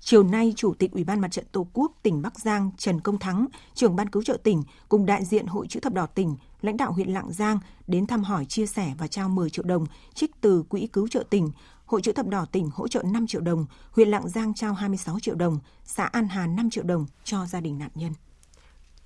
Chiều 0.00 0.22
nay, 0.22 0.52
Chủ 0.56 0.74
tịch 0.74 0.92
Ủy 0.92 1.04
ban 1.04 1.20
Mặt 1.20 1.28
trận 1.28 1.44
Tổ 1.52 1.66
quốc 1.72 1.92
tỉnh 2.02 2.22
Bắc 2.22 2.38
Giang 2.38 2.70
Trần 2.76 3.00
Công 3.00 3.18
Thắng, 3.18 3.46
trưởng 3.74 3.96
ban 3.96 4.08
cứu 4.08 4.22
trợ 4.22 4.36
tỉnh 4.42 4.62
cùng 4.88 5.06
đại 5.06 5.24
diện 5.24 5.46
Hội 5.46 5.66
chữ 5.68 5.80
thập 5.80 5.92
đỏ 5.92 6.06
tỉnh, 6.06 6.36
lãnh 6.60 6.76
đạo 6.76 6.92
huyện 6.92 7.08
Lạng 7.08 7.32
Giang 7.32 7.58
đến 7.86 8.06
thăm 8.06 8.24
hỏi 8.24 8.44
chia 8.44 8.66
sẻ 8.66 8.94
và 8.98 9.06
trao 9.06 9.28
10 9.28 9.50
triệu 9.50 9.64
đồng 9.64 9.86
trích 10.14 10.30
từ 10.40 10.62
quỹ 10.62 10.86
cứu 10.86 11.08
trợ 11.08 11.24
tỉnh. 11.30 11.50
Hội 11.86 12.02
chữ 12.02 12.12
thập 12.12 12.26
đỏ 12.26 12.46
tỉnh 12.52 12.70
hỗ 12.74 12.88
trợ 12.88 13.02
5 13.02 13.26
triệu 13.26 13.40
đồng, 13.40 13.66
huyện 13.90 14.08
Lạng 14.08 14.28
Giang 14.28 14.54
trao 14.54 14.74
26 14.74 15.20
triệu 15.20 15.34
đồng, 15.34 15.58
xã 15.84 16.04
An 16.04 16.28
Hà 16.28 16.46
5 16.46 16.70
triệu 16.70 16.84
đồng 16.84 17.06
cho 17.24 17.46
gia 17.46 17.60
đình 17.60 17.78
nạn 17.78 17.90
nhân. 17.94 18.12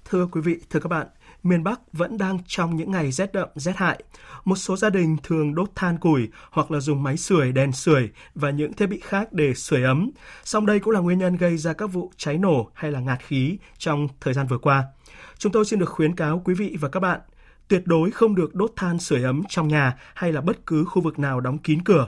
Thưa 0.05 0.27
quý 0.27 0.41
vị, 0.41 0.61
thưa 0.71 0.81
các 0.81 0.89
bạn, 0.89 1.07
miền 1.43 1.65
Bắc 1.65 1.81
vẫn 1.93 2.19
đang 2.19 2.39
trong 2.47 2.77
những 2.77 2.91
ngày 2.91 3.13
rét 3.13 3.33
đậm, 3.33 3.49
rét 3.55 3.77
hại. 3.77 4.03
Một 4.45 4.57
số 4.57 4.77
gia 4.77 4.91
đình 4.91 5.17
thường 5.23 5.55
đốt 5.55 5.71
than 5.75 5.99
củi 5.99 6.29
hoặc 6.51 6.71
là 6.71 6.81
dùng 6.81 7.03
máy 7.03 7.17
sưởi, 7.17 7.53
đèn 7.53 7.73
sưởi 7.73 8.09
và 8.35 8.51
những 8.51 8.73
thiết 8.73 8.87
bị 8.87 9.01
khác 9.01 9.33
để 9.33 9.55
sưởi 9.55 9.83
ấm. 9.83 10.11
Song 10.45 10.67
đây 10.67 10.79
cũng 10.79 10.95
là 10.95 11.01
nguyên 11.01 11.19
nhân 11.19 11.37
gây 11.37 11.57
ra 11.57 11.73
các 11.73 11.87
vụ 11.87 12.13
cháy 12.17 12.39
nổ 12.39 12.71
hay 12.75 12.93
là 12.93 13.01
ngạt 13.01 13.23
khí 13.23 13.59
trong 13.79 14.09
thời 14.21 14.35
gian 14.35 14.47
vừa 14.47 14.59
qua. 14.59 14.85
Chúng 15.39 15.53
tôi 15.53 15.65
xin 15.65 15.79
được 15.79 15.89
khuyến 15.89 16.17
cáo 16.17 16.43
quý 16.45 16.55
vị 16.55 16.77
và 16.81 16.89
các 16.89 17.01
bạn 17.01 17.21
Tuyệt 17.69 17.83
đối 17.87 18.11
không 18.11 18.35
được 18.35 18.55
đốt 18.55 18.73
than 18.77 18.99
sưởi 18.99 19.23
ấm 19.23 19.43
trong 19.49 19.69
nhà 19.69 19.97
hay 20.15 20.33
là 20.33 20.41
bất 20.41 20.67
cứ 20.67 20.85
khu 20.85 21.03
vực 21.03 21.19
nào 21.19 21.41
đóng 21.41 21.59
kín 21.59 21.83
cửa. 21.83 22.07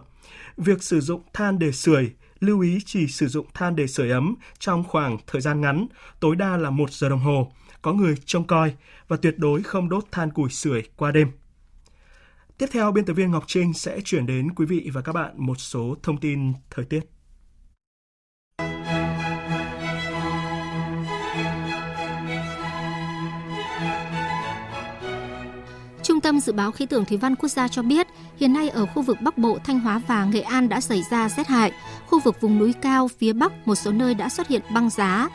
Việc 0.56 0.82
sử 0.82 1.00
dụng 1.00 1.22
than 1.32 1.58
để 1.58 1.72
sưởi 1.72 2.10
lưu 2.40 2.60
ý 2.60 2.78
chỉ 2.86 3.06
sử 3.06 3.28
dụng 3.28 3.46
than 3.54 3.76
để 3.76 3.86
sưởi 3.86 4.10
ấm 4.10 4.34
trong 4.58 4.84
khoảng 4.84 5.18
thời 5.26 5.40
gian 5.40 5.60
ngắn, 5.60 5.86
tối 6.20 6.36
đa 6.36 6.56
là 6.56 6.70
một 6.70 6.92
giờ 6.92 7.08
đồng 7.08 7.18
hồ, 7.18 7.52
có 7.84 7.92
người 7.92 8.14
trông 8.24 8.46
coi 8.46 8.74
và 9.08 9.16
tuyệt 9.16 9.38
đối 9.38 9.62
không 9.62 9.88
đốt 9.88 10.04
than 10.12 10.30
củi 10.30 10.50
sưởi 10.50 10.82
qua 10.96 11.10
đêm. 11.10 11.28
Tiếp 12.58 12.66
theo, 12.72 12.92
biên 12.92 13.04
tập 13.04 13.12
viên 13.12 13.30
Ngọc 13.30 13.44
Trinh 13.46 13.72
sẽ 13.72 14.00
chuyển 14.04 14.26
đến 14.26 14.54
quý 14.54 14.66
vị 14.66 14.90
và 14.92 15.00
các 15.00 15.12
bạn 15.12 15.32
một 15.36 15.54
số 15.60 15.96
thông 16.02 16.20
tin 16.20 16.52
thời 16.70 16.84
tiết. 16.84 17.00
Trung 26.02 26.20
tâm 26.20 26.40
Dự 26.40 26.52
báo 26.52 26.72
Khí 26.72 26.86
tượng 26.86 27.04
Thủy 27.04 27.18
văn 27.18 27.36
Quốc 27.36 27.48
gia 27.48 27.68
cho 27.68 27.82
biết, 27.82 28.06
hiện 28.36 28.52
nay 28.52 28.68
ở 28.68 28.86
khu 28.86 29.02
vực 29.02 29.16
Bắc 29.20 29.38
Bộ, 29.38 29.58
Thanh 29.64 29.80
Hóa 29.80 30.00
và 30.08 30.24
Nghệ 30.24 30.40
An 30.40 30.68
đã 30.68 30.80
xảy 30.80 31.02
ra 31.10 31.28
rét 31.28 31.46
hại. 31.46 31.72
Khu 32.06 32.20
vực 32.20 32.40
vùng 32.40 32.58
núi 32.58 32.72
cao 32.82 33.08
phía 33.08 33.32
Bắc 33.32 33.68
một 33.68 33.74
số 33.74 33.92
nơi 33.92 34.14
đã 34.14 34.28
xuất 34.28 34.48
hiện 34.48 34.62
băng 34.74 34.90
giá. 34.90 35.28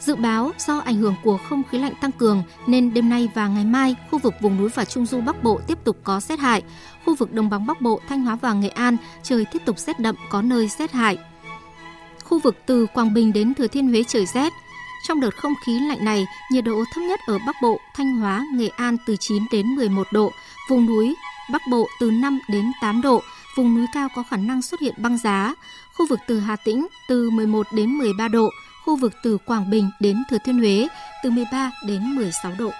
Dự 0.00 0.16
báo 0.16 0.52
do 0.58 0.78
ảnh 0.78 0.96
hưởng 0.96 1.14
của 1.22 1.38
không 1.48 1.62
khí 1.70 1.78
lạnh 1.78 1.94
tăng 2.00 2.12
cường 2.12 2.42
nên 2.66 2.94
đêm 2.94 3.08
nay 3.08 3.28
và 3.34 3.48
ngày 3.48 3.64
mai, 3.64 3.96
khu 4.10 4.18
vực 4.18 4.34
vùng 4.40 4.56
núi 4.56 4.68
và 4.68 4.84
Trung 4.84 5.06
du 5.06 5.20
Bắc 5.20 5.42
Bộ 5.42 5.60
tiếp 5.66 5.78
tục 5.84 5.96
có 6.04 6.20
rét 6.20 6.38
hại. 6.38 6.62
Khu 7.04 7.14
vực 7.14 7.32
đồng 7.32 7.50
bằng 7.50 7.66
Bắc 7.66 7.80
Bộ, 7.80 8.00
Thanh 8.08 8.24
Hóa 8.24 8.36
và 8.36 8.52
Nghệ 8.52 8.68
An 8.68 8.96
trời 9.22 9.44
tiếp 9.44 9.62
tục 9.64 9.78
rét 9.78 10.00
đậm 10.00 10.14
có 10.30 10.42
nơi 10.42 10.68
rét 10.68 10.92
hại. 10.92 11.18
Khu 12.24 12.38
vực 12.38 12.56
từ 12.66 12.86
Quảng 12.86 13.14
Bình 13.14 13.32
đến 13.32 13.54
Thừa 13.54 13.66
Thiên 13.66 13.88
Huế 13.88 14.02
trời 14.08 14.26
rét, 14.26 14.52
trong 15.08 15.20
đợt 15.20 15.36
không 15.36 15.54
khí 15.64 15.80
lạnh 15.80 16.04
này, 16.04 16.26
nhiệt 16.50 16.64
độ 16.64 16.84
thấp 16.94 17.02
nhất 17.08 17.20
ở 17.26 17.38
Bắc 17.46 17.56
Bộ, 17.62 17.80
Thanh 17.94 18.16
Hóa, 18.16 18.44
Nghệ 18.54 18.68
An 18.68 18.96
từ 19.06 19.16
9 19.16 19.42
đến 19.52 19.66
11 19.66 20.06
độ, 20.12 20.32
vùng 20.70 20.86
núi 20.86 21.14
Bắc 21.52 21.62
Bộ 21.70 21.88
từ 22.00 22.10
5 22.10 22.38
đến 22.48 22.72
8 22.80 23.02
độ, 23.02 23.22
vùng 23.56 23.74
núi 23.74 23.86
cao 23.94 24.08
có 24.14 24.22
khả 24.30 24.36
năng 24.36 24.62
xuất 24.62 24.80
hiện 24.80 24.94
băng 24.98 25.18
giá. 25.18 25.54
Khu 25.96 26.06
vực 26.06 26.18
từ 26.26 26.40
Hà 26.40 26.56
Tĩnh 26.56 26.86
từ 27.08 27.30
11 27.30 27.66
đến 27.72 27.90
13 27.90 28.28
độ, 28.28 28.50
khu 28.86 28.96
vực 28.96 29.12
từ 29.22 29.38
Quảng 29.46 29.70
Bình 29.70 29.90
đến 30.00 30.16
Thừa 30.30 30.36
Thiên 30.44 30.58
Huế 30.58 30.88
từ 31.22 31.30
13 31.30 31.70
đến 31.86 32.02
16 32.02 32.52
độ. 32.58 32.70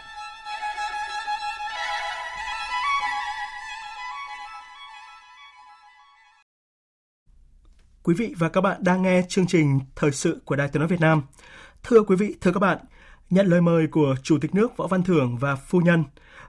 Quý 8.03 8.15
vị 8.15 8.35
và 8.39 8.49
các 8.49 8.61
bạn 8.61 8.85
đang 8.85 9.03
nghe 9.03 9.23
chương 9.29 9.47
trình 9.47 9.81
Thời 9.97 10.13
sự 10.13 10.41
của 10.45 10.57
Đài 10.57 10.69
Tiếng 10.69 10.81
nói 10.81 10.89
Việt 10.89 11.01
Nam. 11.01 11.23
Thưa 11.83 12.03
quý 12.03 12.17
vị, 12.17 12.35
thưa 12.41 12.53
các 12.53 12.61
bạn, 12.61 12.79
nhận 13.31 13.47
lời 13.47 13.61
mời 13.61 13.87
của 13.87 14.15
Chủ 14.23 14.39
tịch 14.41 14.55
nước 14.55 14.77
Võ 14.77 14.87
Văn 14.87 15.03
Thưởng 15.03 15.37
và 15.37 15.57
phu 15.57 15.81
nhân, 15.81 16.05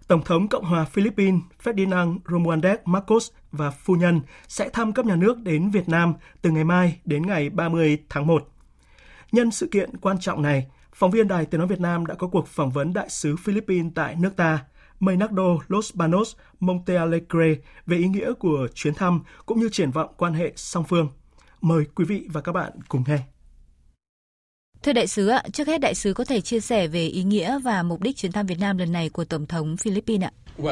Tổng 0.08 0.24
thống 0.24 0.48
Cộng 0.48 0.66
hòa 0.66 0.86
Philippines 0.86 1.42
Ferdinand 1.64 2.20
Romualdez 2.26 2.78
Marcos 2.86 3.32
và 3.52 3.72
phu 3.72 3.96
nhân 3.96 4.22
sẽ 4.48 4.70
thăm 4.70 4.94
cấp 4.94 5.06
nhà 5.06 5.16
nước 5.16 5.38
đến 5.38 5.70
Việt 5.70 5.90
Nam 5.90 6.14
từ 6.42 6.50
ngày 6.50 6.64
mai 6.64 7.00
đến 7.06 7.28
ngày 7.28 7.50
30 7.50 7.98
tháng 8.10 8.28
1. 8.28 8.48
Nhân 9.32 9.52
sự 9.52 9.68
kiện 9.72 9.98
quan 9.98 10.20
trọng 10.20 10.42
này, 10.42 10.68
phóng 10.94 11.12
viên 11.12 11.28
Đài 11.28 11.46
Tiếng 11.46 11.60
nói 11.60 11.68
Việt 11.68 11.80
Nam 11.80 12.06
đã 12.06 12.16
có 12.16 12.28
cuộc 12.28 12.48
phỏng 12.48 12.72
vấn 12.72 12.94
đại 12.94 13.10
sứ 13.10 13.36
Philippines 13.36 13.92
tại 13.96 14.16
nước 14.16 14.36
ta, 14.36 14.66
Maynardo 15.00 15.58
Los 15.68 15.96
Banos 15.96 16.36
Montealegre 16.60 17.56
về 17.86 17.98
ý 17.98 18.08
nghĩa 18.08 18.34
của 18.34 18.68
chuyến 18.74 18.94
thăm 18.94 19.22
cũng 19.46 19.60
như 19.60 19.70
triển 19.70 19.92
vọng 19.92 20.14
quan 20.18 20.34
hệ 20.34 20.54
song 20.56 20.84
phương. 20.84 21.10
Mời 21.62 21.86
quý 21.96 22.06
vị 22.06 22.28
và 22.30 22.42
các 22.42 22.52
bạn 22.52 22.72
cùng 22.88 23.04
nghe. 23.08 23.37
Thưa 24.84 24.94
đại 24.94 25.08
sứ 25.08 25.28
ạ, 25.28 25.44
trước 25.54 25.68
hết 25.68 25.82
đại 25.82 25.96
sứ 25.96 26.14
có 26.14 26.26
thể 26.26 26.42
chia 26.42 26.60
sẻ 26.60 26.88
về 26.88 27.08
ý 27.08 27.24
nghĩa 27.24 27.60
và 27.64 27.84
mục 27.84 28.02
đích 28.02 28.18
chuyến 28.18 28.32
thăm 28.32 28.46
Việt 28.46 28.60
Nam 28.60 28.78
lần 28.78 28.92
này 28.92 29.10
của 29.10 29.26
Tổng 29.26 29.46
thống 29.46 29.78
Philippines 29.78 30.28
ạ. 30.28 30.32
Uh, 30.62 30.72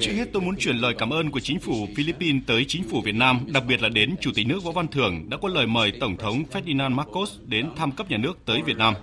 trước 0.00 0.12
hết 0.12 0.28
tôi 0.32 0.42
muốn 0.42 0.56
chuyển 0.58 0.76
lời 0.76 0.94
cảm 0.98 1.10
ơn 1.10 1.30
của 1.30 1.40
chính 1.40 1.60
phủ 1.60 1.86
Philippines 1.96 2.42
tới 2.46 2.64
chính 2.68 2.84
phủ 2.88 3.00
Việt 3.00 3.14
Nam, 3.14 3.40
đặc 3.46 3.62
biệt 3.68 3.82
là 3.82 3.88
đến 3.88 4.14
Chủ 4.20 4.30
tịch 4.34 4.46
nước 4.46 4.64
Võ 4.64 4.72
Văn 4.72 4.88
Thưởng 4.88 5.30
đã 5.30 5.36
có 5.42 5.48
lời 5.48 5.66
mời 5.66 5.92
Tổng 6.00 6.16
thống 6.16 6.42
Ferdinand 6.52 6.90
Marcos 6.94 7.32
đến 7.46 7.68
thăm 7.76 7.92
cấp 7.92 8.10
nhà 8.10 8.16
nước 8.16 8.38
tới 8.44 8.62
Việt 8.62 8.76
Nam. 8.76 8.94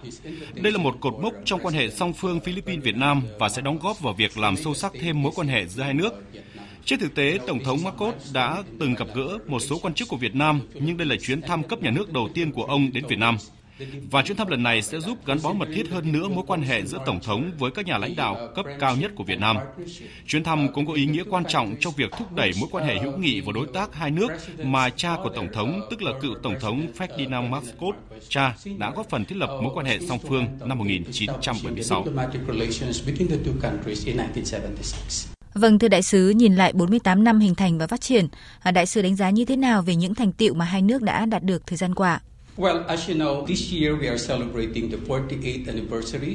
Đây 0.54 0.72
là 0.72 0.78
một 0.78 0.96
cột 1.00 1.14
mốc 1.22 1.34
trong 1.46 1.60
quan 1.64 1.74
hệ 1.74 1.90
song 1.90 2.14
phương 2.14 2.40
Philippines-Việt 2.40 2.96
Nam 2.96 3.22
và 3.40 3.50
sẽ 3.50 3.62
đóng 3.62 3.80
góp 3.80 4.00
vào 4.00 4.14
việc 4.14 4.38
làm 4.38 4.58
sâu 4.58 4.74
sắc 4.74 4.92
thêm 5.02 5.22
mối 5.22 5.32
quan 5.36 5.48
hệ 5.48 5.66
giữa 5.66 5.84
hai 5.84 5.94
nước. 5.94 6.14
Trên 6.90 7.00
thực 7.00 7.16
tế, 7.16 7.40
Tổng 7.48 7.64
thống 7.64 7.84
Marcos 7.84 8.34
đã 8.34 8.64
từng 8.80 8.96
gặp 8.96 9.08
gỡ 9.16 9.38
một 9.48 9.60
số 9.60 9.80
quan 9.82 9.94
chức 9.94 10.08
của 10.08 10.18
Việt 10.18 10.36
Nam, 10.36 10.62
nhưng 10.74 10.98
đây 10.98 11.08
là 11.08 11.16
chuyến 11.22 11.42
thăm 11.42 11.64
cấp 11.64 11.82
nhà 11.82 11.92
nước 11.92 12.14
đầu 12.14 12.30
tiên 12.34 12.52
của 12.52 12.64
ông 12.64 12.92
đến 12.94 13.06
Việt 13.08 13.20
Nam. 13.20 13.38
Và 14.12 14.22
chuyến 14.22 14.38
thăm 14.38 14.48
lần 14.48 14.64
này 14.64 14.82
sẽ 14.82 15.00
giúp 15.00 15.26
gắn 15.26 15.38
bó 15.44 15.54
mật 15.54 15.68
thiết 15.76 15.90
hơn 15.90 16.12
nữa 16.12 16.28
mối 16.28 16.44
quan 16.48 16.62
hệ 16.62 16.86
giữa 16.86 16.98
Tổng 17.06 17.20
thống 17.20 17.52
với 17.60 17.72
các 17.72 17.86
nhà 17.86 17.98
lãnh 17.98 18.16
đạo 18.16 18.50
cấp 18.56 18.66
cao 18.80 18.96
nhất 18.96 19.12
của 19.16 19.24
Việt 19.24 19.40
Nam. 19.40 19.58
Chuyến 20.28 20.44
thăm 20.44 20.74
cũng 20.74 20.88
có 20.88 20.94
ý 20.94 21.06
nghĩa 21.06 21.24
quan 21.30 21.44
trọng 21.46 21.76
trong 21.80 21.94
việc 21.98 22.12
thúc 22.12 22.34
đẩy 22.34 22.52
mối 22.60 22.70
quan 22.72 22.86
hệ 22.86 23.00
hữu 23.00 23.18
nghị 23.18 23.42
và 23.42 23.52
đối 23.56 23.68
tác 23.74 23.96
hai 23.96 24.12
nước 24.12 24.28
mà 24.64 24.90
cha 24.90 25.16
của 25.24 25.30
Tổng 25.36 25.48
thống, 25.54 25.82
tức 25.90 26.02
là 26.02 26.12
cựu 26.22 26.36
Tổng 26.44 26.56
thống 26.60 26.88
Ferdinand 26.98 27.50
Marcos, 27.50 27.96
cha 28.30 28.56
đã 28.78 28.92
góp 28.96 29.10
phần 29.10 29.26
thiết 29.26 29.38
lập 29.38 29.60
mối 29.64 29.72
quan 29.76 29.86
hệ 29.86 30.00
song 30.00 30.20
phương 30.20 30.46
năm 30.66 30.78
1976. 30.78 32.06
Vâng, 35.54 35.80
thưa 35.80 35.88
đại 35.88 36.02
sứ, 36.04 36.30
nhìn 36.30 36.56
lại 36.56 36.74
48 36.74 37.24
năm 37.24 37.40
hình 37.40 37.56
thành 37.56 37.78
và 37.78 37.88
phát 37.88 38.02
triển, 38.02 38.28
à, 38.60 38.72
đại 38.72 38.86
sứ 38.86 39.02
đánh 39.02 39.16
giá 39.16 39.30
như 39.30 39.46
thế 39.46 39.56
nào 39.56 39.82
về 39.82 39.96
những 39.96 40.16
thành 40.16 40.32
tiệu 40.32 40.54
mà 40.54 40.66
hai 40.66 40.82
nước 40.82 41.02
đã 41.02 41.26
đạt 41.26 41.44
được 41.44 41.68
thời 41.68 41.78
gian 41.78 41.96
qua? 41.96 42.20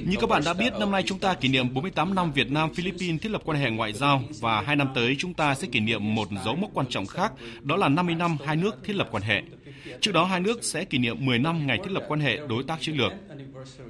Như 0.06 0.16
các 0.20 0.30
bạn 0.30 0.42
đã 0.44 0.54
biết, 0.54 0.72
năm 0.80 0.90
nay 0.90 1.02
chúng 1.06 1.18
ta 1.18 1.34
kỷ 1.34 1.48
niệm 1.48 1.74
48 1.74 2.14
năm 2.14 2.32
Việt 2.32 2.50
Nam 2.50 2.74
Philippines 2.74 3.22
thiết 3.22 3.28
lập 3.28 3.42
quan 3.44 3.58
hệ 3.58 3.70
ngoại 3.70 3.92
giao 3.92 4.22
và 4.40 4.60
hai 4.60 4.76
năm 4.76 4.88
tới 4.94 5.16
chúng 5.18 5.34
ta 5.34 5.54
sẽ 5.54 5.68
kỷ 5.72 5.80
niệm 5.80 6.14
một 6.14 6.28
dấu 6.44 6.56
mốc 6.56 6.70
quan 6.74 6.86
trọng 6.90 7.06
khác, 7.06 7.32
đó 7.62 7.76
là 7.76 7.88
50 7.88 8.14
năm 8.14 8.36
hai 8.46 8.56
nước 8.56 8.76
thiết 8.84 8.96
lập 8.96 9.08
quan 9.10 9.22
hệ. 9.22 9.42
Trước 10.00 10.12
đó 10.12 10.24
hai 10.24 10.40
nước 10.40 10.64
sẽ 10.64 10.84
kỷ 10.84 10.98
niệm 10.98 11.16
10 11.24 11.38
năm 11.38 11.66
ngày 11.66 11.78
thiết 11.78 11.92
lập 11.92 12.02
quan 12.08 12.20
hệ 12.20 12.38
đối 12.48 12.62
tác 12.62 12.80
chiến 12.80 12.96
lược. 12.96 13.12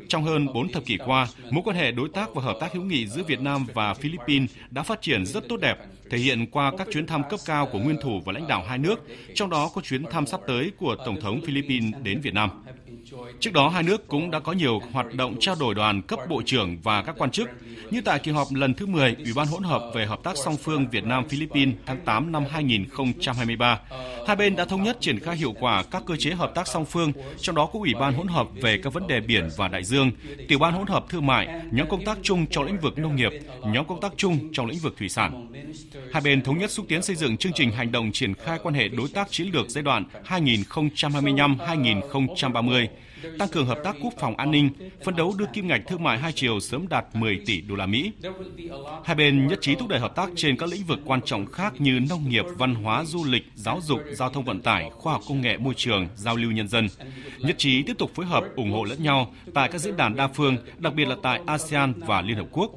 Trong 0.08 0.22
hơn 0.22 0.46
4 0.54 0.72
thập 0.72 0.84
kỷ 0.84 0.96
qua, 1.06 1.28
mối 1.50 1.62
quan 1.64 1.76
hệ 1.76 1.92
đối 1.92 2.08
tác 2.08 2.34
và 2.34 2.42
hợp 2.42 2.56
tác 2.60 2.72
hữu 2.72 2.82
nghị 2.82 3.06
giữa 3.06 3.22
Việt 3.22 3.40
Nam 3.40 3.66
và 3.74 3.94
Philippines 3.94 4.50
đã 4.70 4.82
phát 4.82 5.02
triển 5.02 5.26
rất 5.26 5.48
tốt 5.48 5.56
đẹp, 5.56 5.76
thể 6.10 6.18
hiện 6.18 6.46
qua 6.50 6.72
các 6.78 6.88
chuyến 6.92 7.06
thăm 7.06 7.22
cấp 7.30 7.40
cao 7.46 7.68
của 7.72 7.78
nguyên 7.78 7.96
thủ 8.02 8.20
và 8.24 8.32
lãnh 8.32 8.48
đạo 8.48 8.64
hai 8.68 8.78
nước, 8.78 9.00
trong 9.34 9.50
đó 9.50 9.70
có 9.74 9.80
chuyến 9.80 10.04
thăm 10.04 10.26
sắp 10.26 10.40
tới 10.46 10.70
của 10.78 10.96
Tổng 11.06 11.20
thống 11.20 11.40
Philippines 11.46 11.94
đến 12.02 12.20
Việt 12.20 12.34
Nam. 12.34 12.50
Trước 13.40 13.52
đó, 13.52 13.68
hai 13.68 13.82
nước 13.82 14.08
cũng 14.08 14.30
đã 14.30 14.40
có 14.40 14.52
nhiều 14.52 14.80
hoạt 14.92 15.14
động 15.14 15.36
trao 15.40 15.54
đổi 15.60 15.74
đoàn 15.74 16.02
cấp 16.02 16.18
bộ 16.28 16.42
trưởng 16.46 16.78
và 16.82 17.02
các 17.02 17.14
quan 17.18 17.30
chức, 17.30 17.48
như 17.90 18.00
tại 18.00 18.18
kỳ 18.18 18.30
họp 18.30 18.48
lần 18.54 18.74
thứ 18.74 18.86
10 18.86 19.16
Ủy 19.24 19.32
ban 19.36 19.46
hỗn 19.46 19.62
hợp 19.62 19.82
về 19.94 20.06
hợp 20.06 20.22
tác 20.22 20.36
song 20.36 20.56
phương 20.56 20.86
Việt 20.90 21.04
Nam-Philippines 21.04 21.74
tháng 21.86 22.00
8 22.04 22.32
năm 22.32 22.44
2023. 22.50 23.80
Hai 24.26 24.36
bên 24.36 24.56
đã 24.56 24.64
thống 24.64 24.82
nhất 24.82 24.96
triển 25.00 25.20
khai 25.20 25.36
hiệu 25.36 25.54
quả 25.60 25.84
các 25.90 26.02
cơ 26.06 26.16
chế 26.16 26.30
hợp 26.30 26.52
tác 26.54 26.68
song 26.68 26.84
phương, 26.84 27.12
trong 27.38 27.56
đó 27.56 27.66
có 27.66 27.78
Ủy 27.78 27.94
ban 27.94 28.14
hỗn 28.14 28.26
hợp 28.26 28.48
về 28.62 28.78
các 28.82 28.92
vấn 28.92 29.06
đề 29.06 29.20
biển 29.20 29.48
và 29.56 29.68
đại 29.68 29.84
dương, 29.84 30.10
Tiểu 30.48 30.58
ban 30.58 30.74
hỗn 30.74 30.86
hợp 30.86 31.04
thương 31.08 31.26
mại, 31.26 31.48
nhóm 31.70 31.88
công 31.88 32.04
tác 32.04 32.18
chung 32.22 32.46
trong 32.46 32.64
lĩnh 32.64 32.78
vực 32.78 32.98
nông 32.98 33.16
nghiệp, 33.16 33.32
nhóm 33.66 33.86
công 33.86 34.00
tác 34.00 34.12
chung 34.16 34.38
trong 34.52 34.66
lĩnh 34.66 34.78
vực 34.78 34.94
thủy 34.98 35.08
sản. 35.08 35.52
Hai 36.12 36.22
bên 36.22 36.42
thống 36.42 36.58
nhất 36.58 36.70
xúc 36.70 36.86
tiến 36.88 37.02
xây 37.02 37.16
dựng 37.16 37.36
chương 37.36 37.52
trình 37.52 37.70
hành 37.70 37.92
động 37.92 38.12
triển 38.12 38.34
khai 38.34 38.58
quan 38.62 38.74
hệ 38.74 38.88
đối 38.88 39.08
tác 39.08 39.30
chiến 39.30 39.50
lược 39.52 39.68
giai 39.68 39.82
đoạn 39.82 40.04
2025-2030 40.26 42.83
tăng 43.38 43.48
cường 43.48 43.66
hợp 43.66 43.78
tác 43.84 43.96
quốc 44.02 44.12
phòng 44.18 44.36
an 44.36 44.50
ninh, 44.50 44.70
phấn 45.04 45.16
đấu 45.16 45.34
đưa 45.38 45.46
kim 45.46 45.66
ngạch 45.68 45.86
thương 45.86 46.02
mại 46.02 46.18
hai 46.18 46.32
chiều 46.32 46.60
sớm 46.60 46.88
đạt 46.88 47.04
10 47.14 47.40
tỷ 47.46 47.60
đô 47.60 47.74
la 47.74 47.86
Mỹ. 47.86 48.12
Hai 49.04 49.16
bên 49.16 49.46
nhất 49.46 49.58
trí 49.62 49.74
thúc 49.74 49.88
đẩy 49.88 50.00
hợp 50.00 50.16
tác 50.16 50.30
trên 50.36 50.56
các 50.56 50.68
lĩnh 50.68 50.84
vực 50.84 50.98
quan 51.04 51.20
trọng 51.22 51.46
khác 51.46 51.72
như 51.78 52.00
nông 52.10 52.28
nghiệp, 52.28 52.44
văn 52.58 52.74
hóa, 52.74 53.04
du 53.04 53.24
lịch, 53.24 53.44
giáo 53.54 53.80
dục, 53.82 54.00
giao 54.12 54.30
thông 54.30 54.44
vận 54.44 54.60
tải, 54.62 54.90
khoa 54.90 55.12
học 55.12 55.22
công 55.28 55.40
nghệ, 55.40 55.56
môi 55.56 55.74
trường, 55.76 56.08
giao 56.16 56.36
lưu 56.36 56.50
nhân 56.50 56.68
dân. 56.68 56.88
Nhất 57.38 57.58
trí 57.58 57.82
tiếp 57.82 57.98
tục 57.98 58.10
phối 58.14 58.26
hợp 58.26 58.44
ủng 58.56 58.72
hộ 58.72 58.84
lẫn 58.84 59.02
nhau 59.02 59.32
tại 59.54 59.68
các 59.68 59.80
diễn 59.80 59.96
đàn 59.96 60.16
đa 60.16 60.28
phương, 60.28 60.56
đặc 60.78 60.94
biệt 60.94 61.04
là 61.04 61.16
tại 61.22 61.40
ASEAN 61.46 61.92
và 61.96 62.22
Liên 62.22 62.36
Hợp 62.36 62.46
Quốc. 62.50 62.70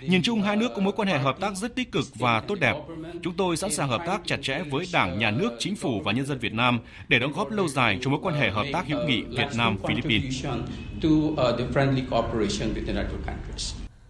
Nhìn 0.00 0.22
chung 0.22 0.42
hai 0.42 0.56
nước 0.56 0.68
có 0.76 0.82
mối 0.82 0.92
quan 0.96 1.08
hệ 1.08 1.18
hợp 1.18 1.40
tác 1.40 1.56
rất 1.56 1.74
tích 1.74 1.92
cực 1.92 2.04
và 2.14 2.40
tốt 2.40 2.54
đẹp. 2.60 2.74
Chúng 3.22 3.34
tôi 3.34 3.56
sẵn 3.56 3.70
sàng 3.70 3.88
hợp 3.88 4.02
tác 4.06 4.20
chặt 4.26 4.38
chẽ 4.42 4.62
với 4.70 4.86
Đảng, 4.92 5.18
Nhà 5.18 5.30
nước, 5.30 5.50
Chính 5.58 5.76
phủ 5.76 6.00
và 6.04 6.12
nhân 6.12 6.26
dân 6.26 6.38
Việt 6.38 6.52
Nam 6.52 6.80
để 7.08 7.18
đóng 7.18 7.32
góp 7.32 7.50
lâu 7.50 7.68
dài 7.68 7.98
cho 8.00 8.10
mối 8.10 8.20
quan 8.22 8.34
hệ 8.34 8.50
hợp 8.50 8.66
tác 8.72 8.86
hữu 8.88 9.04
nghị 9.04 9.22
Việt 9.22 9.48
Nam 9.56 9.76
Philippines 9.88 10.46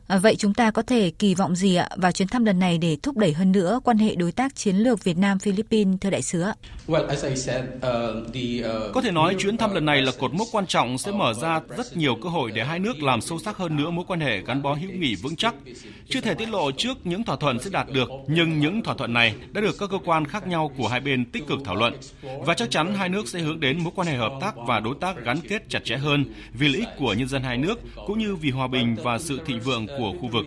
vậy 0.09 0.37
chúng 0.37 0.55
ta 0.55 0.71
có 0.71 0.83
thể 0.83 1.11
kỳ 1.11 1.35
vọng 1.35 1.57
gì 1.57 1.75
ạ 1.75 1.89
vào 1.97 2.13
chuyến 2.13 2.29
thăm 2.29 2.45
lần 2.45 2.59
này 2.59 2.79
để 2.79 2.97
thúc 3.03 3.17
đẩy 3.17 3.33
hơn 3.33 3.53
nữa 3.53 3.81
quan 3.85 3.99
hệ 3.99 4.15
đối 4.15 4.33
tác 4.33 4.57
chiến 4.57 4.77
lược 4.77 5.05
Việt 5.05 5.19
Nam 5.19 5.39
Philippines 5.39 6.01
thưa 6.01 6.11
đại 6.11 6.23
sứ 6.23 6.41
ạ? 6.41 6.55
Uh, 6.93 6.99
uh, 7.01 8.95
có 8.95 9.01
thể 9.03 9.11
nói 9.11 9.37
chuyến 9.39 9.57
thăm 9.57 9.75
lần 9.75 9.85
này 9.85 10.03
là 10.03 10.13
cột 10.19 10.35
mốc 10.35 10.49
quan 10.53 10.67
trọng 10.67 10.99
sẽ 10.99 11.13
mở 11.13 11.35
ra 11.35 11.61
rất 11.77 11.97
nhiều 11.97 12.17
cơ 12.23 12.29
hội 12.29 12.51
để 12.55 12.65
hai 12.65 12.79
nước 12.79 13.03
làm 13.03 13.21
sâu 13.21 13.39
sắc 13.39 13.57
hơn 13.57 13.77
nữa 13.77 13.91
mối 13.91 14.05
quan 14.09 14.21
hệ 14.21 14.41
gắn 14.47 14.63
bó 14.63 14.75
hữu 14.75 14.91
nghị 14.91 15.15
vững 15.15 15.37
chắc. 15.37 15.55
Chưa 16.09 16.21
thể 16.21 16.35
tiết 16.35 16.49
lộ 16.49 16.71
trước 16.73 16.99
những 17.05 17.25
thỏa 17.25 17.37
thuận 17.37 17.59
sẽ 17.59 17.71
đạt 17.73 17.87
được, 17.93 18.11
nhưng 18.29 18.61
những 18.61 18.83
thỏa 18.83 18.95
thuận 18.95 19.13
này 19.13 19.35
đã 19.53 19.61
được 19.61 19.77
các 19.79 19.91
cơ 19.91 19.99
quan 20.05 20.25
khác 20.25 20.47
nhau 20.47 20.73
của 20.77 20.89
hai 20.89 21.01
bên 21.01 21.25
tích 21.25 21.47
cực 21.47 21.59
thảo 21.65 21.75
luận 21.75 21.95
và 22.41 22.55
chắc 22.55 22.71
chắn 22.71 22.95
hai 22.95 23.09
nước 23.09 23.29
sẽ 23.29 23.41
hướng 23.41 23.61
đến 23.61 23.85
mối 23.85 23.93
quan 23.97 24.09
hệ 24.09 24.17
hợp 24.17 24.33
tác 24.41 24.55
và 24.57 24.81
đối 24.81 24.95
tác 25.01 25.25
gắn 25.25 25.41
kết 25.49 25.63
chặt 25.69 25.85
chẽ 25.85 25.97
hơn 25.97 26.25
vì 26.53 26.69
lợi 26.69 26.79
ích 26.79 26.89
của 26.99 27.15
nhân 27.15 27.29
dân 27.29 27.43
hai 27.43 27.57
nước 27.57 27.81
cũng 28.07 28.19
như 28.19 28.37
vì 28.37 28.51
hòa 28.51 28.69
bình 28.69 28.97
và 29.03 29.19
sự 29.19 29.41
thịnh 29.47 29.61
vượng 29.61 29.87
của 29.98 29.98
khu 30.21 30.29
vực. 30.29 30.47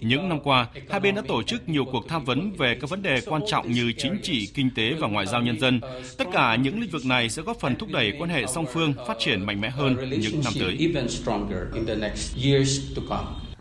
Những 0.00 0.28
năm 0.28 0.40
qua, 0.40 0.66
hai 0.90 1.00
bên 1.00 1.14
đã 1.14 1.22
tổ 1.28 1.42
chức 1.42 1.68
nhiều 1.68 1.84
cuộc 1.84 2.08
tham 2.08 2.24
vấn 2.24 2.52
về 2.58 2.78
các 2.80 2.90
vấn 2.90 3.02
đề 3.02 3.20
quan 3.26 3.42
trọng 3.46 3.72
như 3.72 3.92
chính 3.98 4.18
trị, 4.22 4.48
kinh 4.54 4.70
tế 4.74 4.92
và 5.00 5.08
ngoại 5.08 5.26
giao 5.26 5.42
nhân 5.42 5.60
dân. 5.60 5.80
Tất 6.18 6.24
cả 6.32 6.56
những 6.56 6.80
lĩnh 6.80 6.90
vực 6.90 7.06
này 7.06 7.28
sẽ 7.28 7.42
góp 7.42 7.60
phần 7.60 7.76
thúc 7.76 7.88
đẩy 7.92 8.12
quan 8.18 8.30
hệ 8.30 8.46
song 8.46 8.66
phương 8.72 8.94
phát 9.06 9.16
triển 9.18 9.46
mạnh 9.46 9.60
mẽ 9.60 9.70
hơn 9.70 9.96
những 10.10 10.40
năm 10.44 10.52
tới. 10.60 10.92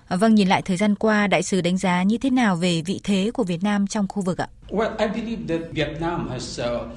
Vâng, 0.10 0.36
nhìn 0.36 0.47
lại 0.47 0.62
thời 0.62 0.78
gian 0.78 0.95
qua, 0.95 1.28
đại 1.28 1.43
sứ 1.43 1.62
đánh 1.62 1.78
giá 1.78 2.04
như 2.04 2.18
thế 2.18 2.30
nào 2.30 2.56
về 2.56 2.82
vị 2.86 2.99
thế 3.04 3.32
của 3.34 3.43
Việt 3.43 3.64
Nam 3.64 3.88
trong 3.88 4.08
khu 4.08 4.22
vực 4.22 4.38
ạ? 4.38 4.47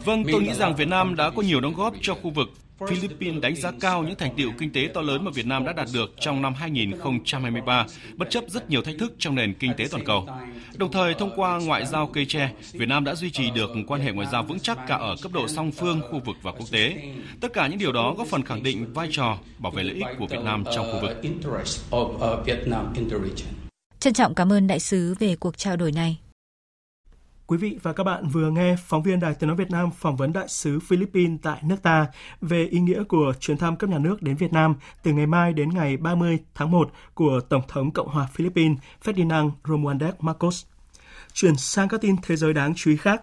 Vâng, 0.04 0.24
tôi 0.32 0.42
nghĩ 0.42 0.54
rằng 0.54 0.76
Việt 0.76 0.88
Nam 0.88 1.16
đã 1.16 1.30
có 1.30 1.42
nhiều 1.42 1.60
đóng 1.60 1.74
góp 1.74 1.94
cho 2.02 2.14
khu 2.14 2.30
vực 2.30 2.48
Philippines 2.88 3.42
đánh 3.42 3.56
giá 3.56 3.72
cao 3.80 4.02
những 4.02 4.16
thành 4.16 4.34
tiệu 4.36 4.50
kinh 4.58 4.72
tế 4.72 4.88
to 4.94 5.00
lớn 5.00 5.24
mà 5.24 5.30
Việt 5.34 5.46
Nam 5.46 5.64
đã 5.64 5.72
đạt 5.72 5.88
được 5.94 6.10
trong 6.20 6.42
năm 6.42 6.54
2023, 6.54 7.86
bất 8.16 8.30
chấp 8.30 8.44
rất 8.48 8.70
nhiều 8.70 8.82
thách 8.82 8.94
thức 8.98 9.12
trong 9.18 9.34
nền 9.34 9.54
kinh 9.54 9.72
tế 9.76 9.86
toàn 9.90 10.04
cầu. 10.04 10.28
Đồng 10.76 10.92
thời, 10.92 11.14
thông 11.14 11.30
qua 11.36 11.58
ngoại 11.58 11.86
giao 11.86 12.06
cây 12.06 12.26
tre, 12.28 12.50
Việt 12.72 12.88
Nam 12.88 13.04
đã 13.04 13.14
duy 13.14 13.30
trì 13.30 13.50
được 13.50 13.70
quan 13.86 14.00
hệ 14.00 14.12
ngoại 14.12 14.28
giao 14.32 14.42
vững 14.42 14.60
chắc 14.60 14.78
cả 14.88 14.94
ở 14.94 15.16
cấp 15.22 15.32
độ 15.32 15.48
song 15.48 15.72
phương, 15.72 16.00
khu 16.10 16.20
vực 16.24 16.36
và 16.42 16.52
quốc 16.52 16.66
tế. 16.72 16.96
Tất 17.40 17.52
cả 17.52 17.66
những 17.66 17.78
điều 17.78 17.92
đó 17.92 18.14
góp 18.18 18.26
phần 18.26 18.42
khẳng 18.42 18.62
định 18.62 18.92
vai 18.92 19.08
trò 19.10 19.38
bảo 19.58 19.72
vệ 19.72 19.82
lợi 19.82 19.94
ích 19.94 20.16
của 20.18 20.26
Việt 20.26 20.40
Nam 20.44 20.64
trong 20.74 20.86
khu 20.92 21.00
vực. 21.00 21.22
Trân 24.00 24.12
trọng 24.12 24.34
cảm 24.34 24.52
ơn 24.52 24.66
đại 24.66 24.80
sứ 24.80 25.14
về 25.18 25.36
cuộc 25.36 25.58
trao 25.58 25.76
đổi 25.76 25.92
này. 25.92 26.18
Quý 27.46 27.56
vị 27.56 27.78
và 27.82 27.92
các 27.92 28.04
bạn 28.04 28.28
vừa 28.28 28.50
nghe 28.50 28.76
phóng 28.76 29.02
viên 29.02 29.20
Đài 29.20 29.34
Tiếng 29.34 29.48
Nói 29.48 29.56
Việt 29.56 29.70
Nam 29.70 29.90
phỏng 29.98 30.16
vấn 30.16 30.32
đại 30.32 30.48
sứ 30.48 30.80
Philippines 30.80 31.38
tại 31.42 31.60
nước 31.62 31.76
ta 31.82 32.06
về 32.40 32.64
ý 32.64 32.80
nghĩa 32.80 33.04
của 33.04 33.32
chuyến 33.40 33.58
thăm 33.58 33.76
cấp 33.76 33.90
nhà 33.90 33.98
nước 33.98 34.22
đến 34.22 34.36
Việt 34.36 34.52
Nam 34.52 34.74
từ 35.02 35.12
ngày 35.12 35.26
mai 35.26 35.52
đến 35.52 35.68
ngày 35.68 35.96
30 35.96 36.38
tháng 36.54 36.70
1 36.70 36.90
của 37.14 37.40
Tổng 37.48 37.62
thống 37.68 37.90
Cộng 37.90 38.08
hòa 38.08 38.28
Philippines 38.32 38.78
Ferdinand 39.04 39.50
Romualdez 39.64 40.12
Marcos. 40.20 40.64
Chuyển 41.32 41.56
sang 41.56 41.88
các 41.88 42.00
tin 42.00 42.16
thế 42.22 42.36
giới 42.36 42.52
đáng 42.52 42.74
chú 42.76 42.90
ý 42.90 42.96
khác. 42.96 43.22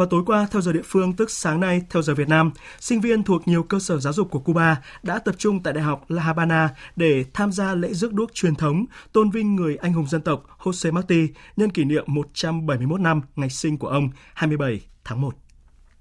Vào 0.00 0.06
tối 0.06 0.22
qua, 0.26 0.46
theo 0.50 0.62
giờ 0.62 0.72
địa 0.72 0.82
phương, 0.84 1.12
tức 1.12 1.30
sáng 1.30 1.60
nay 1.60 1.82
theo 1.90 2.02
giờ 2.02 2.14
Việt 2.14 2.28
Nam, 2.28 2.50
sinh 2.80 3.00
viên 3.00 3.22
thuộc 3.22 3.48
nhiều 3.48 3.62
cơ 3.62 3.78
sở 3.78 3.98
giáo 3.98 4.12
dục 4.12 4.30
của 4.30 4.38
Cuba 4.38 4.82
đã 5.02 5.18
tập 5.18 5.34
trung 5.38 5.62
tại 5.62 5.72
Đại 5.72 5.84
học 5.84 6.04
La 6.08 6.22
Habana 6.22 6.68
để 6.96 7.24
tham 7.34 7.52
gia 7.52 7.74
lễ 7.74 7.92
rước 7.92 8.12
đuốc 8.12 8.34
truyền 8.34 8.54
thống 8.54 8.84
tôn 9.12 9.30
vinh 9.30 9.56
người 9.56 9.76
anh 9.76 9.92
hùng 9.92 10.06
dân 10.06 10.22
tộc 10.22 10.44
Jose 10.58 10.92
Marti 10.92 11.28
nhân 11.56 11.70
kỷ 11.70 11.84
niệm 11.84 12.04
171 12.06 13.00
năm 13.00 13.20
ngày 13.36 13.50
sinh 13.50 13.78
của 13.78 13.88
ông 13.88 14.08
27 14.34 14.80
tháng 15.04 15.20
1. 15.20 15.34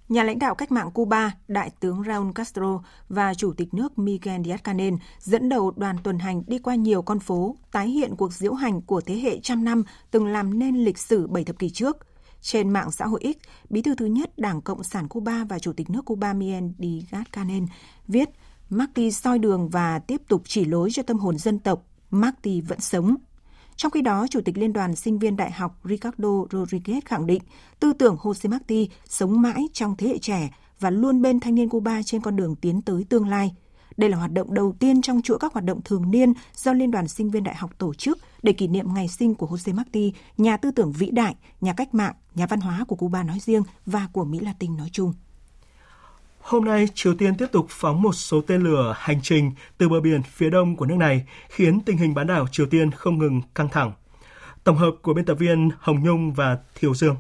Nhà 0.10 0.24
lãnh 0.24 0.40
đạo 0.40 0.56
cách 0.56 0.72
mạng 0.72 0.92
Cuba, 0.92 1.32
Đại 1.48 1.72
tướng 1.80 2.04
Raúl 2.08 2.32
Castro 2.36 2.84
và 3.10 3.34
Chủ 3.34 3.54
tịch 3.54 3.74
nước 3.74 4.00
Miguel 4.00 4.42
Díaz-Canel 4.42 4.98
dẫn 5.20 5.50
đầu 5.50 5.72
đoàn 5.76 5.98
tuần 6.04 6.20
hành 6.20 6.44
đi 6.48 6.60
qua 6.60 6.76
nhiều 6.76 7.02
con 7.02 7.20
phố, 7.20 7.56
tái 7.72 7.88
hiện 7.88 8.16
cuộc 8.16 8.34
diễu 8.34 8.54
hành 8.54 8.82
của 8.82 9.02
thế 9.02 9.16
hệ 9.16 9.40
trăm 9.40 9.64
năm 9.64 9.84
từng 10.12 10.28
làm 10.28 10.60
nên 10.60 10.76
lịch 10.76 10.98
sử 10.98 11.28
bảy 11.28 11.44
thập 11.44 11.60
kỷ 11.60 11.70
trước. 11.70 11.98
Trên 12.42 12.70
mạng 12.70 12.92
xã 12.92 13.06
hội 13.06 13.22
X, 13.24 13.48
bí 13.70 13.82
thư 13.82 13.96
thứ 13.96 14.06
nhất 14.06 14.38
Đảng 14.38 14.62
Cộng 14.62 14.84
sản 14.84 15.08
Cuba 15.08 15.46
và 15.50 15.60
Chủ 15.60 15.74
tịch 15.74 15.90
nước 15.90 16.06
Cuba 16.06 16.34
Miguel 16.34 16.64
Díaz-Canel 16.80 17.68
viết 18.08 18.30
Marti 18.70 19.12
soi 19.12 19.40
đường 19.40 19.70
và 19.70 20.00
tiếp 20.00 20.22
tục 20.28 20.42
chỉ 20.46 20.66
lối 20.66 20.90
cho 20.92 21.04
tâm 21.04 21.18
hồn 21.18 21.38
dân 21.38 21.60
tộc, 21.60 21.86
Marti 22.12 22.62
vẫn 22.62 22.80
sống. 22.80 23.16
Trong 23.76 23.92
khi 23.92 24.02
đó, 24.02 24.28
Chủ 24.30 24.42
tịch 24.46 24.58
Liên 24.58 24.74
đoàn 24.74 24.96
Sinh 24.96 25.20
viên 25.20 25.36
Đại 25.36 25.52
học 25.52 25.80
Ricardo 25.84 26.30
Rodriguez 26.30 27.02
khẳng 27.06 27.26
định 27.26 27.42
tư 27.80 27.94
tưởng 27.94 28.18
Jose 28.22 28.50
Marti 28.50 28.90
sống 29.06 29.42
mãi 29.42 29.70
trong 29.74 29.96
thế 29.98 30.08
hệ 30.08 30.18
trẻ 30.18 30.50
và 30.80 30.90
luôn 30.90 31.22
bên 31.22 31.40
thanh 31.40 31.56
niên 31.56 31.70
Cuba 31.70 32.02
trên 32.04 32.22
con 32.22 32.36
đường 32.36 32.56
tiến 32.56 32.82
tới 32.82 33.06
tương 33.10 33.28
lai. 33.28 33.56
Đây 33.98 34.10
là 34.10 34.18
hoạt 34.18 34.32
động 34.32 34.54
đầu 34.54 34.76
tiên 34.80 35.02
trong 35.02 35.22
chuỗi 35.22 35.40
các 35.40 35.54
hoạt 35.54 35.66
động 35.66 35.82
thường 35.86 36.12
niên 36.12 36.34
do 36.56 36.74
Liên 36.74 36.92
đoàn 36.92 37.08
Sinh 37.08 37.32
viên 37.32 37.44
Đại 37.44 37.56
học 37.56 37.72
tổ 37.78 37.94
chức 37.94 38.18
để 38.44 38.54
kỷ 38.54 38.68
niệm 38.68 38.94
ngày 38.94 39.08
sinh 39.08 39.36
của 39.36 39.48
Jose 39.48 39.76
Marti, 39.76 40.14
nhà 40.38 40.58
tư 40.58 40.72
tưởng 40.72 40.92
vĩ 40.92 41.12
đại, 41.12 41.36
nhà 41.62 41.74
cách 41.74 41.94
mạng, 41.94 42.14
nhà 42.36 42.46
văn 42.46 42.60
hóa 42.60 42.86
của 42.88 42.96
Cuba 42.96 43.24
nói 43.24 43.40
riêng 43.40 43.64
và 43.86 44.08
của 44.14 44.26
Mỹ 44.26 44.40
Latin 44.40 44.78
nói 44.78 44.90
chung. 44.92 45.14
Hôm 46.42 46.66
nay, 46.66 46.88
Triều 46.94 47.16
Tiên 47.16 47.36
tiếp 47.36 47.46
tục 47.52 47.66
phóng 47.70 48.02
một 48.02 48.14
số 48.14 48.42
tên 48.42 48.62
lửa 48.62 48.96
hành 48.98 49.20
trình 49.24 49.52
từ 49.78 49.90
bờ 49.90 50.02
biển 50.02 50.24
phía 50.24 50.50
đông 50.50 50.76
của 50.76 50.86
nước 50.86 50.98
này, 50.98 51.26
khiến 51.50 51.80
tình 51.82 51.98
hình 51.98 52.14
bán 52.14 52.28
đảo 52.28 52.48
Triều 52.52 52.66
Tiên 52.66 52.92
không 52.92 53.18
ngừng 53.18 53.42
căng 53.56 53.70
thẳng. 53.70 53.92
Tổng 54.64 54.78
hợp 54.78 54.92
của 55.02 55.14
biên 55.14 55.26
tập 55.26 55.34
viên 55.34 55.70
Hồng 55.80 56.04
Nhung 56.04 56.34
và 56.34 56.58
Thiều 56.76 56.96
Dương. 56.96 57.16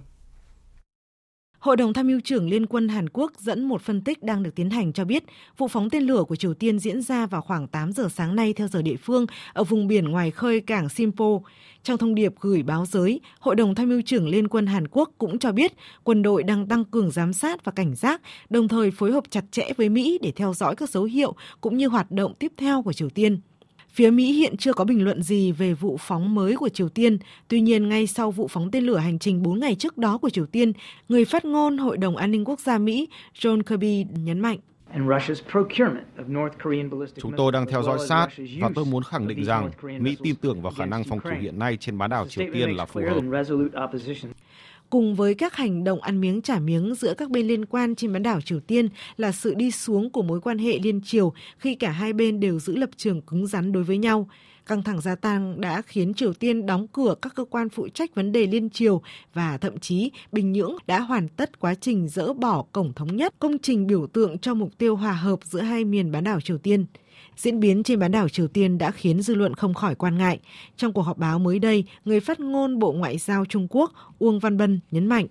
Hội 1.59 1.77
đồng 1.77 1.93
tham 1.93 2.07
mưu 2.07 2.19
trưởng 2.19 2.49
Liên 2.49 2.65
quân 2.65 2.87
Hàn 2.87 3.09
Quốc 3.09 3.31
dẫn 3.37 3.67
một 3.67 3.81
phân 3.81 4.01
tích 4.01 4.23
đang 4.23 4.43
được 4.43 4.55
tiến 4.55 4.69
hành 4.69 4.93
cho 4.93 5.05
biết 5.05 5.23
vụ 5.57 5.67
phóng 5.67 5.89
tên 5.89 6.03
lửa 6.03 6.23
của 6.23 6.35
Triều 6.35 6.53
Tiên 6.53 6.79
diễn 6.79 7.01
ra 7.01 7.25
vào 7.25 7.41
khoảng 7.41 7.67
8 7.67 7.91
giờ 7.91 8.09
sáng 8.09 8.35
nay 8.35 8.53
theo 8.53 8.67
giờ 8.67 8.81
địa 8.81 8.95
phương 8.95 9.25
ở 9.53 9.63
vùng 9.63 9.87
biển 9.87 10.05
ngoài 10.05 10.31
khơi 10.31 10.61
cảng 10.61 10.89
Simpo. 10.89 11.39
Trong 11.83 11.97
thông 11.97 12.15
điệp 12.15 12.33
gửi 12.39 12.63
báo 12.63 12.85
giới, 12.85 13.21
Hội 13.39 13.55
đồng 13.55 13.75
tham 13.75 13.89
mưu 13.89 14.01
trưởng 14.01 14.27
Liên 14.27 14.47
quân 14.47 14.67
Hàn 14.67 14.87
Quốc 14.87 15.11
cũng 15.17 15.39
cho 15.39 15.51
biết 15.51 15.73
quân 16.03 16.21
đội 16.21 16.43
đang 16.43 16.67
tăng 16.67 16.85
cường 16.85 17.11
giám 17.11 17.33
sát 17.33 17.65
và 17.65 17.71
cảnh 17.71 17.95
giác, 17.95 18.21
đồng 18.49 18.67
thời 18.67 18.91
phối 18.91 19.11
hợp 19.11 19.23
chặt 19.29 19.43
chẽ 19.51 19.69
với 19.77 19.89
Mỹ 19.89 20.19
để 20.21 20.31
theo 20.31 20.53
dõi 20.53 20.75
các 20.75 20.89
dấu 20.89 21.03
hiệu 21.03 21.35
cũng 21.61 21.77
như 21.77 21.87
hoạt 21.87 22.11
động 22.11 22.33
tiếp 22.39 22.51
theo 22.57 22.81
của 22.81 22.93
Triều 22.93 23.09
Tiên. 23.09 23.39
Phía 23.91 24.09
Mỹ 24.09 24.31
hiện 24.31 24.57
chưa 24.57 24.73
có 24.73 24.85
bình 24.85 25.03
luận 25.03 25.23
gì 25.23 25.51
về 25.51 25.73
vụ 25.73 25.97
phóng 25.99 26.35
mới 26.35 26.55
của 26.55 26.69
Triều 26.69 26.89
Tiên. 26.89 27.17
Tuy 27.47 27.61
nhiên, 27.61 27.89
ngay 27.89 28.07
sau 28.07 28.31
vụ 28.31 28.47
phóng 28.47 28.71
tên 28.71 28.83
lửa 28.83 28.97
hành 28.97 29.19
trình 29.19 29.43
4 29.43 29.59
ngày 29.59 29.75
trước 29.75 29.97
đó 29.97 30.17
của 30.17 30.29
Triều 30.29 30.45
Tiên, 30.45 30.73
người 31.09 31.25
phát 31.25 31.45
ngôn 31.45 31.77
Hội 31.77 31.97
đồng 31.97 32.17
An 32.17 32.31
ninh 32.31 32.45
Quốc 32.45 32.59
gia 32.59 32.77
Mỹ 32.77 33.07
John 33.39 33.63
Kirby 33.63 34.05
nhấn 34.23 34.39
mạnh. 34.39 34.57
Chúng 37.21 37.31
tôi 37.37 37.51
đang 37.51 37.65
theo 37.67 37.83
dõi 37.83 37.99
sát 38.07 38.27
và 38.59 38.69
tôi 38.75 38.85
muốn 38.85 39.03
khẳng 39.03 39.27
định 39.27 39.43
rằng 39.43 39.71
Mỹ 39.99 40.17
tin 40.23 40.35
tưởng 40.35 40.61
vào 40.61 40.71
khả 40.77 40.85
năng 40.85 41.03
phòng 41.03 41.19
thủ 41.19 41.29
hiện 41.41 41.59
nay 41.59 41.77
trên 41.77 41.97
bán 41.97 42.09
đảo 42.09 42.27
Triều 42.27 42.47
Tiên 42.53 42.69
là 42.69 42.85
phù 42.85 43.01
hợp 43.09 43.21
cùng 44.89 45.15
với 45.15 45.35
các 45.35 45.55
hành 45.55 45.83
động 45.83 46.01
ăn 46.01 46.21
miếng 46.21 46.41
trả 46.41 46.59
miếng 46.59 46.95
giữa 46.95 47.13
các 47.13 47.29
bên 47.29 47.47
liên 47.47 47.65
quan 47.65 47.95
trên 47.95 48.13
bán 48.13 48.23
đảo 48.23 48.41
Triều 48.41 48.59
Tiên 48.59 48.89
là 49.17 49.31
sự 49.31 49.53
đi 49.53 49.71
xuống 49.71 50.09
của 50.09 50.21
mối 50.21 50.41
quan 50.41 50.57
hệ 50.57 50.79
liên 50.79 51.01
triều 51.01 51.33
khi 51.57 51.75
cả 51.75 51.91
hai 51.91 52.13
bên 52.13 52.39
đều 52.39 52.59
giữ 52.59 52.75
lập 52.75 52.89
trường 52.97 53.21
cứng 53.21 53.47
rắn 53.47 53.71
đối 53.71 53.83
với 53.83 53.97
nhau. 53.97 54.29
Căng 54.65 54.83
thẳng 54.83 55.01
gia 55.01 55.15
tăng 55.15 55.61
đã 55.61 55.81
khiến 55.81 56.13
Triều 56.13 56.33
Tiên 56.33 56.65
đóng 56.65 56.87
cửa 56.87 57.15
các 57.21 57.35
cơ 57.35 57.45
quan 57.45 57.69
phụ 57.69 57.87
trách 57.89 58.15
vấn 58.15 58.31
đề 58.31 58.47
liên 58.47 58.69
triều 58.69 59.01
và 59.33 59.57
thậm 59.57 59.77
chí 59.77 60.11
Bình 60.31 60.51
Nhưỡng 60.51 60.75
đã 60.87 60.99
hoàn 60.99 61.27
tất 61.27 61.59
quá 61.59 61.75
trình 61.75 62.07
dỡ 62.07 62.33
bỏ 62.33 62.65
cổng 62.71 62.93
thống 62.93 63.15
nhất, 63.15 63.35
công 63.39 63.57
trình 63.59 63.87
biểu 63.87 64.07
tượng 64.07 64.37
cho 64.37 64.53
mục 64.53 64.77
tiêu 64.77 64.95
hòa 64.95 65.13
hợp 65.13 65.39
giữa 65.43 65.61
hai 65.61 65.85
miền 65.85 66.11
bán 66.11 66.23
đảo 66.23 66.41
Triều 66.41 66.57
Tiên. 66.57 66.85
Diễn 67.39 67.59
biến 67.59 67.83
trên 67.83 67.99
bán 67.99 68.11
đảo 68.11 68.29
Triều 68.29 68.47
Tiên 68.47 68.77
đã 68.77 68.91
khiến 68.91 69.21
dư 69.21 69.35
luận 69.35 69.53
không 69.53 69.73
khỏi 69.73 69.95
quan 69.95 70.17
ngại. 70.17 70.39
Trong 70.75 70.93
cuộc 70.93 71.01
họp 71.01 71.17
báo 71.17 71.39
mới 71.39 71.59
đây, 71.59 71.83
người 72.05 72.19
phát 72.19 72.39
ngôn 72.39 72.79
Bộ 72.79 72.91
Ngoại 72.91 73.17
giao 73.17 73.45
Trung 73.45 73.67
Quốc 73.69 73.91
Uông 74.19 74.39
Văn 74.39 74.57
Bân 74.57 74.79
nhấn 74.91 75.07
mạnh. 75.07 75.27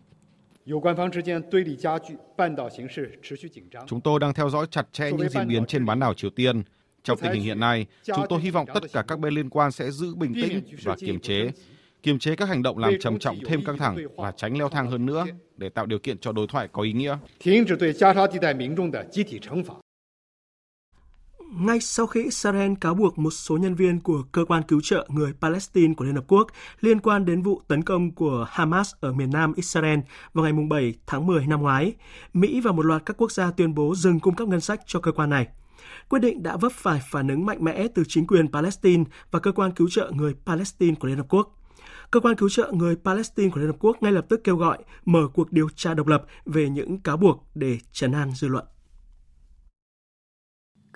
Chúng 3.86 4.00
tôi 4.00 4.20
đang 4.20 4.34
theo 4.34 4.50
dõi 4.50 4.66
chặt 4.70 4.88
chẽ 4.92 5.12
những 5.12 5.28
diễn 5.28 5.48
biến 5.48 5.66
trên 5.66 5.86
bán 5.86 6.00
đảo 6.00 6.14
Triều 6.14 6.30
Tiên. 6.30 6.62
Trong 7.02 7.18
tình 7.18 7.32
hình 7.32 7.42
hiện 7.42 7.61
nay, 7.61 7.86
chúng 8.04 8.26
tôi 8.28 8.40
hy 8.40 8.50
vọng 8.50 8.66
tất 8.74 8.82
cả 8.92 9.02
các 9.09 9.18
bên 9.18 9.34
liên 9.34 9.50
quan 9.50 9.72
sẽ 9.72 9.90
giữ 9.90 10.14
bình 10.14 10.34
tĩnh 10.34 10.61
và 10.82 10.96
kiềm 10.96 11.20
chế, 11.20 11.50
kiềm 12.02 12.18
chế 12.18 12.36
các 12.36 12.48
hành 12.48 12.62
động 12.62 12.78
làm 12.78 12.92
trầm 13.00 13.18
trọng 13.18 13.36
thêm 13.46 13.64
căng 13.64 13.78
thẳng 13.78 13.96
và 14.16 14.32
tránh 14.36 14.59
leo 14.59 14.68
thang 14.68 14.90
hơn 14.90 15.06
nữa 15.06 15.26
để 15.56 15.68
tạo 15.68 15.86
điều 15.86 15.98
kiện 15.98 16.18
cho 16.18 16.32
đối 16.32 16.46
thoại 16.46 16.68
có 16.72 16.82
ý 16.82 16.92
nghĩa. 16.92 17.18
Ngay 21.53 21.80
sau 21.80 22.07
khi 22.07 22.22
Israel 22.22 22.72
cáo 22.80 22.94
buộc 22.94 23.18
một 23.18 23.30
số 23.30 23.57
nhân 23.57 23.74
viên 23.74 24.01
của 24.01 24.22
cơ 24.32 24.44
quan 24.44 24.62
cứu 24.62 24.80
trợ 24.82 25.07
người 25.09 25.32
Palestine 25.40 25.94
của 25.94 26.05
Liên 26.05 26.14
Hợp 26.14 26.24
Quốc 26.28 26.46
liên 26.80 27.01
quan 27.01 27.24
đến 27.24 27.42
vụ 27.42 27.62
tấn 27.68 27.82
công 27.82 28.11
của 28.11 28.46
Hamas 28.51 28.94
ở 29.01 29.12
miền 29.12 29.30
nam 29.30 29.53
Israel 29.57 29.99
vào 30.34 30.44
ngày 30.44 30.53
7 30.70 30.94
tháng 31.07 31.26
10 31.26 31.46
năm 31.46 31.62
ngoái, 31.62 31.94
Mỹ 32.32 32.61
và 32.61 32.72
một 32.72 32.86
loạt 32.86 33.03
các 33.07 33.16
quốc 33.16 33.32
gia 33.32 33.51
tuyên 33.51 33.74
bố 33.74 33.94
dừng 33.94 34.20
cung 34.20 34.34
cấp 34.34 34.49
ngân 34.49 34.61
sách 34.61 34.80
cho 34.86 35.01
cơ 35.01 35.12
quan 35.12 35.30
này. 35.30 35.46
Quyết 36.09 36.18
định 36.18 36.42
đã 36.42 36.57
vấp 36.57 36.72
phải 36.72 37.01
phản 37.11 37.28
ứng 37.28 37.46
mạnh 37.46 37.64
mẽ 37.64 37.86
từ 37.94 38.03
chính 38.09 38.26
quyền 38.26 38.53
Palestine 38.53 39.05
và 39.30 39.38
cơ 39.38 39.53
quan 39.53 39.72
cứu 39.72 39.88
trợ 39.90 40.11
người 40.14 40.34
Palestine 40.46 40.94
của 40.94 41.09
Liên 41.09 41.16
Hợp 41.16 41.26
Quốc. 41.28 41.55
Cơ 42.11 42.20
quan 42.20 42.36
cứu 42.36 42.49
trợ 42.49 42.72
người 42.72 42.96
Palestine 43.05 43.51
của 43.51 43.61
Liên 43.61 43.70
Hợp 43.70 43.76
Quốc 43.80 44.03
ngay 44.03 44.12
lập 44.12 44.26
tức 44.28 44.40
kêu 44.44 44.57
gọi 44.57 44.78
mở 45.05 45.28
cuộc 45.34 45.53
điều 45.53 45.68
tra 45.76 45.94
độc 45.94 46.07
lập 46.07 46.24
về 46.46 46.68
những 46.68 47.01
cáo 47.01 47.16
buộc 47.16 47.46
để 47.55 47.78
trấn 47.92 48.12
an 48.12 48.30
dư 48.34 48.49
luận. 48.49 48.64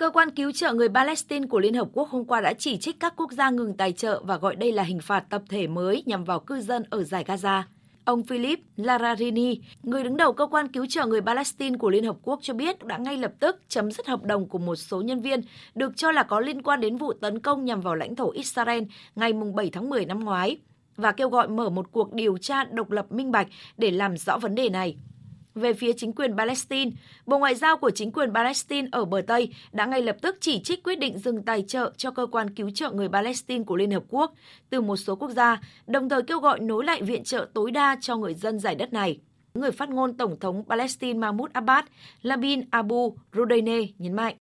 Cơ 0.03 0.11
quan 0.11 0.31
cứu 0.31 0.53
trợ 0.53 0.73
người 0.73 0.89
Palestine 0.89 1.47
của 1.47 1.61
Liên 1.61 1.75
Hợp 1.75 1.89
Quốc 1.93 2.09
hôm 2.09 2.25
qua 2.25 2.41
đã 2.41 2.53
chỉ 2.53 2.77
trích 2.77 3.01
các 3.01 3.15
quốc 3.17 3.33
gia 3.33 3.51
ngừng 3.51 3.77
tài 3.77 3.93
trợ 3.93 4.23
và 4.25 4.37
gọi 4.37 4.57
đây 4.57 4.73
là 4.73 4.83
hình 4.83 5.01
phạt 5.01 5.25
tập 5.31 5.43
thể 5.49 5.67
mới 5.67 6.03
nhằm 6.07 6.25
vào 6.25 6.41
cư 6.41 6.61
dân 6.61 6.85
ở 6.91 7.05
giải 7.05 7.25
Gaza. 7.25 7.63
Ông 8.05 8.23
Philip 8.23 8.61
Lararini, 8.77 9.61
người 9.83 10.05
đứng 10.05 10.17
đầu 10.17 10.33
cơ 10.33 10.47
quan 10.47 10.69
cứu 10.69 10.87
trợ 10.87 11.07
người 11.07 11.21
Palestine 11.21 11.79
của 11.79 11.91
Liên 11.91 12.05
Hợp 12.05 12.17
Quốc 12.23 12.39
cho 12.43 12.55
biết 12.55 12.85
đã 12.85 12.99
ngay 12.99 13.17
lập 13.17 13.33
tức 13.41 13.61
chấm 13.69 13.93
dứt 13.93 14.07
hợp 14.07 14.23
đồng 14.23 14.49
của 14.49 14.59
một 14.59 14.77
số 14.77 15.03
nhân 15.03 15.21
viên 15.21 15.41
được 15.75 15.97
cho 15.97 16.11
là 16.13 16.23
có 16.23 16.41
liên 16.41 16.63
quan 16.63 16.81
đến 16.81 16.97
vụ 16.97 17.13
tấn 17.13 17.39
công 17.39 17.65
nhằm 17.65 17.81
vào 17.81 17.95
lãnh 17.95 18.17
thổ 18.17 18.31
Israel 18.31 18.83
ngày 19.15 19.33
7 19.55 19.71
tháng 19.71 19.91
10 19.91 20.05
năm 20.05 20.21
ngoái 20.21 20.57
và 20.97 21.13
kêu 21.13 21.29
gọi 21.29 21.49
mở 21.49 21.71
một 21.71 21.93
cuộc 21.93 22.15
điều 22.15 22.39
tra 22.39 22.65
độc 22.65 22.91
lập 22.91 23.13
minh 23.13 23.31
bạch 23.31 23.47
để 23.77 23.91
làm 23.91 24.17
rõ 24.17 24.39
vấn 24.39 24.55
đề 24.55 24.69
này 24.69 24.97
về 25.55 25.73
phía 25.73 25.93
chính 25.93 26.13
quyền 26.13 26.37
Palestine, 26.37 26.91
Bộ 27.27 27.39
Ngoại 27.39 27.55
giao 27.55 27.77
của 27.77 27.91
chính 27.91 28.13
quyền 28.13 28.35
Palestine 28.35 28.89
ở 28.93 29.05
bờ 29.05 29.21
Tây 29.27 29.49
đã 29.73 29.87
ngay 29.87 30.03
lập 30.03 30.17
tức 30.23 30.37
chỉ 30.41 30.61
trích 30.63 30.83
quyết 30.83 30.99
định 30.99 31.19
dừng 31.19 31.43
tài 31.43 31.65
trợ 31.69 31.93
cho 31.97 32.11
cơ 32.11 32.27
quan 32.27 32.55
cứu 32.55 32.71
trợ 32.71 32.91
người 32.91 33.09
Palestine 33.09 33.65
của 33.65 33.77
Liên 33.77 33.91
Hợp 33.91 34.03
Quốc 34.09 34.35
từ 34.71 34.81
một 34.81 34.97
số 34.97 35.17
quốc 35.17 35.31
gia, 35.31 35.61
đồng 35.87 36.09
thời 36.09 36.23
kêu 36.23 36.41
gọi 36.41 36.61
nối 36.61 36.85
lại 36.85 37.03
viện 37.03 37.25
trợ 37.25 37.47
tối 37.55 37.71
đa 37.71 37.97
cho 38.01 38.17
người 38.17 38.35
dân 38.35 38.59
giải 38.59 38.75
đất 38.75 38.93
này. 38.93 39.21
Người 39.55 39.73
phát 39.73 39.91
ngôn 39.91 40.17
Tổng 40.17 40.39
thống 40.41 40.65
Palestine 40.69 41.19
Mahmoud 41.19 41.51
Abbas, 41.53 41.85
Labin 42.23 42.63
Abu 42.71 43.17
Rudeine 43.33 43.81
nhấn 43.99 44.13
mạnh. 44.13 44.37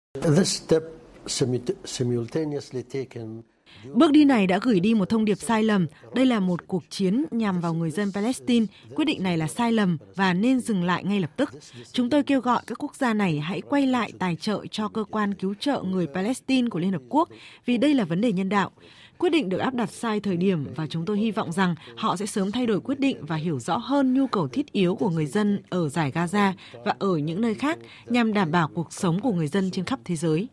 Bước 3.94 4.12
đi 4.12 4.26
này 4.26 4.48
đã 4.48 4.60
gửi 4.62 4.80
đi 4.80 4.94
một 4.94 5.10
thông 5.10 5.26
điệp 5.26 5.36
sai 5.36 5.64
lầm. 5.64 5.88
Đây 6.16 6.26
là 6.26 6.40
một 6.40 6.68
cuộc 6.68 6.84
chiến 6.90 7.26
nhằm 7.32 7.60
vào 7.60 7.74
người 7.74 7.92
dân 7.92 8.12
Palestine. 8.14 8.66
Quyết 8.96 9.06
định 9.06 9.24
này 9.24 9.38
là 9.38 9.48
sai 9.48 9.72
lầm 9.72 9.98
và 10.16 10.34
nên 10.34 10.60
dừng 10.60 10.84
lại 10.84 11.04
ngay 11.04 11.20
lập 11.20 11.32
tức. 11.38 11.50
Chúng 11.92 12.10
tôi 12.10 12.24
kêu 12.24 12.42
gọi 12.42 12.62
các 12.68 12.84
quốc 12.84 12.96
gia 12.96 13.14
này 13.14 13.40
hãy 13.40 13.62
quay 13.62 13.88
lại 13.88 14.12
tài 14.20 14.36
trợ 14.36 14.66
cho 14.72 14.88
cơ 14.88 15.04
quan 15.04 15.34
cứu 15.34 15.54
trợ 15.60 15.84
người 15.84 16.08
Palestine 16.08 16.70
của 16.70 16.80
Liên 16.80 16.92
Hợp 16.92 17.02
Quốc 17.10 17.30
vì 17.66 17.78
đây 17.78 17.94
là 17.94 18.04
vấn 18.04 18.22
đề 18.22 18.32
nhân 18.32 18.50
đạo. 18.50 18.72
Quyết 19.18 19.30
định 19.30 19.50
được 19.50 19.58
áp 19.58 19.74
đặt 19.74 19.92
sai 19.92 20.20
thời 20.20 20.38
điểm 20.38 20.66
và 20.76 20.88
chúng 20.88 21.06
tôi 21.06 21.18
hy 21.18 21.32
vọng 21.32 21.52
rằng 21.52 21.76
họ 21.98 22.16
sẽ 22.16 22.26
sớm 22.26 22.52
thay 22.52 22.66
đổi 22.66 22.80
quyết 22.80 23.00
định 23.00 23.26
và 23.26 23.36
hiểu 23.36 23.60
rõ 23.60 23.78
hơn 23.78 24.14
nhu 24.14 24.28
cầu 24.28 24.48
thiết 24.48 24.72
yếu 24.72 24.96
của 24.96 25.10
người 25.10 25.26
dân 25.26 25.62
ở 25.70 25.90
giải 25.90 26.12
Gaza 26.12 26.52
và 26.86 26.96
ở 27.00 27.18
những 27.18 27.42
nơi 27.42 27.54
khác 27.54 27.78
nhằm 28.06 28.34
đảm 28.34 28.52
bảo 28.52 28.68
cuộc 28.68 28.94
sống 28.94 29.20
của 29.20 29.32
người 29.32 29.48
dân 29.48 29.72
trên 29.72 29.86
khắp 29.86 30.00
thế 30.06 30.16
giới. 30.16 30.48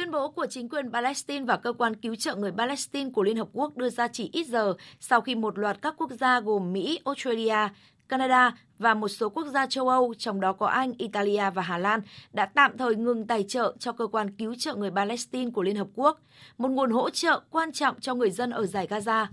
Tuyên 0.00 0.10
bố 0.10 0.28
của 0.28 0.46
chính 0.50 0.68
quyền 0.68 0.92
Palestine 0.92 1.44
và 1.44 1.56
cơ 1.56 1.72
quan 1.72 1.96
cứu 1.96 2.14
trợ 2.14 2.34
người 2.34 2.52
Palestine 2.52 3.10
của 3.10 3.22
Liên 3.22 3.36
Hợp 3.36 3.48
Quốc 3.52 3.76
đưa 3.76 3.90
ra 3.90 4.08
chỉ 4.08 4.30
ít 4.32 4.46
giờ 4.46 4.74
sau 5.00 5.20
khi 5.20 5.34
một 5.34 5.58
loạt 5.58 5.82
các 5.82 5.94
quốc 5.96 6.10
gia 6.10 6.40
gồm 6.40 6.72
Mỹ, 6.72 6.98
Australia, 7.04 7.68
Canada 8.08 8.58
và 8.78 8.94
một 8.94 9.08
số 9.08 9.28
quốc 9.28 9.46
gia 9.46 9.66
châu 9.66 9.88
Âu, 9.88 10.14
trong 10.18 10.40
đó 10.40 10.52
có 10.52 10.66
Anh, 10.66 10.92
Italia 10.98 11.50
và 11.50 11.62
Hà 11.62 11.78
Lan, 11.78 12.00
đã 12.32 12.46
tạm 12.46 12.78
thời 12.78 12.96
ngừng 12.96 13.26
tài 13.26 13.44
trợ 13.48 13.74
cho 13.78 13.92
cơ 13.92 14.06
quan 14.06 14.30
cứu 14.30 14.54
trợ 14.58 14.74
người 14.74 14.90
Palestine 14.90 15.50
của 15.50 15.62
Liên 15.62 15.76
Hợp 15.76 15.88
Quốc, 15.94 16.20
một 16.58 16.68
nguồn 16.68 16.90
hỗ 16.90 17.10
trợ 17.10 17.40
quan 17.50 17.72
trọng 17.72 18.00
cho 18.00 18.14
người 18.14 18.30
dân 18.30 18.50
ở 18.50 18.66
giải 18.66 18.86
Gaza. 18.90 19.26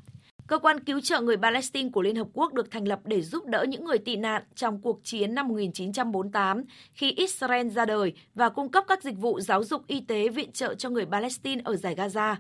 Cơ 0.48 0.60
quan 0.60 0.80
cứu 0.80 1.00
trợ 1.00 1.22
người 1.22 1.38
Palestine 1.38 1.90
của 1.90 2.02
Liên 2.02 2.16
Hợp 2.16 2.28
Quốc 2.34 2.54
được 2.54 2.72
thành 2.72 2.88
lập 2.88 3.00
để 3.04 3.22
giúp 3.22 3.46
đỡ 3.46 3.66
những 3.70 3.86
người 3.86 3.98
tị 3.98 4.16
nạn 4.16 4.44
trong 4.56 4.82
cuộc 4.82 5.00
chiến 5.04 5.36
năm 5.36 5.48
1948 5.48 6.64
khi 6.94 7.12
Israel 7.12 7.70
ra 7.70 7.86
đời 7.86 8.14
và 8.36 8.50
cung 8.50 8.72
cấp 8.72 8.84
các 8.88 9.04
dịch 9.04 9.18
vụ 9.18 9.40
giáo 9.40 9.64
dục 9.64 9.88
y 9.88 10.02
tế 10.02 10.30
viện 10.30 10.52
trợ 10.52 10.76
cho 10.76 10.90
người 10.90 11.06
Palestine 11.06 11.62
ở 11.66 11.76
giải 11.76 11.96
Gaza. 11.96 12.36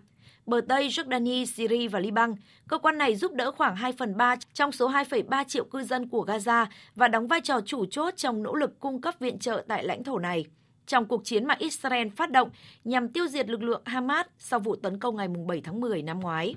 Bờ 0.45 0.62
Tây, 0.70 0.88
Jordani, 0.88 1.45
Syria 1.45 1.88
và 1.88 1.99
Liban, 1.99 2.36
cơ 2.68 2.78
quan 2.78 2.97
này 2.97 3.16
giúp 3.16 3.34
đỡ 3.34 3.51
khoảng 3.51 3.76
2 3.76 3.91
phần 3.91 4.18
3 4.18 4.36
trong 4.53 4.72
số 4.72 4.89
2,3 4.89 5.43
triệu 5.43 5.64
cư 5.66 5.84
dân 5.84 6.08
của 6.10 6.26
Gaza 6.26 6.66
và 6.95 7.08
đóng 7.08 7.28
vai 7.28 7.41
trò 7.41 7.62
chủ 7.66 7.86
chốt 7.86 8.14
trong 8.18 8.43
nỗ 8.43 8.55
lực 8.55 8.80
cung 8.80 9.01
cấp 9.01 9.16
viện 9.20 9.39
trợ 9.39 9.64
tại 9.68 9.84
lãnh 9.84 10.03
thổ 10.03 10.20
này 10.20 10.45
trong 10.86 11.05
cuộc 11.05 11.26
chiến 11.26 11.45
mà 11.45 11.55
Israel 11.60 12.08
phát 12.16 12.32
động 12.32 12.49
nhằm 12.84 13.10
tiêu 13.10 13.28
diệt 13.28 13.49
lực 13.49 13.64
lượng 13.64 13.82
Hamas 13.86 14.26
sau 14.38 14.60
vụ 14.60 14.76
tấn 14.76 14.99
công 14.99 15.16
ngày 15.16 15.28
7 15.47 15.62
tháng 15.62 15.82
10 15.82 16.01
năm 16.01 16.20
ngoái. 16.20 16.55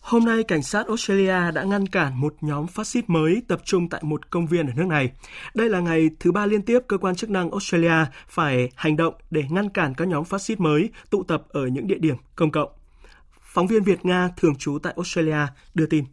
Hôm 0.00 0.24
nay, 0.24 0.42
cảnh 0.42 0.62
sát 0.62 0.86
Australia 0.86 1.50
đã 1.54 1.64
ngăn 1.64 1.86
cản 1.86 2.20
một 2.20 2.34
nhóm 2.40 2.66
phát 2.66 2.86
xít 2.86 3.04
mới 3.10 3.42
tập 3.48 3.60
trung 3.64 3.88
tại 3.88 4.00
một 4.04 4.30
công 4.30 4.46
viên 4.46 4.66
ở 4.66 4.72
nước 4.76 4.86
này. 4.86 5.10
Đây 5.54 5.68
là 5.68 5.80
ngày 5.80 6.10
thứ 6.20 6.32
ba 6.32 6.46
liên 6.46 6.62
tiếp 6.62 6.78
cơ 6.88 6.98
quan 6.98 7.16
chức 7.16 7.30
năng 7.30 7.50
Australia 7.50 8.04
phải 8.28 8.70
hành 8.74 8.96
động 8.96 9.14
để 9.30 9.42
ngăn 9.50 9.68
cản 9.68 9.94
các 9.94 10.08
nhóm 10.08 10.24
phát 10.24 10.42
xít 10.42 10.60
mới 10.60 10.90
tụ 11.10 11.22
tập 11.22 11.42
ở 11.48 11.66
những 11.66 11.86
địa 11.86 11.98
điểm 11.98 12.16
công 12.36 12.50
cộng. 12.50 12.68
Phóng 13.42 13.66
viên 13.66 13.82
Việt 13.82 14.04
Nga 14.04 14.28
thường 14.36 14.54
trú 14.58 14.78
tại 14.82 14.92
Australia 14.96 15.46
đưa 15.74 15.86
tin. 15.86 16.04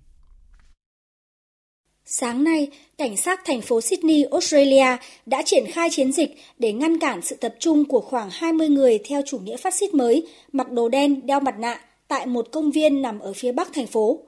Sáng 2.06 2.44
nay, 2.44 2.68
cảnh 2.98 3.18
sát 3.18 3.40
thành 3.46 3.62
phố 3.62 3.82
Sydney, 3.82 4.24
Australia 4.24 4.98
đã 5.26 5.42
triển 5.46 5.64
khai 5.72 5.90
chiến 5.92 6.12
dịch 6.12 6.30
để 6.60 6.74
ngăn 6.74 7.00
cản 7.00 7.22
sự 7.22 7.36
tập 7.36 7.56
trung 7.60 7.86
của 7.86 8.02
khoảng 8.02 8.30
20 8.32 8.70
người 8.70 9.00
theo 9.10 9.22
chủ 9.26 9.40
nghĩa 9.40 9.58
phát 9.58 9.74
xít 9.74 9.94
mới, 9.94 10.28
mặc 10.52 10.72
đồ 10.72 10.90
đen, 10.90 11.28
đeo 11.28 11.40
mặt 11.40 11.60
nạ 11.60 11.80
tại 12.08 12.26
một 12.26 12.48
công 12.52 12.72
viên 12.72 13.02
nằm 13.02 13.20
ở 13.20 13.34
phía 13.34 13.52
bắc 13.52 13.74
thành 13.74 13.88
phố. 13.88 14.20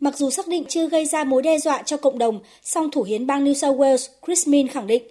Mặc 0.00 0.16
dù 0.16 0.30
xác 0.30 0.48
định 0.48 0.64
chưa 0.68 0.88
gây 0.88 1.04
ra 1.04 1.24
mối 1.24 1.42
đe 1.42 1.58
dọa 1.58 1.82
cho 1.82 1.96
cộng 1.96 2.18
đồng, 2.18 2.40
song 2.62 2.90
thủ 2.90 3.02
hiến 3.02 3.26
bang 3.26 3.44
New 3.44 3.54
South 3.54 3.80
Wales 3.80 4.08
Chris 4.26 4.48
Min 4.48 4.68
khẳng 4.68 4.86
định 4.86 5.02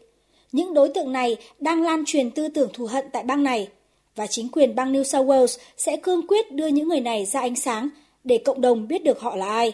những 0.52 0.74
đối 0.74 0.90
tượng 0.90 1.12
này 1.12 1.38
đang 1.60 1.84
lan 1.84 2.04
truyền 2.06 2.32
tư 2.32 2.48
tưởng 2.48 2.70
thù 2.74 2.86
hận 2.86 3.06
tại 3.14 3.24
bang 3.24 3.44
này 3.44 3.68
và 4.16 4.28
chính 4.28 4.50
quyền 4.50 4.76
bang 4.76 4.94
New 4.94 5.04
South 5.04 5.28
Wales 5.28 5.58
sẽ 5.78 5.98
cương 5.98 6.28
quyết 6.28 6.52
đưa 6.52 6.68
những 6.68 6.90
người 6.90 7.02
này 7.02 7.26
ra 7.26 7.40
ánh 7.40 7.56
sáng 7.56 7.90
để 8.24 8.38
cộng 8.38 8.62
đồng 8.62 8.88
biết 8.88 9.04
được 9.04 9.20
họ 9.20 9.36
là 9.36 9.48
ai. 9.48 9.74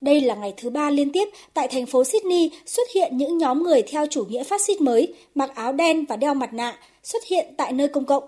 Đây 0.00 0.20
là 0.20 0.34
ngày 0.34 0.54
thứ 0.56 0.70
ba 0.70 0.90
liên 0.90 1.12
tiếp 1.12 1.28
tại 1.54 1.68
thành 1.68 1.86
phố 1.86 2.04
Sydney 2.04 2.50
xuất 2.66 2.88
hiện 2.94 3.16
những 3.16 3.38
nhóm 3.38 3.62
người 3.62 3.82
theo 3.82 4.06
chủ 4.10 4.24
nghĩa 4.24 4.44
phát 4.44 4.60
xít 4.60 4.80
mới, 4.80 5.14
mặc 5.34 5.50
áo 5.54 5.72
đen 5.72 6.04
và 6.04 6.16
đeo 6.16 6.34
mặt 6.34 6.52
nạ, 6.52 6.78
xuất 7.02 7.24
hiện 7.24 7.54
tại 7.56 7.72
nơi 7.72 7.88
công 7.88 8.04
cộng. 8.04 8.24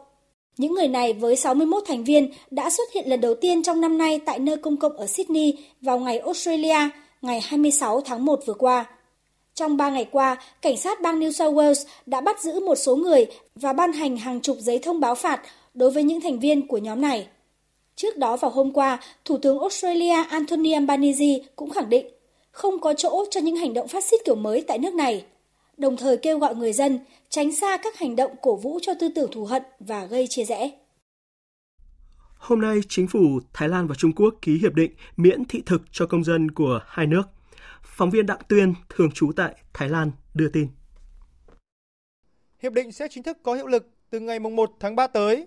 Những 0.58 0.74
người 0.74 0.88
này 0.88 1.12
với 1.12 1.36
61 1.36 1.82
thành 1.86 2.04
viên 2.04 2.30
đã 2.50 2.70
xuất 2.70 2.92
hiện 2.92 3.08
lần 3.08 3.20
đầu 3.20 3.34
tiên 3.34 3.62
trong 3.62 3.80
năm 3.80 3.98
nay 3.98 4.20
tại 4.26 4.38
nơi 4.38 4.56
công 4.56 4.76
cộng 4.76 4.96
ở 4.96 5.06
Sydney 5.06 5.54
vào 5.80 5.98
ngày 5.98 6.18
Australia, 6.18 6.78
ngày 7.22 7.40
26 7.40 8.00
tháng 8.00 8.24
1 8.24 8.40
vừa 8.46 8.54
qua. 8.54 8.84
Trong 9.54 9.76
3 9.76 9.90
ngày 9.90 10.08
qua, 10.10 10.36
cảnh 10.62 10.76
sát 10.76 11.00
bang 11.00 11.20
New 11.20 11.32
South 11.32 11.54
Wales 11.54 11.84
đã 12.06 12.20
bắt 12.20 12.42
giữ 12.42 12.60
một 12.60 12.74
số 12.74 12.96
người 12.96 13.26
và 13.54 13.72
ban 13.72 13.92
hành 13.92 14.16
hàng 14.16 14.40
chục 14.40 14.56
giấy 14.60 14.78
thông 14.78 15.00
báo 15.00 15.14
phạt 15.14 15.40
đối 15.74 15.90
với 15.90 16.02
những 16.02 16.20
thành 16.20 16.38
viên 16.38 16.66
của 16.66 16.78
nhóm 16.78 17.00
này. 17.00 17.26
Trước 17.96 18.16
đó 18.16 18.36
vào 18.36 18.50
hôm 18.50 18.72
qua, 18.72 18.98
Thủ 19.24 19.38
tướng 19.38 19.58
Australia 19.58 20.24
Anthony 20.28 20.72
Albanese 20.72 21.38
cũng 21.56 21.70
khẳng 21.70 21.90
định 21.90 22.06
không 22.50 22.80
có 22.80 22.94
chỗ 22.94 23.24
cho 23.30 23.40
những 23.40 23.56
hành 23.56 23.74
động 23.74 23.88
phát 23.88 24.04
xít 24.04 24.16
kiểu 24.24 24.34
mới 24.34 24.60
tại 24.60 24.78
nước 24.78 24.94
này, 24.94 25.24
đồng 25.76 25.96
thời 25.96 26.16
kêu 26.16 26.38
gọi 26.38 26.54
người 26.54 26.72
dân 26.72 26.98
tránh 27.28 27.52
xa 27.56 27.76
các 27.82 27.98
hành 27.98 28.16
động 28.16 28.30
cổ 28.42 28.56
vũ 28.56 28.78
cho 28.82 28.92
tư 29.00 29.08
tưởng 29.14 29.30
thù 29.32 29.44
hận 29.44 29.62
và 29.80 30.04
gây 30.04 30.26
chia 30.30 30.44
rẽ. 30.44 30.70
Hôm 32.38 32.60
nay, 32.60 32.80
chính 32.88 33.08
phủ 33.08 33.40
Thái 33.52 33.68
Lan 33.68 33.86
và 33.86 33.94
Trung 33.98 34.12
Quốc 34.12 34.34
ký 34.42 34.58
hiệp 34.58 34.74
định 34.74 34.92
miễn 35.16 35.44
thị 35.44 35.62
thực 35.66 35.82
cho 35.92 36.06
công 36.06 36.24
dân 36.24 36.50
của 36.50 36.80
hai 36.86 37.06
nước. 37.06 37.22
Phóng 37.82 38.10
viên 38.10 38.26
Đặng 38.26 38.38
Tuyên, 38.48 38.74
thường 38.88 39.10
trú 39.10 39.32
tại 39.36 39.54
Thái 39.74 39.88
Lan, 39.88 40.10
đưa 40.34 40.48
tin. 40.48 40.68
Hiệp 42.62 42.72
định 42.72 42.92
sẽ 42.92 43.08
chính 43.10 43.22
thức 43.22 43.38
có 43.42 43.54
hiệu 43.54 43.66
lực 43.66 43.90
từ 44.10 44.20
ngày 44.20 44.38
1 44.38 44.70
tháng 44.80 44.96
3 44.96 45.06
tới. 45.06 45.46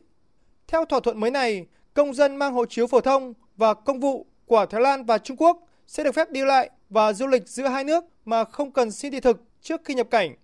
Theo 0.67 0.85
thỏa 0.85 0.99
thuận 0.99 1.19
mới 1.19 1.31
này, 1.31 1.65
công 1.93 2.13
dân 2.13 2.35
mang 2.35 2.53
hộ 2.53 2.65
chiếu 2.65 2.87
phổ 2.87 3.01
thông 3.01 3.33
và 3.57 3.73
công 3.73 3.99
vụ 3.99 4.25
của 4.45 4.65
Thái 4.65 4.81
Lan 4.81 5.05
và 5.05 5.17
Trung 5.17 5.37
Quốc 5.37 5.67
sẽ 5.87 6.03
được 6.03 6.15
phép 6.15 6.31
đi 6.31 6.45
lại 6.45 6.69
và 6.89 7.13
du 7.13 7.27
lịch 7.27 7.47
giữa 7.47 7.67
hai 7.67 7.83
nước 7.83 8.03
mà 8.25 8.43
không 8.43 8.71
cần 8.71 8.91
xin 8.91 9.11
thị 9.11 9.19
thực 9.19 9.48
trước 9.61 9.81
khi 9.85 9.93
nhập 9.93 10.07
cảnh. 10.11 10.35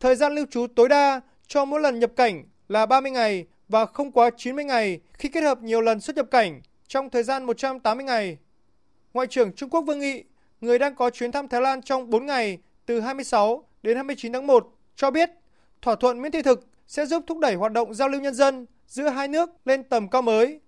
Thời 0.00 0.16
gian 0.16 0.34
lưu 0.34 0.46
trú 0.50 0.66
tối 0.76 0.88
đa 0.88 1.20
cho 1.46 1.64
mỗi 1.64 1.80
lần 1.80 1.98
nhập 1.98 2.12
cảnh 2.16 2.44
là 2.68 2.86
30 2.86 3.10
ngày 3.10 3.46
và 3.68 3.86
không 3.86 4.12
quá 4.12 4.30
90 4.36 4.64
ngày 4.64 5.00
khi 5.12 5.28
kết 5.28 5.40
hợp 5.40 5.62
nhiều 5.62 5.80
lần 5.80 6.00
xuất 6.00 6.16
nhập 6.16 6.26
cảnh 6.30 6.60
trong 6.88 7.10
thời 7.10 7.22
gian 7.22 7.44
180 7.44 8.04
ngày. 8.04 8.38
Ngoại 9.14 9.26
trưởng 9.26 9.52
Trung 9.52 9.70
Quốc 9.70 9.80
Vương 9.80 9.98
Nghị, 9.98 10.24
người 10.60 10.78
đang 10.78 10.94
có 10.94 11.10
chuyến 11.10 11.32
thăm 11.32 11.48
Thái 11.48 11.60
Lan 11.60 11.82
trong 11.82 12.10
4 12.10 12.26
ngày 12.26 12.58
từ 12.86 13.00
26 13.00 13.64
đến 13.82 13.96
29 13.96 14.32
tháng 14.32 14.46
1, 14.46 14.74
cho 14.96 15.10
biết 15.10 15.30
thỏa 15.82 15.94
thuận 15.94 16.22
miễn 16.22 16.32
thị 16.32 16.42
thực 16.42 16.66
sẽ 16.86 17.06
giúp 17.06 17.24
thúc 17.26 17.38
đẩy 17.38 17.54
hoạt 17.54 17.72
động 17.72 17.94
giao 17.94 18.08
lưu 18.08 18.20
nhân 18.20 18.34
dân 18.34 18.66
giữa 18.86 19.08
hai 19.08 19.28
nước 19.28 19.50
lên 19.64 19.82
tầm 19.82 20.08
cao 20.08 20.22
mới. 20.22 20.60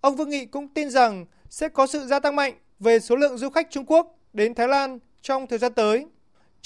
Ông 0.00 0.16
Vương 0.16 0.30
Nghị 0.30 0.46
cũng 0.46 0.68
tin 0.68 0.90
rằng 0.90 1.26
sẽ 1.50 1.68
có 1.68 1.86
sự 1.86 2.06
gia 2.06 2.20
tăng 2.20 2.36
mạnh 2.36 2.54
về 2.80 3.00
số 3.00 3.16
lượng 3.16 3.38
du 3.38 3.50
khách 3.50 3.70
Trung 3.70 3.84
Quốc 3.86 4.18
đến 4.32 4.54
Thái 4.54 4.68
Lan 4.68 4.98
trong 5.22 5.46
thời 5.46 5.58
gian 5.58 5.72
tới. 5.72 6.06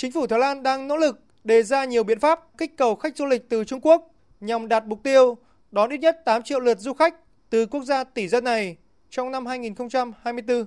Chính 0.01 0.13
phủ 0.13 0.27
Thái 0.27 0.39
Lan 0.39 0.63
đang 0.63 0.89
nỗ 0.89 0.97
lực 0.97 1.21
đề 1.45 1.63
ra 1.63 1.85
nhiều 1.85 2.05
biện 2.05 2.21
pháp 2.21 2.41
kích 2.59 2.77
cầu 2.77 2.95
khách 2.95 3.17
du 3.17 3.27
lịch 3.27 3.49
từ 3.49 3.65
Trung 3.65 3.81
Quốc 3.83 4.15
nhằm 4.41 4.69
đạt 4.69 4.87
mục 4.87 5.03
tiêu 5.03 5.39
đón 5.71 5.91
ít 5.91 5.99
nhất 5.99 6.17
8 6.25 6.43
triệu 6.43 6.61
lượt 6.61 6.79
du 6.79 6.93
khách 6.95 7.15
từ 7.51 7.67
quốc 7.67 7.85
gia 7.85 8.05
tỷ 8.05 8.29
dân 8.29 8.45
này 8.45 8.77
trong 9.11 9.31
năm 9.31 9.47
2024. 9.47 10.65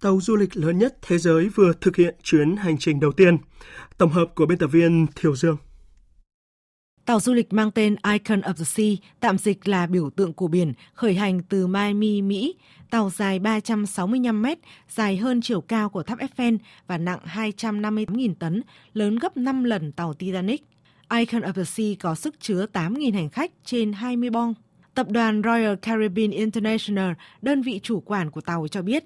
Tàu 0.00 0.18
du 0.22 0.36
lịch 0.36 0.56
lớn 0.56 0.78
nhất 0.78 0.96
thế 1.02 1.18
giới 1.18 1.48
vừa 1.48 1.72
thực 1.80 1.96
hiện 1.96 2.14
chuyến 2.22 2.56
hành 2.56 2.78
trình 2.78 3.00
đầu 3.00 3.12
tiên. 3.12 3.38
Tổng 3.98 4.10
hợp 4.10 4.26
của 4.34 4.46
biên 4.46 4.58
tập 4.58 4.66
viên 4.66 5.06
Thiều 5.16 5.36
Dương. 5.36 5.56
Tàu 7.06 7.20
du 7.20 7.34
lịch 7.34 7.52
mang 7.52 7.70
tên 7.70 7.96
Icon 8.12 8.40
of 8.40 8.52
the 8.52 8.64
Sea, 8.64 8.86
tạm 9.20 9.38
dịch 9.38 9.68
là 9.68 9.86
biểu 9.86 10.10
tượng 10.10 10.32
của 10.32 10.48
biển, 10.48 10.72
khởi 10.94 11.14
hành 11.14 11.42
từ 11.42 11.66
Miami, 11.66 12.22
Mỹ. 12.22 12.54
Tàu 12.90 13.10
dài 13.10 13.38
365 13.38 14.42
mét, 14.42 14.58
dài 14.88 15.16
hơn 15.16 15.40
chiều 15.40 15.60
cao 15.60 15.88
của 15.88 16.02
tháp 16.02 16.18
Eiffel 16.18 16.58
và 16.86 16.98
nặng 16.98 17.18
258.000 17.34 18.34
tấn, 18.34 18.62
lớn 18.94 19.16
gấp 19.16 19.36
5 19.36 19.64
lần 19.64 19.92
tàu 19.92 20.14
Titanic. 20.14 20.64
Icon 21.18 21.42
of 21.42 21.52
the 21.52 21.64
Sea 21.64 21.86
có 22.00 22.14
sức 22.14 22.40
chứa 22.40 22.66
8.000 22.72 23.14
hành 23.14 23.28
khách 23.28 23.50
trên 23.64 23.92
20 23.92 24.30
bong. 24.30 24.54
Tập 24.94 25.10
đoàn 25.10 25.42
Royal 25.44 25.74
Caribbean 25.82 26.30
International, 26.30 27.12
đơn 27.42 27.62
vị 27.62 27.80
chủ 27.82 28.00
quản 28.00 28.30
của 28.30 28.40
tàu 28.40 28.68
cho 28.68 28.82
biết, 28.82 29.04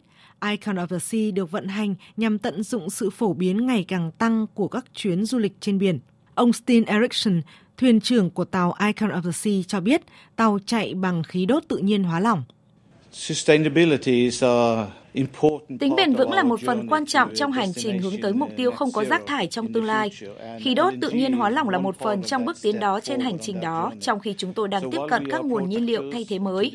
Icon 0.51 0.77
of 0.77 0.87
the 0.87 0.99
Sea 0.99 1.31
được 1.31 1.51
vận 1.51 1.69
hành 1.69 1.95
nhằm 2.17 2.39
tận 2.39 2.63
dụng 2.63 2.91
sự 2.91 3.11
phổ 3.11 3.33
biến 3.33 3.67
ngày 3.67 3.85
càng 3.89 4.11
tăng 4.13 4.47
của 4.55 4.69
các 4.69 4.85
chuyến 4.95 5.25
du 5.25 5.39
lịch 5.39 5.53
trên 5.61 5.79
biển. 5.79 5.99
Ông 6.35 6.53
Steen 6.53 6.85
Erickson, 6.85 7.41
thuyền 7.81 8.01
trưởng 8.01 8.31
của 8.31 8.45
tàu 8.45 8.75
Icon 8.87 9.11
of 9.11 9.23
the 9.23 9.33
Sea 9.33 9.55
cho 9.67 9.81
biết 9.81 10.03
tàu 10.37 10.59
chạy 10.67 10.95
bằng 10.95 11.23
khí 11.23 11.47
đốt 11.47 11.63
tự 11.69 11.77
nhiên 11.77 12.05
hóa 12.05 12.21
lỏng. 12.21 12.43
Tính 15.81 15.95
bền 15.97 16.15
vững 16.15 16.33
là 16.33 16.43
một 16.43 16.61
phần 16.67 16.87
quan 16.89 17.07
trọng 17.07 17.35
trong 17.35 17.53
hành 17.53 17.73
trình 17.75 17.99
hướng 17.99 18.21
tới 18.23 18.33
mục 18.33 18.51
tiêu 18.57 18.71
không 18.71 18.93
có 18.93 19.05
rác 19.05 19.23
thải 19.27 19.47
trong 19.47 19.73
tương 19.73 19.85
lai. 19.85 20.11
Khí 20.61 20.75
đốt 20.75 20.95
tự 21.01 21.11
nhiên 21.11 21.33
hóa 21.33 21.51
lỏng 21.51 21.69
là 21.69 21.79
một 21.79 21.99
phần 21.99 22.23
trong 22.23 22.45
bước 22.45 22.57
tiến 22.63 22.81
đó 22.81 23.01
trên 23.01 23.21
hành 23.21 23.39
trình 23.39 23.61
đó, 23.61 23.93
trong 24.01 24.21
khi 24.21 24.35
chúng 24.39 24.53
tôi 24.53 24.69
đang 24.69 24.91
tiếp 24.91 24.99
cận 25.11 25.31
các 25.31 25.45
nguồn 25.45 25.69
nhiên 25.69 25.87
liệu 25.87 26.03
thay 26.13 26.27
thế 26.29 26.39
mới. 26.39 26.73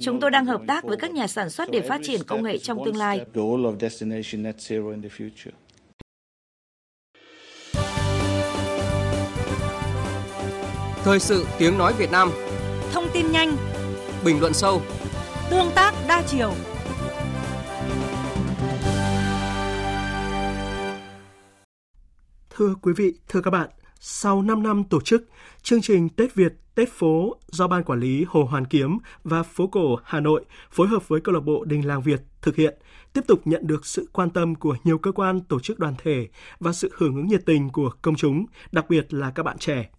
Chúng 0.00 0.20
tôi 0.20 0.30
đang 0.30 0.46
hợp 0.46 0.60
tác 0.66 0.84
với 0.84 0.96
các 0.96 1.10
nhà 1.10 1.26
sản 1.26 1.50
xuất 1.50 1.70
để 1.70 1.80
phát 1.80 2.00
triển 2.04 2.20
công 2.26 2.42
nghệ 2.42 2.58
trong 2.58 2.78
tương 2.84 2.96
lai. 2.96 3.20
Thời 11.04 11.20
sự 11.20 11.46
tiếng 11.58 11.78
nói 11.78 11.94
Việt 11.98 12.10
Nam. 12.10 12.30
Thông 12.92 13.04
tin 13.12 13.32
nhanh. 13.32 13.56
Bình 14.24 14.40
luận 14.40 14.52
sâu. 14.52 14.82
Tương 15.50 15.70
tác 15.74 15.94
đa 16.08 16.22
chiều. 16.26 16.52
Thưa 22.50 22.74
quý 22.82 22.92
vị, 22.96 23.12
thưa 23.28 23.40
các 23.40 23.50
bạn, 23.50 23.70
sau 24.00 24.42
5 24.42 24.62
năm 24.62 24.84
tổ 24.84 25.00
chức, 25.00 25.24
chương 25.62 25.80
trình 25.80 26.08
Tết 26.08 26.34
Việt, 26.34 26.52
Tết 26.74 26.88
phố 26.92 27.36
do 27.46 27.68
Ban 27.68 27.84
Quản 27.84 28.00
lý 28.00 28.24
Hồ 28.28 28.44
Hoàn 28.44 28.64
Kiếm 28.64 28.98
và 29.24 29.42
Phố 29.42 29.66
Cổ 29.66 29.96
Hà 30.04 30.20
Nội 30.20 30.44
phối 30.70 30.88
hợp 30.88 31.08
với 31.08 31.20
câu 31.20 31.34
lạc 31.34 31.40
bộ 31.40 31.64
Đình 31.64 31.86
Làng 31.86 32.02
Việt 32.02 32.20
thực 32.42 32.56
hiện, 32.56 32.74
tiếp 33.12 33.20
tục 33.28 33.40
nhận 33.44 33.66
được 33.66 33.86
sự 33.86 34.08
quan 34.12 34.30
tâm 34.30 34.54
của 34.54 34.76
nhiều 34.84 34.98
cơ 34.98 35.12
quan, 35.12 35.40
tổ 35.40 35.60
chức 35.60 35.78
đoàn 35.78 35.94
thể 36.02 36.28
và 36.60 36.72
sự 36.72 36.90
hưởng 36.96 37.16
ứng 37.16 37.26
nhiệt 37.26 37.42
tình 37.46 37.70
của 37.70 37.90
công 38.02 38.16
chúng, 38.16 38.46
đặc 38.72 38.84
biệt 38.88 39.14
là 39.14 39.30
các 39.30 39.42
bạn 39.42 39.58
trẻ. 39.58 39.90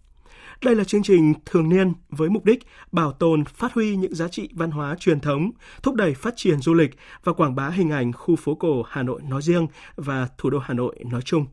Đây 0.62 0.74
là 0.74 0.84
chương 0.84 1.02
trình 1.02 1.34
thường 1.46 1.68
niên 1.68 1.92
với 2.08 2.30
mục 2.30 2.44
đích 2.44 2.66
bảo 2.92 3.12
tồn, 3.12 3.44
phát 3.44 3.72
huy 3.72 3.96
những 3.96 4.14
giá 4.14 4.28
trị 4.28 4.48
văn 4.52 4.70
hóa 4.70 4.96
truyền 5.00 5.20
thống, 5.20 5.50
thúc 5.82 5.94
đẩy 5.94 6.14
phát 6.14 6.34
triển 6.36 6.60
du 6.60 6.74
lịch 6.74 6.90
và 7.24 7.32
quảng 7.32 7.54
bá 7.54 7.68
hình 7.68 7.90
ảnh 7.90 8.12
khu 8.12 8.36
phố 8.36 8.54
cổ 8.54 8.82
Hà 8.88 9.02
Nội 9.02 9.20
nói 9.28 9.42
riêng 9.42 9.66
và 9.96 10.28
thủ 10.38 10.50
đô 10.50 10.58
Hà 10.58 10.74
Nội 10.74 10.96
nói 11.10 11.22
chung. 11.22 11.46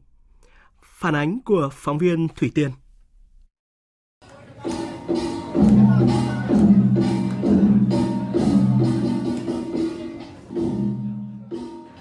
Phản 0.84 1.16
ánh 1.16 1.40
của 1.46 1.70
phóng 1.74 1.98
viên 1.98 2.28
Thủy 2.36 2.52
Tiên. 2.56 2.72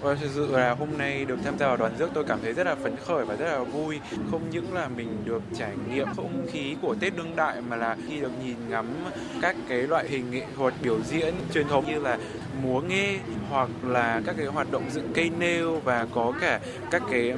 Vâng, 0.01 0.17
thực 0.21 0.29
sự 0.35 0.47
là 0.51 0.73
hôm 0.73 0.89
nay 0.97 1.25
được 1.25 1.39
tham 1.43 1.57
gia 1.57 1.67
vào 1.67 1.77
đoàn 1.77 1.91
rước 1.99 2.09
tôi 2.13 2.23
cảm 2.23 2.39
thấy 2.41 2.53
rất 2.53 2.67
là 2.67 2.75
phấn 2.75 2.95
khởi 3.05 3.25
và 3.25 3.35
rất 3.35 3.45
là 3.45 3.59
vui. 3.59 3.99
Không 4.31 4.49
những 4.49 4.73
là 4.73 4.87
mình 4.87 5.17
được 5.25 5.41
trải 5.57 5.71
nghiệm 5.89 6.07
không 6.15 6.47
khí 6.51 6.75
của 6.81 6.95
Tết 6.99 7.17
đương 7.17 7.35
đại 7.35 7.61
mà 7.61 7.75
là 7.75 7.97
khi 8.07 8.19
được 8.19 8.31
nhìn 8.43 8.55
ngắm 8.69 8.85
các 9.41 9.55
cái 9.69 9.77
loại 9.77 10.07
hình 10.09 10.31
nghệ 10.31 10.45
thuật 10.55 10.73
biểu 10.83 10.99
diễn 11.01 11.33
truyền 11.53 11.67
thống 11.67 11.85
như 11.87 11.99
là 11.99 12.17
múa 12.63 12.81
nghe 12.81 13.17
hoặc 13.49 13.69
là 13.83 14.21
các 14.25 14.35
cái 14.37 14.45
hoạt 14.45 14.71
động 14.71 14.83
dựng 14.91 15.11
cây 15.13 15.31
nêu 15.39 15.79
và 15.79 16.07
có 16.15 16.33
cả 16.41 16.59
các 16.91 17.01
cái 17.11 17.33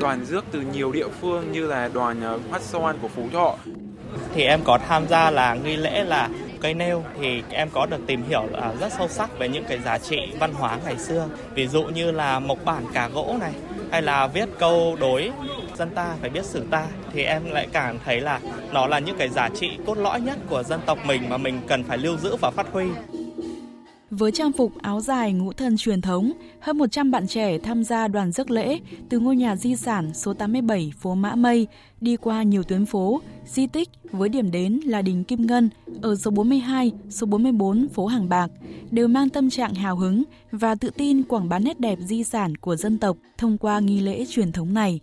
đoàn 0.00 0.24
rước 0.24 0.44
từ 0.50 0.60
nhiều 0.60 0.92
địa 0.92 1.08
phương 1.20 1.52
như 1.52 1.66
là 1.66 1.88
đoàn 1.88 2.20
ờ, 2.22 2.38
hát 2.52 2.62
Xoan 2.62 2.98
của 3.02 3.08
Phú 3.08 3.28
Thọ. 3.32 3.56
Thì 4.34 4.42
em 4.42 4.60
có 4.64 4.78
tham 4.88 5.08
gia 5.08 5.30
là 5.30 5.54
nghi 5.54 5.76
lễ 5.76 6.04
là 6.04 6.28
cây 6.60 6.74
nêu 6.74 7.04
thì 7.20 7.42
em 7.50 7.68
có 7.72 7.86
được 7.86 8.00
tìm 8.06 8.22
hiểu 8.28 8.48
à, 8.60 8.72
rất 8.80 8.92
sâu 8.98 9.08
sắc 9.08 9.38
về 9.38 9.48
những 9.48 9.64
cái 9.64 9.78
giá 9.78 9.98
trị 9.98 10.18
văn 10.38 10.52
hóa 10.52 10.78
ngày 10.84 10.98
xưa. 10.98 11.28
Ví 11.54 11.66
dụ 11.66 11.84
như 11.84 12.10
là 12.10 12.40
mộc 12.40 12.64
bản 12.64 12.84
cả 12.94 13.08
gỗ 13.08 13.36
này, 13.40 13.52
hay 13.90 14.02
là 14.02 14.26
viết 14.26 14.48
câu 14.58 14.96
đối 15.00 15.30
dân 15.78 15.90
ta 15.90 16.14
phải 16.20 16.30
biết 16.30 16.44
sử 16.44 16.64
ta, 16.70 16.86
thì 17.12 17.22
em 17.22 17.50
lại 17.50 17.68
cảm 17.72 17.98
thấy 18.04 18.20
là 18.20 18.40
nó 18.72 18.86
là 18.86 18.98
những 18.98 19.16
cái 19.18 19.28
giá 19.28 19.48
trị 19.60 19.70
cốt 19.86 19.98
lõi 19.98 20.20
nhất 20.20 20.38
của 20.48 20.62
dân 20.62 20.80
tộc 20.86 20.98
mình 21.04 21.22
mà 21.28 21.36
mình 21.36 21.60
cần 21.68 21.84
phải 21.84 21.98
lưu 21.98 22.16
giữ 22.16 22.36
và 22.40 22.50
phát 22.50 22.66
huy. 22.72 22.86
Với 24.10 24.32
trang 24.32 24.52
phục 24.52 24.72
áo 24.82 25.00
dài 25.00 25.32
ngũ 25.32 25.52
thân 25.52 25.76
truyền 25.76 26.00
thống, 26.00 26.32
hơn 26.60 26.78
100 26.78 27.10
bạn 27.10 27.26
trẻ 27.26 27.58
tham 27.58 27.84
gia 27.84 28.08
đoàn 28.08 28.32
rước 28.32 28.50
lễ 28.50 28.80
từ 29.08 29.18
ngôi 29.18 29.36
nhà 29.36 29.56
di 29.56 29.76
sản 29.76 30.14
số 30.14 30.34
87 30.34 30.92
phố 30.98 31.14
Mã 31.14 31.34
Mây 31.34 31.66
đi 32.00 32.16
qua 32.16 32.42
nhiều 32.42 32.62
tuyến 32.62 32.86
phố, 32.86 33.20
di 33.46 33.66
tích 33.66 33.88
với 34.10 34.28
điểm 34.28 34.50
đến 34.50 34.80
là 34.84 35.02
đình 35.02 35.24
Kim 35.24 35.46
Ngân 35.46 35.70
ở 36.02 36.16
số 36.16 36.30
42, 36.30 36.92
số 37.10 37.26
44 37.26 37.88
phố 37.88 38.06
Hàng 38.06 38.28
Bạc 38.28 38.50
đều 38.90 39.08
mang 39.08 39.28
tâm 39.28 39.50
trạng 39.50 39.74
hào 39.74 39.96
hứng 39.96 40.22
và 40.52 40.74
tự 40.74 40.90
tin 40.90 41.22
quảng 41.22 41.48
bá 41.48 41.58
nét 41.58 41.80
đẹp 41.80 41.98
di 42.00 42.24
sản 42.24 42.56
của 42.56 42.76
dân 42.76 42.98
tộc 42.98 43.16
thông 43.38 43.58
qua 43.58 43.80
nghi 43.80 44.00
lễ 44.00 44.24
truyền 44.28 44.52
thống 44.52 44.74
này. 44.74 45.00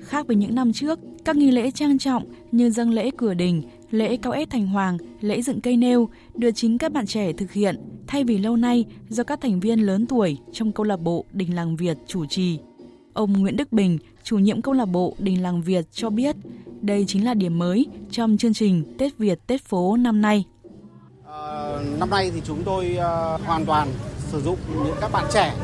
Khác 0.00 0.26
với 0.26 0.36
những 0.36 0.54
năm 0.54 0.72
trước, 0.72 0.98
các 1.24 1.36
nghi 1.36 1.50
lễ 1.50 1.70
trang 1.70 1.98
trọng 1.98 2.24
như 2.52 2.70
dâng 2.70 2.90
lễ 2.90 3.10
cửa 3.16 3.34
đình, 3.34 3.62
lễ 3.90 4.16
cao 4.16 4.32
ép 4.32 4.50
thành 4.50 4.66
hoàng, 4.66 4.98
lễ 5.20 5.42
dựng 5.42 5.60
cây 5.60 5.76
nêu 5.76 6.08
được 6.38 6.50
chính 6.54 6.78
các 6.78 6.92
bạn 6.92 7.06
trẻ 7.06 7.32
thực 7.32 7.52
hiện 7.52 7.76
thay 8.06 8.24
vì 8.24 8.38
lâu 8.38 8.56
nay 8.56 8.84
do 9.08 9.24
các 9.24 9.40
thành 9.40 9.60
viên 9.60 9.80
lớn 9.80 10.06
tuổi 10.06 10.38
trong 10.52 10.72
câu 10.72 10.86
lạc 10.86 10.96
bộ 10.96 11.24
Đình 11.32 11.54
Làng 11.56 11.76
Việt 11.76 11.96
chủ 12.06 12.26
trì. 12.26 12.58
Ông 13.12 13.32
Nguyễn 13.32 13.56
Đức 13.56 13.72
Bình, 13.72 13.98
chủ 14.22 14.38
nhiệm 14.38 14.62
câu 14.62 14.74
lạc 14.74 14.84
bộ 14.84 15.14
Đình 15.18 15.42
Làng 15.42 15.62
Việt 15.62 15.84
cho 15.92 16.10
biết 16.10 16.36
đây 16.80 17.04
chính 17.08 17.24
là 17.24 17.34
điểm 17.34 17.58
mới 17.58 17.86
trong 18.10 18.36
chương 18.36 18.54
trình 18.54 18.96
Tết 18.98 19.18
Việt 19.18 19.46
Tết 19.46 19.62
phố 19.62 19.96
năm 19.96 20.22
nay. 20.22 20.44
À, 21.26 21.72
năm 21.98 22.10
nay 22.10 22.30
thì 22.34 22.42
chúng 22.44 22.62
tôi 22.64 22.96
uh, 22.96 23.40
hoàn 23.46 23.64
toàn 23.66 23.88
sử 24.18 24.40
dụng 24.40 24.58
những 24.84 24.96
các 25.00 25.12
bạn 25.12 25.24
trẻ 25.32 25.54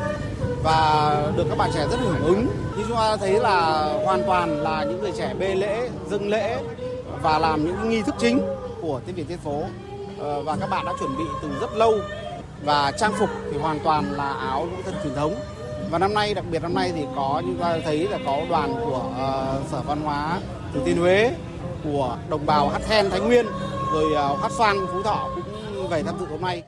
và 0.63 1.33
được 1.37 1.45
các 1.49 1.57
bạn 1.57 1.71
trẻ 1.73 1.87
rất 1.91 1.99
hưởng 1.99 2.21
ứng. 2.21 2.47
Như 2.77 2.83
chúng 2.87 2.97
ta 2.97 3.17
thấy 3.17 3.39
là 3.39 3.83
hoàn 4.05 4.23
toàn 4.27 4.49
là 4.49 4.85
những 4.89 5.01
người 5.01 5.11
trẻ 5.17 5.33
bê 5.39 5.55
lễ, 5.55 5.89
dâng 6.09 6.29
lễ 6.29 6.63
và 7.21 7.39
làm 7.39 7.65
những 7.65 7.89
nghi 7.89 8.01
thức 8.01 8.15
chính 8.19 8.39
của 8.81 9.01
Tết 9.05 9.15
Việt 9.15 9.27
Tết 9.27 9.39
phố. 9.39 9.63
Ờ, 10.25 10.41
và 10.41 10.57
các 10.59 10.69
bạn 10.69 10.85
đã 10.85 10.93
chuẩn 10.99 11.17
bị 11.17 11.23
từ 11.41 11.49
rất 11.61 11.73
lâu. 11.73 11.93
Và 12.63 12.91
trang 12.91 13.13
phục 13.19 13.29
thì 13.51 13.57
hoàn 13.57 13.79
toàn 13.79 14.11
là 14.11 14.33
áo 14.33 14.67
ngũ 14.71 14.77
thân 14.85 14.93
truyền 15.03 15.15
thống. 15.15 15.35
Và 15.91 15.99
năm 15.99 16.13
nay 16.13 16.33
đặc 16.33 16.45
biệt 16.51 16.61
năm 16.61 16.73
nay 16.73 16.91
thì 16.95 17.05
có 17.15 17.41
như 17.45 17.53
ta 17.61 17.77
thấy 17.85 18.07
là 18.07 18.19
có 18.25 18.41
đoàn 18.49 18.75
của 18.85 19.03
uh, 19.09 19.67
sở 19.71 19.81
văn 19.81 20.01
hóa 20.01 20.39
thừa 20.73 20.81
thiên 20.85 20.97
huế 20.97 21.31
của 21.83 22.17
đồng 22.29 22.45
bào 22.45 22.69
hát 22.69 22.81
then 22.87 23.09
thái 23.09 23.19
nguyên 23.19 23.45
rồi 23.93 24.05
uh, 24.11 24.41
hát 24.41 24.51
xoan 24.51 24.77
phú 24.91 25.03
thọ 25.03 25.29
cũng 25.35 25.87
về 25.89 26.03
tham 26.03 26.15
dự 26.19 26.25
hôm 26.25 26.41
nay 26.41 26.63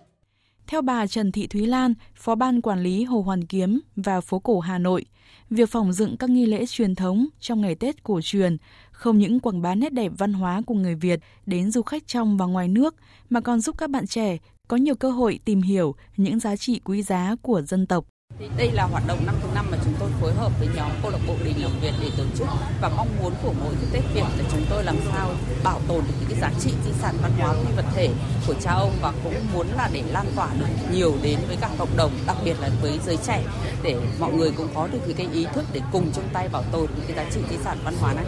theo 0.67 0.81
bà 0.81 1.07
Trần 1.07 1.31
Thị 1.31 1.47
Thúy 1.47 1.65
Lan, 1.65 1.93
Phó 2.15 2.35
ban 2.35 2.61
quản 2.61 2.83
lý 2.83 3.03
Hồ 3.03 3.21
Hoàn 3.21 3.45
Kiếm 3.45 3.79
và 3.95 4.21
phố 4.21 4.39
cổ 4.39 4.59
Hà 4.59 4.77
Nội, 4.77 5.05
việc 5.49 5.69
phòng 5.69 5.93
dựng 5.93 6.17
các 6.17 6.29
nghi 6.29 6.45
lễ 6.45 6.65
truyền 6.65 6.95
thống 6.95 7.27
trong 7.39 7.61
ngày 7.61 7.75
Tết 7.75 8.03
cổ 8.03 8.19
truyền 8.23 8.57
không 8.91 9.17
những 9.17 9.39
quảng 9.39 9.61
bá 9.61 9.75
nét 9.75 9.93
đẹp 9.93 10.11
văn 10.17 10.33
hóa 10.33 10.61
của 10.65 10.73
người 10.73 10.95
Việt 10.95 11.19
đến 11.45 11.71
du 11.71 11.81
khách 11.81 12.07
trong 12.07 12.37
và 12.37 12.45
ngoài 12.45 12.67
nước 12.67 12.95
mà 13.29 13.41
còn 13.41 13.59
giúp 13.59 13.77
các 13.77 13.89
bạn 13.89 14.07
trẻ 14.07 14.37
có 14.67 14.77
nhiều 14.77 14.95
cơ 14.95 15.11
hội 15.11 15.39
tìm 15.45 15.61
hiểu 15.61 15.95
những 16.17 16.39
giá 16.39 16.55
trị 16.55 16.81
quý 16.83 17.01
giá 17.01 17.35
của 17.41 17.61
dân 17.61 17.87
tộc. 17.87 18.05
Thì 18.39 18.45
đây 18.57 18.71
là 18.71 18.83
hoạt 18.83 19.03
động 19.07 19.25
năm 19.25 19.35
thứ 19.41 19.47
năm 19.55 19.65
mà 19.71 19.77
chúng 19.83 19.93
tôi 19.99 20.09
phối 20.21 20.33
hợp 20.33 20.51
với 20.59 20.67
nhóm 20.75 20.91
câu 21.01 21.11
lạc 21.11 21.19
bộ 21.27 21.33
Đình 21.45 21.61
Làng 21.61 21.79
Việt 21.81 21.91
để 22.01 22.09
tổ 22.17 22.23
chức 22.37 22.47
và 22.81 22.89
mong 22.97 23.07
muốn 23.21 23.33
của 23.43 23.53
mỗi 23.63 23.73
cái 23.81 23.89
Tết 23.91 24.13
Việt 24.13 24.21
là 24.37 24.43
chúng 24.51 24.61
tôi 24.69 24.83
làm 24.83 24.95
sao 25.11 25.29
bảo 25.63 25.79
tồn 25.87 26.03
được 26.07 26.13
những 26.19 26.29
cái 26.29 26.39
giá 26.39 26.51
trị 26.59 26.71
di 26.85 26.91
sản 27.01 27.15
văn 27.21 27.31
hóa 27.37 27.53
phi 27.53 27.75
vật 27.75 27.85
thể 27.95 28.09
của 28.47 28.53
cha 28.53 28.71
ông 28.71 28.91
và 29.01 29.13
cũng 29.23 29.33
muốn 29.53 29.67
là 29.77 29.89
để 29.93 30.03
lan 30.11 30.25
tỏa 30.35 30.49
được 30.59 30.65
nhiều 30.93 31.13
đến 31.23 31.39
với 31.47 31.57
cả 31.61 31.69
cộng 31.77 31.97
đồng, 31.97 32.11
đặc 32.27 32.37
biệt 32.45 32.55
là 32.61 32.69
với 32.81 32.99
giới 33.05 33.17
trẻ 33.27 33.43
để 33.83 33.95
mọi 34.19 34.33
người 34.33 34.51
cũng 34.57 34.67
có 34.75 34.87
được 34.87 34.99
cái 35.17 35.27
ý 35.33 35.45
thức 35.53 35.65
để 35.73 35.81
cùng 35.91 36.11
chung 36.15 36.25
tay 36.33 36.49
bảo 36.49 36.63
tồn 36.71 36.87
những 36.95 37.05
cái 37.07 37.17
giá 37.17 37.31
trị 37.31 37.39
di 37.49 37.57
sản 37.63 37.77
văn 37.83 37.93
hóa 37.99 38.13
này. 38.13 38.25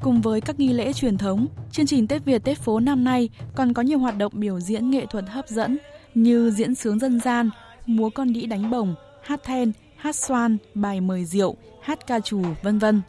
Cùng 0.00 0.20
với 0.20 0.40
các 0.40 0.58
nghi 0.58 0.72
lễ 0.72 0.92
truyền 0.92 1.18
thống, 1.18 1.46
chương 1.72 1.86
trình 1.86 2.06
Tết 2.06 2.24
Việt 2.24 2.44
Tết 2.44 2.58
phố 2.58 2.80
năm 2.80 3.04
nay 3.04 3.28
còn 3.54 3.72
có 3.72 3.82
nhiều 3.82 3.98
hoạt 3.98 4.16
động 4.16 4.32
biểu 4.34 4.60
diễn 4.60 4.90
nghệ 4.90 5.06
thuật 5.06 5.24
hấp 5.28 5.48
dẫn 5.48 5.78
như 6.14 6.50
diễn 6.50 6.74
sướng 6.74 6.98
dân 6.98 7.20
gian, 7.20 7.50
múa 7.86 8.10
con 8.10 8.32
đĩ 8.32 8.46
đánh 8.46 8.70
bổng, 8.70 8.94
hát 9.22 9.42
then, 9.44 9.72
hát 9.96 10.16
xoan, 10.16 10.56
bài 10.74 11.00
mời 11.00 11.24
rượu, 11.24 11.56
hát 11.82 12.06
ca 12.06 12.20
trù, 12.20 12.42
vân 12.62 12.78
vân. 12.78 13.02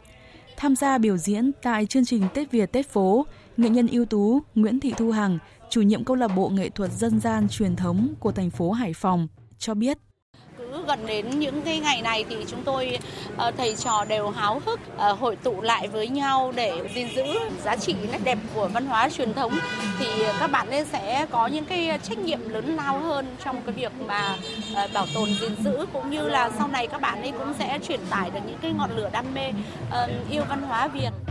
Tham 0.56 0.76
gia 0.76 0.98
biểu 0.98 1.16
diễn 1.16 1.50
tại 1.62 1.86
chương 1.86 2.04
trình 2.04 2.22
Tết 2.34 2.50
Việt 2.50 2.72
Tết 2.72 2.88
phố, 2.88 3.26
nghệ 3.56 3.68
nhân 3.68 3.86
ưu 3.86 4.04
tú 4.04 4.40
Nguyễn 4.54 4.80
Thị 4.80 4.94
Thu 4.96 5.10
Hằng, 5.10 5.38
chủ 5.70 5.82
nhiệm 5.82 6.04
câu 6.04 6.16
lạc 6.16 6.28
bộ 6.28 6.48
nghệ 6.48 6.68
thuật 6.68 6.92
dân 6.92 7.20
gian 7.20 7.48
truyền 7.48 7.76
thống 7.76 8.14
của 8.20 8.32
thành 8.32 8.50
phố 8.50 8.70
Hải 8.70 8.92
Phòng, 8.92 9.28
cho 9.58 9.74
biết 9.74 9.98
gần 10.82 11.06
đến 11.06 11.30
những 11.30 11.62
cái 11.62 11.78
ngày 11.80 12.02
này 12.02 12.24
thì 12.28 12.36
chúng 12.48 12.62
tôi 12.62 12.98
ờ, 13.36 13.50
thầy 13.56 13.74
trò 13.76 14.04
đều 14.04 14.28
háo 14.28 14.62
hức 14.66 14.80
ờ, 14.96 15.12
hội 15.12 15.36
tụ 15.36 15.60
lại 15.60 15.88
với 15.88 16.08
nhau 16.08 16.52
để 16.56 16.72
gìn 16.94 17.08
giữ 17.16 17.24
giá 17.64 17.76
trị 17.76 17.94
nét 18.12 18.18
đẹp 18.24 18.38
của 18.54 18.68
văn 18.72 18.86
hóa 18.86 19.08
truyền 19.08 19.34
thống 19.34 19.58
thì 19.98 20.06
các 20.40 20.50
bạn 20.50 20.70
ấy 20.70 20.84
sẽ 20.84 21.26
có 21.30 21.46
những 21.46 21.64
cái 21.64 21.98
trách 22.02 22.18
nhiệm 22.18 22.48
lớn 22.48 22.76
lao 22.76 22.98
hơn 22.98 23.26
trong 23.44 23.62
cái 23.66 23.74
việc 23.74 23.92
mà 24.06 24.36
ờ, 24.74 24.88
bảo 24.94 25.06
tồn, 25.14 25.28
gìn 25.40 25.56
giữ, 25.64 25.86
cũng 25.92 26.10
như 26.10 26.28
là 26.28 26.50
sau 26.58 26.68
này 26.68 26.86
các 26.86 27.00
bạn 27.00 27.22
ấy 27.22 27.32
cũng 27.38 27.54
sẽ 27.58 27.78
truyền 27.88 28.00
tải 28.10 28.30
được 28.30 28.40
những 28.46 28.58
cái 28.62 28.72
ngọn 28.72 28.90
lửa 28.96 29.10
đam 29.12 29.34
mê 29.34 29.52
yêu 30.30 30.42
văn 30.48 30.62
hóa 30.62 30.88
Việt. 30.88 31.23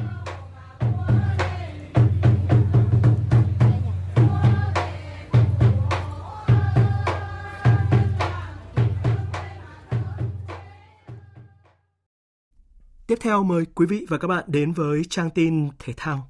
Tiếp 13.08 13.18
theo 13.22 13.44
mời 13.44 13.66
quý 13.76 13.86
vị 13.86 14.06
và 14.10 14.18
các 14.18 14.28
bạn 14.28 14.44
đến 14.48 14.72
với 14.72 15.02
trang 15.10 15.30
tin 15.30 15.70
thể 15.80 15.94
thao. 15.98 16.30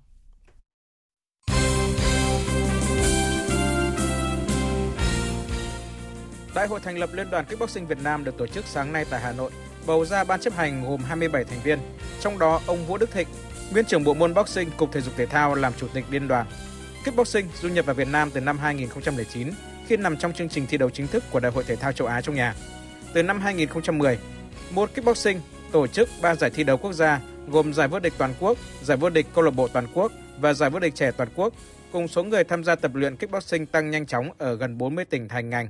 Đại 6.55 6.67
hội 6.67 6.79
thành 6.79 6.97
lập 6.97 7.09
Liên 7.13 7.29
đoàn 7.29 7.45
Kickboxing 7.45 7.87
Việt 7.87 7.97
Nam 8.03 8.23
được 8.23 8.37
tổ 8.37 8.47
chức 8.47 8.65
sáng 8.65 8.93
nay 8.93 9.05
tại 9.09 9.21
Hà 9.21 9.31
Nội, 9.31 9.51
bầu 9.87 10.05
ra 10.05 10.23
ban 10.23 10.39
chấp 10.39 10.53
hành 10.53 10.83
gồm 10.83 11.03
27 11.03 11.43
thành 11.43 11.59
viên, 11.63 11.79
trong 12.19 12.39
đó 12.39 12.61
ông 12.67 12.85
Vũ 12.85 12.97
Đức 12.97 13.11
Thịnh, 13.11 13.27
nguyên 13.71 13.85
trưởng 13.85 14.03
bộ 14.03 14.13
môn 14.13 14.33
boxing 14.33 14.69
Cục 14.77 14.91
Thể 14.91 15.01
dục 15.01 15.13
Thể 15.17 15.25
thao 15.25 15.55
làm 15.55 15.73
chủ 15.77 15.87
tịch 15.93 16.05
liên 16.09 16.27
đoàn. 16.27 16.47
Kickboxing 17.03 17.47
du 17.61 17.69
nhập 17.69 17.85
vào 17.85 17.95
Việt 17.95 18.07
Nam 18.07 18.29
từ 18.33 18.41
năm 18.41 18.57
2009 18.57 19.51
khi 19.87 19.97
nằm 19.97 20.17
trong 20.17 20.33
chương 20.33 20.49
trình 20.49 20.67
thi 20.67 20.77
đấu 20.77 20.89
chính 20.89 21.07
thức 21.07 21.23
của 21.31 21.39
Đại 21.39 21.51
hội 21.51 21.63
Thể 21.63 21.75
thao 21.75 21.91
châu 21.91 22.07
Á 22.07 22.21
trong 22.21 22.35
nhà. 22.35 22.55
Từ 23.13 23.23
năm 23.23 23.41
2010, 23.41 24.19
môn 24.71 24.89
kickboxing 24.89 25.41
tổ 25.73 25.87
chức 25.87 26.09
3 26.21 26.35
giải 26.35 26.49
thi 26.49 26.63
đấu 26.63 26.77
quốc 26.77 26.93
gia 26.93 27.21
gồm 27.47 27.73
giải 27.73 27.87
vô 27.87 27.99
địch 27.99 28.13
toàn 28.17 28.33
quốc, 28.39 28.57
giải 28.83 28.97
vô 28.97 29.09
địch 29.09 29.25
câu 29.35 29.43
lạc 29.43 29.51
bộ 29.51 29.67
toàn 29.67 29.87
quốc 29.93 30.11
và 30.39 30.53
giải 30.53 30.69
vô 30.69 30.79
địch 30.79 30.95
trẻ 30.95 31.11
toàn 31.11 31.29
quốc, 31.35 31.53
cùng 31.91 32.07
số 32.07 32.23
người 32.23 32.43
tham 32.43 32.63
gia 32.63 32.75
tập 32.75 32.95
luyện 32.95 33.15
kickboxing 33.15 33.65
tăng 33.65 33.91
nhanh 33.91 34.05
chóng 34.05 34.29
ở 34.37 34.55
gần 34.55 34.77
40 34.77 35.05
tỉnh 35.05 35.27
thành 35.27 35.49
ngành. 35.49 35.67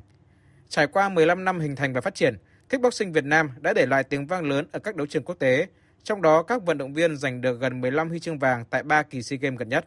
Trải 0.69 0.87
qua 0.87 1.09
15 1.09 1.45
năm 1.45 1.59
hình 1.59 1.75
thành 1.75 1.93
và 1.93 2.01
phát 2.01 2.15
triển, 2.15 2.37
kickboxing 2.69 3.11
Việt 3.11 3.25
Nam 3.25 3.49
đã 3.59 3.73
để 3.73 3.85
lại 3.85 4.03
tiếng 4.03 4.27
vang 4.27 4.45
lớn 4.45 4.67
ở 4.71 4.79
các 4.79 4.95
đấu 4.95 5.07
trường 5.07 5.23
quốc 5.23 5.35
tế, 5.39 5.67
trong 6.03 6.21
đó 6.21 6.43
các 6.43 6.63
vận 6.63 6.77
động 6.77 6.93
viên 6.93 7.17
giành 7.17 7.41
được 7.41 7.59
gần 7.59 7.81
15 7.81 8.09
huy 8.09 8.19
chương 8.19 8.39
vàng 8.39 8.65
tại 8.69 8.83
3 8.83 9.03
kỳ 9.03 9.21
SEA 9.21 9.37
Games 9.41 9.59
gần 9.59 9.69
nhất. 9.69 9.85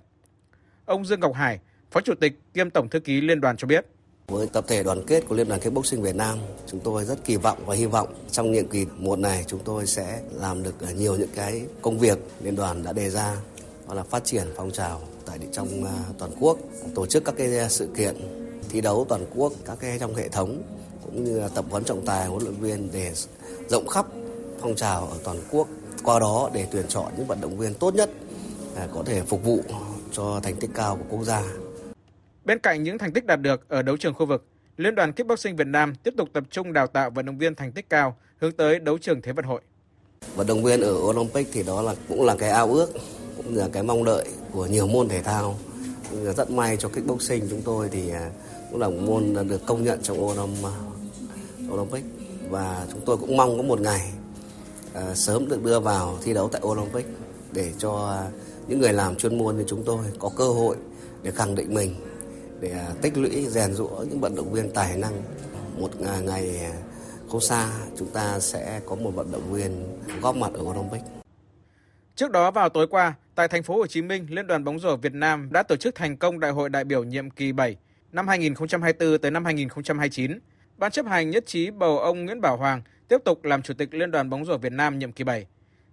Ông 0.85 1.05
Dương 1.05 1.21
Ngọc 1.21 1.35
Hải, 1.35 1.61
Phó 1.91 2.01
Chủ 2.01 2.15
tịch 2.15 2.33
kiêm 2.55 2.71
Tổng 2.71 2.89
thư 2.89 3.01
ký 3.01 3.21
Liên 3.21 3.41
đoàn 3.41 3.57
cho 3.57 3.67
biết. 3.67 3.87
Với 4.29 4.47
tập 4.47 4.65
thể 4.69 4.83
đoàn 4.83 5.03
kết 5.07 5.25
của 5.29 5.35
Liên 5.35 5.49
đoàn 5.49 5.61
Kickboxing 5.61 6.03
Việt 6.03 6.17
Nam, 6.17 6.39
chúng 6.67 6.81
tôi 6.81 7.05
rất 7.05 7.25
kỳ 7.25 7.37
vọng 7.37 7.59
và 7.67 7.75
hy 7.75 7.87
vọng 7.87 8.09
trong 8.31 8.53
nhiệm 8.53 8.69
kỳ 8.69 8.87
một 8.97 9.19
này 9.19 9.45
chúng 9.47 9.61
tôi 9.65 9.87
sẽ 9.87 10.21
làm 10.33 10.63
được 10.63 10.81
à, 10.81 10.91
nhiều 10.91 11.17
những 11.17 11.29
cái 11.35 11.63
công 11.83 11.99
việc 11.99 12.19
liên 12.41 12.57
đoàn 12.57 12.83
đã 12.83 12.93
đề 12.93 13.11
ra, 13.11 13.37
đó 13.89 13.95
là 13.95 14.03
phát 14.03 14.25
triển 14.25 14.47
phong 14.57 14.71
trào 14.71 15.01
tại 15.27 15.39
trong 15.53 15.85
à, 15.85 15.93
toàn 16.19 16.31
quốc, 16.41 16.59
tổ 16.95 17.07
chức 17.07 17.25
các 17.25 17.35
cái 17.39 17.59
à, 17.59 17.69
sự 17.69 17.89
kiện 17.97 18.17
thi 18.69 18.81
đấu 18.81 19.07
toàn 19.09 19.27
quốc, 19.35 19.53
các 19.65 19.79
cái 19.81 19.99
trong 19.99 20.15
hệ 20.15 20.29
thống 20.29 20.63
cũng 21.05 21.25
như 21.25 21.41
là 21.41 21.49
tập 21.49 21.65
huấn 21.71 21.85
trọng 21.85 22.07
tài 22.07 22.27
huấn 22.27 22.43
luyện 22.43 22.61
viên 22.61 22.89
để 22.93 23.13
rộng 23.69 23.89
khắp 23.89 24.07
phong 24.61 24.75
trào 24.75 25.07
ở 25.07 25.19
toàn 25.25 25.39
quốc 25.51 25.69
qua 26.03 26.19
đó 26.19 26.51
để 26.53 26.67
tuyển 26.71 26.85
chọn 26.89 27.13
những 27.17 27.27
vận 27.27 27.41
động 27.41 27.59
viên 27.59 27.75
tốt 27.75 27.95
nhất 27.95 28.11
có 28.95 29.03
thể 29.07 29.23
phục 29.23 29.45
vụ 29.45 29.61
cho 30.13 30.41
thành 30.43 30.57
tích 30.57 30.71
cao 30.75 30.97
của 30.97 31.17
quốc 31.17 31.25
gia. 31.25 31.43
Bên 32.47 32.59
cạnh 32.59 32.83
những 32.83 32.99
thành 32.99 33.13
tích 33.13 33.27
đạt 33.27 33.41
được 33.41 33.69
ở 33.69 33.83
đấu 33.83 33.97
trường 33.97 34.15
khu 34.15 34.27
vực, 34.27 34.45
Liên 34.77 34.95
đoàn 34.95 35.13
Kickboxing 35.13 35.57
Việt 35.57 35.67
Nam 35.67 35.95
tiếp 35.95 36.15
tục 36.17 36.29
tập 36.33 36.45
trung 36.51 36.73
đào 36.73 36.87
tạo 36.87 37.11
vận 37.11 37.27
động 37.27 37.39
viên 37.39 37.55
thành 37.55 37.73
tích 37.73 37.91
cao 37.91 38.17
hướng 38.41 38.53
tới 38.53 38.79
đấu 38.79 38.99
trường 38.99 39.23
Thế 39.23 39.33
vận 39.33 39.45
hội. 39.45 39.61
Vận 40.37 40.47
động 40.47 40.65
viên 40.65 40.81
ở 40.81 40.93
Olympic 40.93 41.49
thì 41.53 41.63
đó 41.63 41.83
là 41.83 41.95
cũng 42.09 42.25
là 42.25 42.37
cái 42.37 42.51
ao 42.51 42.73
ước, 42.73 42.93
cũng 43.37 43.57
là 43.57 43.69
cái 43.73 43.83
mong 43.83 44.05
đợi 44.05 44.29
của 44.53 44.67
nhiều 44.67 44.87
môn 44.87 45.09
thể 45.09 45.23
thao. 45.23 45.59
Rất 46.37 46.51
may 46.51 46.77
cho 46.77 46.89
kickboxing 46.89 47.47
chúng 47.51 47.63
tôi 47.63 47.89
thì 47.93 48.11
à, 48.11 48.31
cũng 48.71 48.81
là 48.81 48.89
một 48.89 49.01
môn 49.01 49.49
được 49.49 49.67
công 49.67 49.85
nhận 49.85 50.03
trong 50.03 50.35
à, 50.65 50.71
Olympic 51.71 52.05
và 52.51 52.87
chúng 52.93 53.01
tôi 53.07 53.17
cũng 53.17 53.37
mong 53.37 53.57
có 53.57 53.63
một 53.63 53.81
ngày 53.81 54.13
à, 54.95 55.15
sớm 55.15 55.49
được 55.49 55.65
đưa 55.65 55.81
vào 55.81 56.19
thi 56.23 56.35
đấu 56.35 56.49
tại 56.53 56.63
Olympic 56.65 57.07
để 57.53 57.73
cho 57.79 58.23
những 58.69 58.81
người 58.81 58.93
làm 58.93 59.17
chuyên 59.17 59.39
môn 59.39 59.57
như 59.57 59.65
chúng 59.69 59.83
tôi 59.85 59.99
có 60.19 60.31
cơ 60.37 60.49
hội 60.49 60.77
để 61.23 61.31
khẳng 61.31 61.55
định 61.55 61.75
mình 61.75 61.95
để 62.61 62.71
à, 62.71 62.87
tích 63.03 63.17
lũy 63.17 63.47
rèn 63.47 63.73
rũa 63.73 64.05
những 64.09 64.21
vận 64.21 64.35
động 64.35 64.53
viên 64.53 64.71
tài 64.71 64.97
năng 64.97 65.23
một 65.79 65.91
à, 66.07 66.21
ngày 66.21 66.59
à, 66.59 66.73
không 67.29 67.41
xa 67.41 67.71
chúng 67.99 68.11
ta 68.11 68.41
sẽ 68.41 68.81
có 68.87 68.97
một 68.97 69.11
vận 69.11 69.33
động 69.33 69.53
viên 69.53 69.99
góp 70.21 70.37
mặt 70.37 70.51
ở 70.55 70.61
Olympic. 70.61 71.01
Trước 72.15 72.31
đó 72.31 72.51
vào 72.51 72.69
tối 72.69 72.87
qua, 72.87 73.15
tại 73.35 73.49
thành 73.49 73.63
phố 73.63 73.77
Hồ 73.77 73.87
Chí 73.87 74.03
Minh, 74.03 74.27
Liên 74.31 74.47
đoàn 74.47 74.65
bóng 74.65 74.79
rổ 74.79 74.97
Việt 74.97 75.15
Nam 75.15 75.49
đã 75.53 75.63
tổ 75.63 75.77
chức 75.77 75.95
thành 75.95 76.17
công 76.17 76.41
Đại 76.41 76.51
hội 76.51 76.69
đại 76.69 76.85
biểu 76.85 77.05
nhiệm 77.05 77.31
kỳ 77.31 77.53
7 77.53 77.77
năm 78.13 78.29
2024 78.29 79.19
tới 79.19 79.31
năm 79.31 79.45
2029. 79.45 80.39
Ban 80.77 80.91
chấp 80.91 81.07
hành 81.07 81.31
nhất 81.31 81.47
trí 81.47 81.71
bầu 81.71 81.99
ông 81.99 82.25
Nguyễn 82.25 82.41
Bảo 82.41 82.57
Hoàng 82.57 82.83
tiếp 83.09 83.19
tục 83.25 83.45
làm 83.45 83.63
chủ 83.63 83.75
tịch 83.75 83.95
Liên 83.95 84.11
đoàn 84.11 84.31
bóng 84.31 84.45
rổ 84.45 84.59
Việt 84.59 84.73
Nam 84.73 84.99
nhiệm 84.99 85.13
kỳ 85.13 85.25
7. 85.25 85.47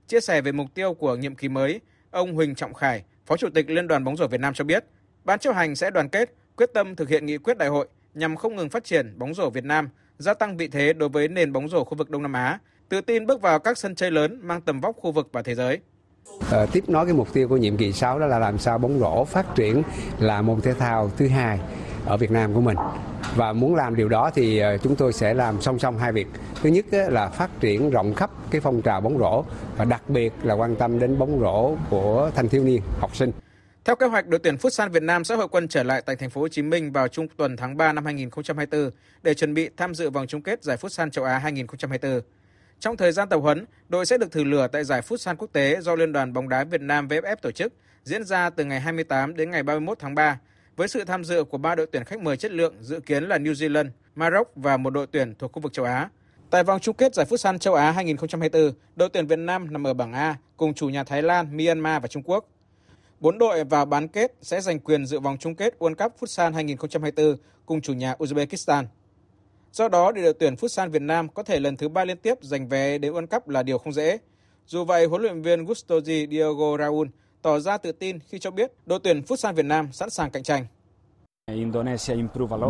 Chia 0.07 0.19
sẻ 0.19 0.41
về 0.41 0.51
mục 0.51 0.67
tiêu 0.73 0.93
của 0.93 1.15
nhiệm 1.15 1.35
kỳ 1.35 1.49
mới, 1.49 1.81
ông 2.11 2.33
Huỳnh 2.33 2.55
Trọng 2.55 2.73
Khải, 2.73 3.03
Phó 3.25 3.37
Chủ 3.37 3.49
tịch 3.53 3.69
Liên 3.69 3.87
đoàn 3.87 4.03
bóng 4.03 4.17
rổ 4.17 4.27
Việt 4.27 4.39
Nam 4.39 4.53
cho 4.53 4.63
biết, 4.63 4.85
ban 5.23 5.39
chấp 5.39 5.55
hành 5.55 5.75
sẽ 5.75 5.91
đoàn 5.91 6.09
kết, 6.09 6.33
quyết 6.57 6.69
tâm 6.73 6.95
thực 6.95 7.09
hiện 7.09 7.25
nghị 7.25 7.37
quyết 7.37 7.57
đại 7.57 7.69
hội 7.69 7.87
nhằm 8.13 8.35
không 8.35 8.55
ngừng 8.55 8.69
phát 8.69 8.83
triển 8.83 9.19
bóng 9.19 9.33
rổ 9.33 9.49
Việt 9.49 9.63
Nam, 9.63 9.89
gia 10.17 10.33
tăng 10.33 10.57
vị 10.57 10.67
thế 10.67 10.93
đối 10.93 11.09
với 11.09 11.27
nền 11.27 11.53
bóng 11.53 11.69
rổ 11.69 11.83
khu 11.83 11.97
vực 11.97 12.09
Đông 12.09 12.21
Nam 12.21 12.33
Á, 12.33 12.59
tự 12.89 13.01
tin 13.01 13.25
bước 13.25 13.41
vào 13.41 13.59
các 13.59 13.77
sân 13.77 13.95
chơi 13.95 14.11
lớn 14.11 14.39
mang 14.43 14.61
tầm 14.61 14.79
vóc 14.79 14.95
khu 14.95 15.11
vực 15.11 15.29
và 15.31 15.41
thế 15.41 15.55
giới. 15.55 15.79
À, 16.51 16.65
tiếp 16.71 16.83
nối 16.87 17.05
cái 17.05 17.13
mục 17.13 17.33
tiêu 17.33 17.47
của 17.47 17.57
nhiệm 17.57 17.77
kỳ 17.77 17.91
6 17.91 18.19
đó 18.19 18.27
là 18.27 18.39
làm 18.39 18.57
sao 18.57 18.77
bóng 18.77 18.99
rổ 18.99 19.25
phát 19.25 19.55
triển 19.55 19.83
là 20.19 20.41
môn 20.41 20.61
thể 20.61 20.73
thao 20.73 21.11
thứ 21.17 21.27
hai 21.27 21.59
ở 22.05 22.17
Việt 22.17 22.31
Nam 22.31 22.53
của 22.53 22.61
mình. 22.61 22.77
Và 23.35 23.53
muốn 23.53 23.75
làm 23.75 23.95
điều 23.95 24.09
đó 24.09 24.31
thì 24.35 24.57
ờ, 24.59 24.77
chúng 24.77 24.95
tôi 24.95 25.13
sẽ 25.13 25.33
làm 25.33 25.61
song 25.61 25.79
song 25.79 25.97
hai 25.97 26.11
việc. 26.11 26.27
Thứ 26.61 26.69
nhất 26.69 26.85
là 26.91 27.29
phát 27.29 27.59
triển 27.59 27.89
rộng 27.89 28.13
khắp 28.13 28.29
cái 28.51 28.61
phong 28.61 28.81
trào 28.81 29.01
bóng 29.01 29.17
rổ 29.17 29.43
và 29.77 29.85
đặc 29.85 30.09
biệt 30.09 30.33
là 30.43 30.53
quan 30.53 30.75
tâm 30.75 30.99
đến 30.99 31.19
bóng 31.19 31.39
rổ 31.39 31.75
của 31.89 32.31
thanh 32.35 32.49
thiếu 32.49 32.63
niên 32.63 32.81
học 32.99 33.15
sinh 33.15 33.31
theo 33.85 33.95
kế 33.95 34.05
hoạch, 34.05 34.27
đội 34.27 34.39
tuyển 34.39 34.55
Futsal 34.55 34.89
Việt 34.89 35.03
Nam 35.03 35.23
sẽ 35.23 35.35
hội 35.35 35.47
quân 35.47 35.67
trở 35.67 35.83
lại 35.83 36.01
tại 36.05 36.15
thành 36.15 36.29
phố 36.29 36.41
Hồ 36.41 36.47
Chí 36.47 36.61
Minh 36.61 36.91
vào 36.91 37.07
trung 37.07 37.27
tuần 37.37 37.57
tháng 37.57 37.77
3 37.77 37.93
năm 37.93 38.05
2024 38.05 38.91
để 39.23 39.33
chuẩn 39.33 39.53
bị 39.53 39.69
tham 39.77 39.95
dự 39.95 40.09
vòng 40.09 40.27
chung 40.27 40.41
kết 40.41 40.63
giải 40.63 40.77
Futsal 40.77 41.09
châu 41.09 41.25
Á 41.25 41.37
2024. 41.37 42.21
Trong 42.79 42.97
thời 42.97 43.11
gian 43.11 43.29
tập 43.29 43.37
huấn, 43.37 43.65
đội 43.89 44.05
sẽ 44.05 44.17
được 44.17 44.31
thử 44.31 44.43
lửa 44.43 44.67
tại 44.67 44.83
giải 44.83 45.01
Futsal 45.01 45.35
quốc 45.35 45.49
tế 45.53 45.81
do 45.81 45.95
Liên 45.95 46.11
đoàn 46.11 46.33
bóng 46.33 46.49
đá 46.49 46.63
Việt 46.63 46.81
Nam 46.81 47.07
VFF 47.07 47.35
tổ 47.35 47.51
chức, 47.51 47.73
diễn 48.03 48.23
ra 48.23 48.49
từ 48.49 48.65
ngày 48.65 48.79
28 48.79 49.35
đến 49.35 49.51
ngày 49.51 49.63
31 49.63 49.99
tháng 49.99 50.15
3 50.15 50.39
với 50.75 50.87
sự 50.87 51.03
tham 51.05 51.23
dự 51.23 51.43
của 51.43 51.57
ba 51.57 51.75
đội 51.75 51.87
tuyển 51.91 52.03
khách 52.03 52.19
mời 52.19 52.37
chất 52.37 52.51
lượng 52.51 52.75
dự 52.81 52.99
kiến 52.99 53.23
là 53.23 53.37
New 53.37 53.53
Zealand, 53.53 53.89
Maroc 54.15 54.51
và 54.55 54.77
một 54.77 54.89
đội 54.89 55.07
tuyển 55.07 55.35
thuộc 55.39 55.51
khu 55.51 55.61
vực 55.61 55.73
châu 55.73 55.85
Á. 55.85 56.09
Tại 56.49 56.63
vòng 56.63 56.79
chung 56.79 56.95
kết 56.95 57.15
giải 57.15 57.25
Futsal 57.29 57.57
châu 57.57 57.73
Á 57.73 57.91
2024, 57.91 58.71
đội 58.95 59.09
tuyển 59.09 59.27
Việt 59.27 59.39
Nam 59.39 59.73
nằm 59.73 59.87
ở 59.87 59.93
bảng 59.93 60.13
A 60.13 60.35
cùng 60.57 60.73
chủ 60.73 60.89
nhà 60.89 61.03
Thái 61.03 61.21
Lan, 61.21 61.57
Myanmar 61.57 62.01
và 62.01 62.07
Trung 62.07 62.23
Quốc. 62.25 62.52
Bốn 63.23 63.37
đội 63.37 63.63
vào 63.63 63.85
bán 63.85 64.07
kết 64.07 64.35
sẽ 64.41 64.61
giành 64.61 64.79
quyền 64.79 65.05
dự 65.05 65.19
vòng 65.19 65.37
chung 65.39 65.55
kết 65.55 65.75
World 65.79 65.95
Cup 65.95 66.11
Futsal 66.19 66.53
2024 66.53 67.37
cùng 67.65 67.81
chủ 67.81 67.93
nhà 67.93 68.15
Uzbekistan. 68.19 68.85
Do 69.71 69.87
đó, 69.87 70.11
để 70.11 70.21
đội 70.23 70.33
tuyển 70.33 70.55
Futsal 70.55 70.89
Việt 70.89 71.01
Nam 71.01 71.29
có 71.29 71.43
thể 71.43 71.59
lần 71.59 71.77
thứ 71.77 71.89
ba 71.89 72.05
liên 72.05 72.17
tiếp 72.17 72.37
giành 72.41 72.67
vé 72.67 72.97
đến 72.97 73.13
World 73.13 73.27
Cup 73.27 73.49
là 73.49 73.63
điều 73.63 73.77
không 73.77 73.93
dễ. 73.93 74.17
Dù 74.67 74.83
vậy, 74.83 75.05
huấn 75.05 75.21
luyện 75.21 75.41
viên 75.41 75.65
Gustoji 75.65 76.27
Diogo 76.31 76.77
Raul 76.77 77.07
tỏ 77.41 77.59
ra 77.59 77.77
tự 77.77 77.91
tin 77.91 78.19
khi 78.19 78.39
cho 78.39 78.51
biết 78.51 78.71
đội 78.85 78.99
tuyển 79.03 79.21
Futsal 79.21 79.53
Việt 79.53 79.65
Nam 79.65 79.91
sẵn 79.91 80.09
sàng 80.09 80.31
cạnh 80.31 80.43
tranh. 80.43 80.65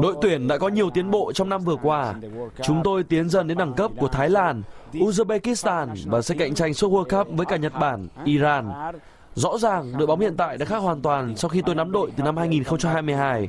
Đội 0.02 0.16
tuyển 0.22 0.48
đã 0.48 0.58
có 0.58 0.68
nhiều 0.68 0.90
tiến 0.90 1.12
bộ 1.12 1.34
trong 1.34 1.50
năm 1.50 1.64
vừa 1.64 1.78
qua. 1.84 2.16
Chúng 2.62 2.82
tôi 2.84 3.04
tiến 3.04 3.30
dần 3.30 3.48
đến 3.48 3.58
đẳng 3.58 3.74
cấp 3.74 3.92
của 3.98 4.08
Thái 4.08 4.30
Lan, 4.30 4.64
Uzbekistan 4.94 5.96
và 6.06 6.22
sẽ 6.22 6.36
cạnh 6.40 6.54
tranh 6.54 6.74
suốt 6.74 6.92
World 6.92 7.24
Cup 7.24 7.38
với 7.38 7.46
cả 7.46 7.58
Nhật 7.58 7.74
Bản, 7.80 8.08
Iran. 8.26 8.72
Rõ 9.36 9.58
ràng, 9.58 9.98
đội 9.98 10.08
bóng 10.08 10.20
hiện 10.20 10.38
tại 10.38 10.58
đã 10.58 10.66
khác 10.66 10.78
hoàn 10.78 11.02
toàn 11.02 11.38
sau 11.38 11.50
khi 11.50 11.62
tôi 11.66 11.76
nắm 11.76 11.92
đội 11.92 12.12
từ 12.18 12.24
năm 12.24 12.38
2022. 12.38 13.48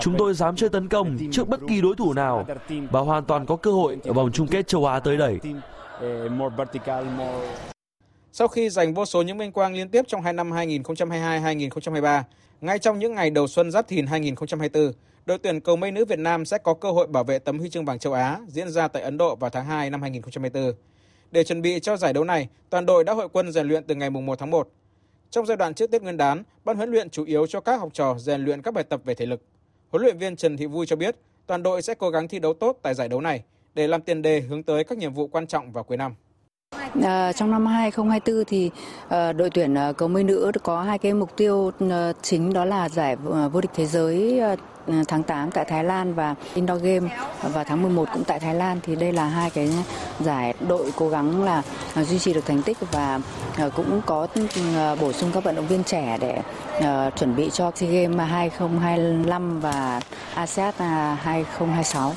Chúng 0.00 0.14
tôi 0.18 0.34
dám 0.34 0.56
chơi 0.56 0.70
tấn 0.70 0.88
công 0.88 1.18
trước 1.32 1.48
bất 1.48 1.60
kỳ 1.68 1.80
đối 1.80 1.94
thủ 1.96 2.12
nào 2.12 2.46
và 2.90 3.00
hoàn 3.00 3.24
toàn 3.24 3.46
có 3.46 3.56
cơ 3.56 3.72
hội 3.72 3.98
ở 4.04 4.12
vòng 4.12 4.30
chung 4.32 4.46
kết 4.46 4.68
châu 4.68 4.86
Á 4.86 5.00
tới 5.00 5.16
đây. 5.16 5.38
Sau 8.32 8.48
khi 8.48 8.70
giành 8.70 8.94
vô 8.94 9.04
số 9.04 9.22
những 9.22 9.38
vinh 9.38 9.52
quang 9.52 9.74
liên 9.74 9.88
tiếp 9.88 10.04
trong 10.08 10.22
hai 10.22 10.32
năm 10.32 10.50
2022-2023, 10.50 12.22
ngay 12.60 12.78
trong 12.78 12.98
những 12.98 13.14
ngày 13.14 13.30
đầu 13.30 13.46
xuân 13.46 13.70
Giáp 13.70 13.88
Thìn 13.88 14.06
2024, 14.06 14.92
đội 15.26 15.38
tuyển 15.38 15.60
cầu 15.60 15.76
mây 15.76 15.92
nữ 15.92 16.04
Việt 16.04 16.18
Nam 16.18 16.44
sẽ 16.44 16.58
có 16.58 16.74
cơ 16.74 16.90
hội 16.90 17.06
bảo 17.06 17.24
vệ 17.24 17.38
tấm 17.38 17.58
huy 17.58 17.70
chương 17.70 17.84
vàng 17.84 17.98
châu 17.98 18.12
Á 18.12 18.38
diễn 18.48 18.70
ra 18.70 18.88
tại 18.88 19.02
Ấn 19.02 19.18
Độ 19.18 19.36
vào 19.36 19.50
tháng 19.50 19.66
2 19.66 19.90
năm 19.90 20.02
2024. 20.02 20.72
Để 21.30 21.44
chuẩn 21.44 21.62
bị 21.62 21.80
cho 21.80 21.96
giải 21.96 22.12
đấu 22.12 22.24
này, 22.24 22.48
toàn 22.70 22.86
đội 22.86 23.04
đã 23.04 23.12
hội 23.12 23.28
quân 23.32 23.52
rèn 23.52 23.68
luyện 23.68 23.84
từ 23.84 23.94
ngày 23.94 24.10
1 24.10 24.38
tháng 24.38 24.50
1. 24.50 24.68
Trong 25.32 25.46
giai 25.46 25.56
đoạn 25.56 25.74
trước 25.74 25.90
Tết 25.90 26.02
Nguyên 26.02 26.16
đán, 26.16 26.42
ban 26.64 26.76
huấn 26.76 26.90
luyện 26.90 27.10
chủ 27.10 27.24
yếu 27.24 27.46
cho 27.46 27.60
các 27.60 27.80
học 27.80 27.88
trò 27.92 28.14
rèn 28.18 28.44
luyện 28.44 28.62
các 28.62 28.74
bài 28.74 28.84
tập 28.84 29.00
về 29.04 29.14
thể 29.14 29.26
lực. 29.26 29.42
Huấn 29.90 30.02
luyện 30.02 30.18
viên 30.18 30.36
Trần 30.36 30.56
Thị 30.56 30.66
Vui 30.66 30.86
cho 30.86 30.96
biết, 30.96 31.16
toàn 31.46 31.62
đội 31.62 31.82
sẽ 31.82 31.94
cố 31.94 32.10
gắng 32.10 32.28
thi 32.28 32.38
đấu 32.38 32.54
tốt 32.54 32.78
tại 32.82 32.94
giải 32.94 33.08
đấu 33.08 33.20
này 33.20 33.42
để 33.74 33.88
làm 33.88 34.02
tiền 34.02 34.22
đề 34.22 34.40
hướng 34.40 34.62
tới 34.62 34.84
các 34.84 34.98
nhiệm 34.98 35.12
vụ 35.12 35.26
quan 35.26 35.46
trọng 35.46 35.72
vào 35.72 35.84
cuối 35.84 35.96
năm. 35.96 36.14
À, 37.02 37.32
trong 37.32 37.50
năm 37.50 37.66
2024 37.66 38.44
thì 38.44 38.70
à, 39.08 39.32
đội 39.32 39.50
tuyển 39.50 39.74
à, 39.74 39.92
cầu 39.92 40.08
mây 40.08 40.24
nữ 40.24 40.52
có 40.62 40.82
hai 40.82 40.98
cái 40.98 41.14
mục 41.14 41.36
tiêu 41.36 41.72
à, 41.90 42.12
chính 42.22 42.52
đó 42.52 42.64
là 42.64 42.88
giải 42.88 43.16
à, 43.34 43.48
vô 43.48 43.60
địch 43.60 43.70
thế 43.74 43.86
giới 43.86 44.40
à, 44.40 44.56
Ờ, 44.86 44.94
tháng 45.08 45.22
8 45.22 45.50
tại 45.50 45.64
Thái 45.64 45.84
Lan 45.84 46.14
và 46.14 46.34
Indoor 46.54 46.82
Game 46.82 47.08
vào 47.42 47.64
tháng 47.64 47.82
11 47.82 48.08
cũng 48.12 48.24
tại 48.24 48.40
Thái 48.40 48.54
Lan 48.54 48.80
thì 48.82 48.96
đây 48.96 49.12
là 49.12 49.24
hai 49.24 49.50
cái 49.50 49.70
giải 50.20 50.54
đội 50.68 50.92
cố 50.96 51.08
gắng 51.08 51.44
là 51.44 51.62
ờ, 51.94 52.04
duy 52.04 52.18
trì 52.18 52.32
được 52.32 52.46
thành 52.46 52.62
tích 52.62 52.78
và 52.92 53.20
ờ, 53.58 53.70
cũng 53.70 54.00
có 54.06 54.26
bổ 55.00 55.12
sung 55.12 55.30
các 55.34 55.44
vận 55.44 55.56
động 55.56 55.66
viên 55.66 55.84
trẻ 55.84 56.18
để 56.20 56.42
chuẩn 57.16 57.36
bị 57.36 57.50
cho 57.52 57.70
SEA 57.74 57.90
Games 57.90 58.30
2025 58.30 59.60
và 59.60 60.00
ASEAN 60.34 60.74
2026. 60.78 62.14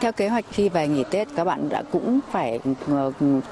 Theo 0.00 0.12
kế 0.12 0.28
hoạch 0.28 0.44
khi 0.50 0.68
về 0.68 0.88
nghỉ 0.88 1.04
Tết, 1.10 1.28
các 1.36 1.44
bạn 1.44 1.68
đã 1.68 1.82
cũng 1.92 2.20
phải 2.32 2.60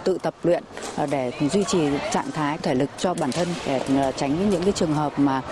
tự 0.04 0.18
tập 0.22 0.34
luyện 0.42 0.64
để 1.10 1.32
duy 1.52 1.64
trì 1.64 1.88
trạng 2.12 2.30
thái 2.30 2.58
thể 2.58 2.74
lực 2.74 2.90
cho 2.98 3.14
bản 3.14 3.32
thân 3.32 3.48
để 3.66 3.80
tránh 4.16 4.50
những 4.50 4.62
cái 4.62 4.72
trường 4.72 4.94
hợp 4.94 5.12
mà 5.18 5.42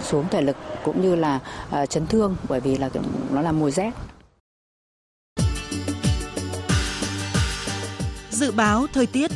xuống 0.00 0.24
thể 0.30 0.40
lực 0.40 0.56
cũng 0.84 1.02
như 1.02 1.14
là 1.14 1.38
chấn 1.88 2.06
thương 2.06 2.36
bởi 2.48 2.60
vì 2.60 2.76
là 2.76 2.90
nó 3.32 3.42
là 3.42 3.52
mùa 3.52 3.70
rét. 3.70 3.92
Dự 8.30 8.52
báo 8.52 8.86
thời 8.92 9.06
tiết 9.06 9.30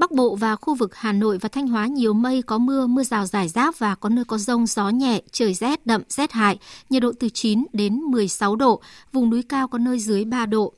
Bắc 0.00 0.10
Bộ 0.10 0.36
và 0.36 0.56
khu 0.56 0.74
vực 0.74 0.94
Hà 0.94 1.12
Nội 1.12 1.38
và 1.38 1.48
Thanh 1.48 1.68
Hóa 1.68 1.86
nhiều 1.86 2.12
mây, 2.12 2.42
có 2.42 2.58
mưa, 2.58 2.86
mưa 2.86 3.02
rào 3.02 3.26
rải 3.26 3.48
rác 3.48 3.78
và 3.78 3.94
có 3.94 4.08
nơi 4.08 4.24
có 4.24 4.38
rông, 4.38 4.66
gió 4.66 4.88
nhẹ, 4.88 5.22
trời 5.32 5.54
rét, 5.54 5.86
đậm, 5.86 6.02
rét 6.08 6.32
hại, 6.32 6.58
nhiệt 6.90 7.02
độ 7.02 7.12
từ 7.20 7.28
9 7.28 7.64
đến 7.72 7.94
16 7.94 8.56
độ, 8.56 8.80
vùng 9.12 9.30
núi 9.30 9.42
cao 9.42 9.68
có 9.68 9.78
nơi 9.78 9.98
dưới 9.98 10.24
3 10.24 10.46
độ. 10.46 10.72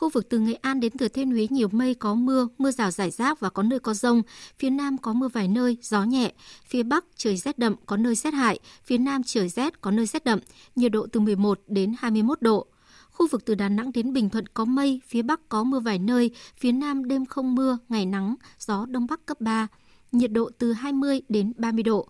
Khu 0.00 0.08
vực 0.08 0.28
từ 0.28 0.38
Nghệ 0.38 0.54
An 0.54 0.80
đến 0.80 0.98
Thừa 0.98 1.08
Thiên 1.08 1.30
Huế 1.30 1.46
nhiều 1.50 1.68
mây 1.72 1.94
có 1.94 2.14
mưa, 2.14 2.48
mưa 2.58 2.70
rào 2.70 2.90
rải 2.90 3.10
rác 3.10 3.40
và 3.40 3.50
có 3.50 3.62
nơi 3.62 3.78
có 3.78 3.94
rông. 3.94 4.22
Phía 4.58 4.70
Nam 4.70 4.98
có 4.98 5.12
mưa 5.12 5.28
vài 5.28 5.48
nơi, 5.48 5.76
gió 5.82 6.04
nhẹ. 6.04 6.32
Phía 6.66 6.82
Bắc 6.82 7.04
trời 7.16 7.36
rét 7.36 7.58
đậm, 7.58 7.74
có 7.86 7.96
nơi 7.96 8.14
rét 8.14 8.34
hại. 8.34 8.58
Phía 8.84 8.98
Nam 8.98 9.22
trời 9.22 9.48
rét, 9.48 9.80
có 9.80 9.90
nơi 9.90 10.06
rét 10.06 10.24
đậm. 10.24 10.38
Nhiệt 10.76 10.92
độ 10.92 11.06
từ 11.12 11.20
11 11.20 11.60
đến 11.66 11.94
21 11.98 12.42
độ. 12.42 12.66
Khu 13.10 13.28
vực 13.28 13.44
từ 13.44 13.54
Đà 13.54 13.68
Nẵng 13.68 13.92
đến 13.92 14.12
Bình 14.12 14.30
Thuận 14.30 14.46
có 14.46 14.64
mây, 14.64 15.00
phía 15.08 15.22
Bắc 15.22 15.48
có 15.48 15.64
mưa 15.64 15.80
vài 15.80 15.98
nơi, 15.98 16.30
phía 16.56 16.72
Nam 16.72 17.08
đêm 17.08 17.26
không 17.26 17.54
mưa, 17.54 17.78
ngày 17.88 18.06
nắng, 18.06 18.34
gió 18.58 18.86
Đông 18.86 19.06
Bắc 19.06 19.26
cấp 19.26 19.40
3. 19.40 19.66
Nhiệt 20.12 20.32
độ 20.32 20.50
từ 20.58 20.72
20 20.72 21.22
đến 21.28 21.52
30 21.56 21.82
độ. 21.82 22.08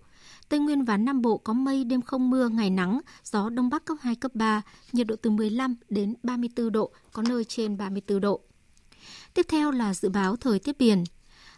Tây 0.51 0.61
Nguyên 0.61 0.85
và 0.85 0.97
Nam 0.97 1.23
Bộ 1.23 1.39
có 1.39 1.53
mây, 1.53 1.85
đêm 1.85 2.03
không 2.03 2.31
mưa, 2.31 2.49
ngày 2.49 2.71
nắng, 2.71 3.01
gió 3.25 3.49
Đông 3.49 3.71
Bắc 3.71 3.85
cấp 3.85 3.97
2, 4.01 4.15
cấp 4.15 4.35
3, 4.35 4.63
nhiệt 4.93 5.07
độ 5.07 5.17
từ 5.23 5.31
15 5.31 5.75
đến 5.89 6.15
34 6.23 6.73
độ, 6.73 6.91
có 7.13 7.23
nơi 7.23 7.45
trên 7.45 7.77
34 7.77 8.21
độ. 8.21 8.41
Tiếp 9.35 9.47
theo 9.49 9.71
là 9.71 9.95
dự 9.95 10.09
báo 10.09 10.37
thời 10.37 10.59
tiết 10.59 10.79
biển. 10.79 11.05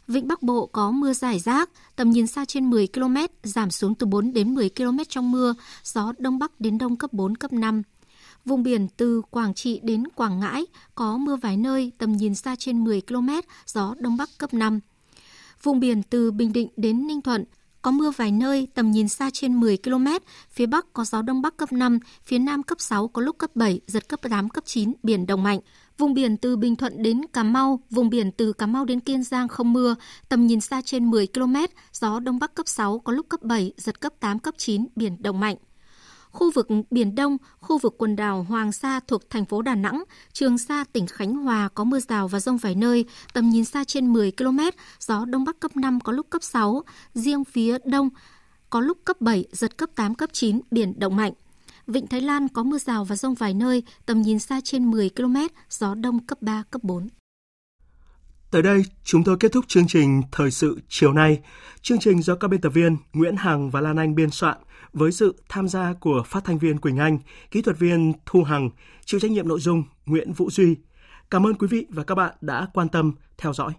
Vịnh 0.08 0.28
Bắc 0.28 0.42
Bộ 0.42 0.66
có 0.66 0.90
mưa 0.90 1.12
rải 1.12 1.38
rác, 1.38 1.70
tầm 1.96 2.10
nhìn 2.10 2.26
xa 2.26 2.44
trên 2.44 2.70
10 2.70 2.86
km, 2.86 3.16
giảm 3.42 3.70
xuống 3.70 3.94
từ 3.94 4.06
4 4.06 4.32
đến 4.32 4.54
10 4.54 4.70
km 4.70 4.98
trong 5.08 5.32
mưa, 5.32 5.54
gió 5.84 6.12
Đông 6.18 6.38
Bắc 6.38 6.60
đến 6.60 6.78
Đông 6.78 6.96
cấp 6.96 7.12
4, 7.12 7.36
cấp 7.36 7.52
5. 7.52 7.82
Vùng 8.44 8.62
biển 8.62 8.88
từ 8.96 9.22
Quảng 9.30 9.54
Trị 9.54 9.80
đến 9.82 10.04
Quảng 10.14 10.40
Ngãi 10.40 10.66
có 10.94 11.16
mưa 11.16 11.36
vài 11.36 11.56
nơi, 11.56 11.92
tầm 11.98 12.12
nhìn 12.12 12.34
xa 12.34 12.56
trên 12.56 12.84
10 12.84 13.00
km, 13.00 13.28
gió 13.66 13.94
Đông 13.98 14.16
Bắc 14.16 14.30
cấp 14.38 14.54
5. 14.54 14.80
Vùng 15.62 15.80
biển 15.80 16.02
từ 16.02 16.30
Bình 16.30 16.52
Định 16.52 16.68
đến 16.76 17.06
Ninh 17.06 17.20
Thuận 17.20 17.44
có 17.82 17.90
mưa 17.90 18.10
vài 18.10 18.32
nơi, 18.32 18.68
tầm 18.74 18.90
nhìn 18.90 19.08
xa 19.08 19.30
trên 19.32 19.60
10 19.60 19.76
km, 19.76 20.06
phía 20.50 20.66
Bắc 20.66 20.92
có 20.92 21.04
gió 21.04 21.22
Đông 21.22 21.42
Bắc 21.42 21.56
cấp 21.56 21.72
5, 21.72 21.98
phía 22.24 22.38
Nam 22.38 22.62
cấp 22.62 22.80
6 22.80 23.08
có 23.08 23.22
lúc 23.22 23.38
cấp 23.38 23.50
7, 23.54 23.80
giật 23.86 24.08
cấp 24.08 24.20
8, 24.22 24.48
cấp 24.48 24.64
9, 24.66 24.92
biển 25.02 25.26
động 25.26 25.42
mạnh. 25.42 25.60
Vùng 25.98 26.14
biển 26.14 26.36
từ 26.36 26.56
Bình 26.56 26.76
Thuận 26.76 27.02
đến 27.02 27.20
Cà 27.32 27.42
Mau, 27.42 27.80
vùng 27.90 28.10
biển 28.10 28.32
từ 28.32 28.52
Cà 28.52 28.66
Mau 28.66 28.84
đến 28.84 29.00
Kiên 29.00 29.22
Giang 29.22 29.48
không 29.48 29.72
mưa, 29.72 29.94
tầm 30.28 30.46
nhìn 30.46 30.60
xa 30.60 30.82
trên 30.84 31.10
10 31.10 31.26
km, 31.26 31.56
gió 31.92 32.20
Đông 32.20 32.38
Bắc 32.38 32.54
cấp 32.54 32.68
6 32.68 32.98
có 32.98 33.12
lúc 33.12 33.28
cấp 33.28 33.42
7, 33.42 33.72
giật 33.76 34.00
cấp 34.00 34.12
8, 34.20 34.38
cấp 34.38 34.54
9, 34.58 34.86
biển 34.96 35.16
động 35.22 35.40
mạnh. 35.40 35.56
Khu 36.32 36.50
vực 36.50 36.68
Biển 36.90 37.14
Đông, 37.14 37.36
khu 37.60 37.78
vực 37.78 37.94
quần 37.98 38.16
đảo 38.16 38.42
Hoàng 38.42 38.72
Sa 38.72 39.00
thuộc 39.00 39.30
thành 39.30 39.44
phố 39.44 39.62
Đà 39.62 39.74
Nẵng, 39.74 40.04
Trường 40.32 40.58
Sa 40.58 40.84
tỉnh 40.92 41.06
Khánh 41.06 41.34
Hòa 41.34 41.68
có 41.74 41.84
mưa 41.84 42.00
rào 42.00 42.28
và 42.28 42.40
rông 42.40 42.56
vài 42.56 42.74
nơi, 42.74 43.04
tầm 43.32 43.50
nhìn 43.50 43.64
xa 43.64 43.84
trên 43.84 44.12
10 44.12 44.32
km, 44.36 44.58
gió 45.00 45.24
Đông 45.24 45.44
Bắc 45.44 45.60
cấp 45.60 45.76
5 45.76 46.00
có 46.00 46.12
lúc 46.12 46.26
cấp 46.30 46.42
6, 46.42 46.82
riêng 47.14 47.44
phía 47.44 47.78
Đông 47.84 48.08
có 48.70 48.80
lúc 48.80 48.98
cấp 49.04 49.20
7, 49.20 49.44
giật 49.52 49.76
cấp 49.76 49.90
8, 49.94 50.14
cấp 50.14 50.30
9, 50.32 50.60
biển 50.70 50.98
động 50.98 51.16
mạnh. 51.16 51.32
Vịnh 51.86 52.06
Thái 52.06 52.20
Lan 52.20 52.48
có 52.48 52.62
mưa 52.62 52.78
rào 52.78 53.04
và 53.04 53.16
rông 53.16 53.34
vài 53.34 53.54
nơi, 53.54 53.82
tầm 54.06 54.22
nhìn 54.22 54.38
xa 54.38 54.60
trên 54.64 54.90
10 54.90 55.10
km, 55.16 55.36
gió 55.70 55.94
đông 55.94 56.26
cấp 56.26 56.42
3, 56.42 56.62
cấp 56.70 56.82
4. 56.84 57.08
Tới 58.50 58.62
đây, 58.62 58.84
chúng 59.04 59.24
tôi 59.24 59.36
kết 59.40 59.52
thúc 59.52 59.64
chương 59.68 59.86
trình 59.86 60.22
Thời 60.32 60.50
sự 60.50 60.80
chiều 60.88 61.12
nay. 61.12 61.40
Chương 61.82 61.98
trình 61.98 62.22
do 62.22 62.34
các 62.34 62.48
biên 62.48 62.60
tập 62.60 62.70
viên 62.74 62.96
Nguyễn 63.12 63.36
Hằng 63.36 63.70
và 63.70 63.80
Lan 63.80 63.96
Anh 63.96 64.14
biên 64.14 64.30
soạn 64.30 64.58
với 64.92 65.12
sự 65.12 65.42
tham 65.48 65.68
gia 65.68 65.92
của 65.92 66.22
phát 66.26 66.44
thanh 66.44 66.58
viên 66.58 66.78
Quỳnh 66.78 66.96
Anh, 66.96 67.18
kỹ 67.50 67.62
thuật 67.62 67.78
viên 67.78 68.12
Thu 68.26 68.42
Hằng, 68.42 68.70
chịu 69.04 69.20
trách 69.20 69.30
nhiệm 69.30 69.48
nội 69.48 69.60
dung 69.60 69.84
Nguyễn 70.06 70.32
Vũ 70.32 70.50
Duy. 70.50 70.76
Cảm 71.30 71.46
ơn 71.46 71.54
quý 71.54 71.66
vị 71.70 71.86
và 71.88 72.04
các 72.04 72.14
bạn 72.14 72.34
đã 72.40 72.66
quan 72.74 72.88
tâm 72.88 73.12
theo 73.38 73.52
dõi. 73.52 73.72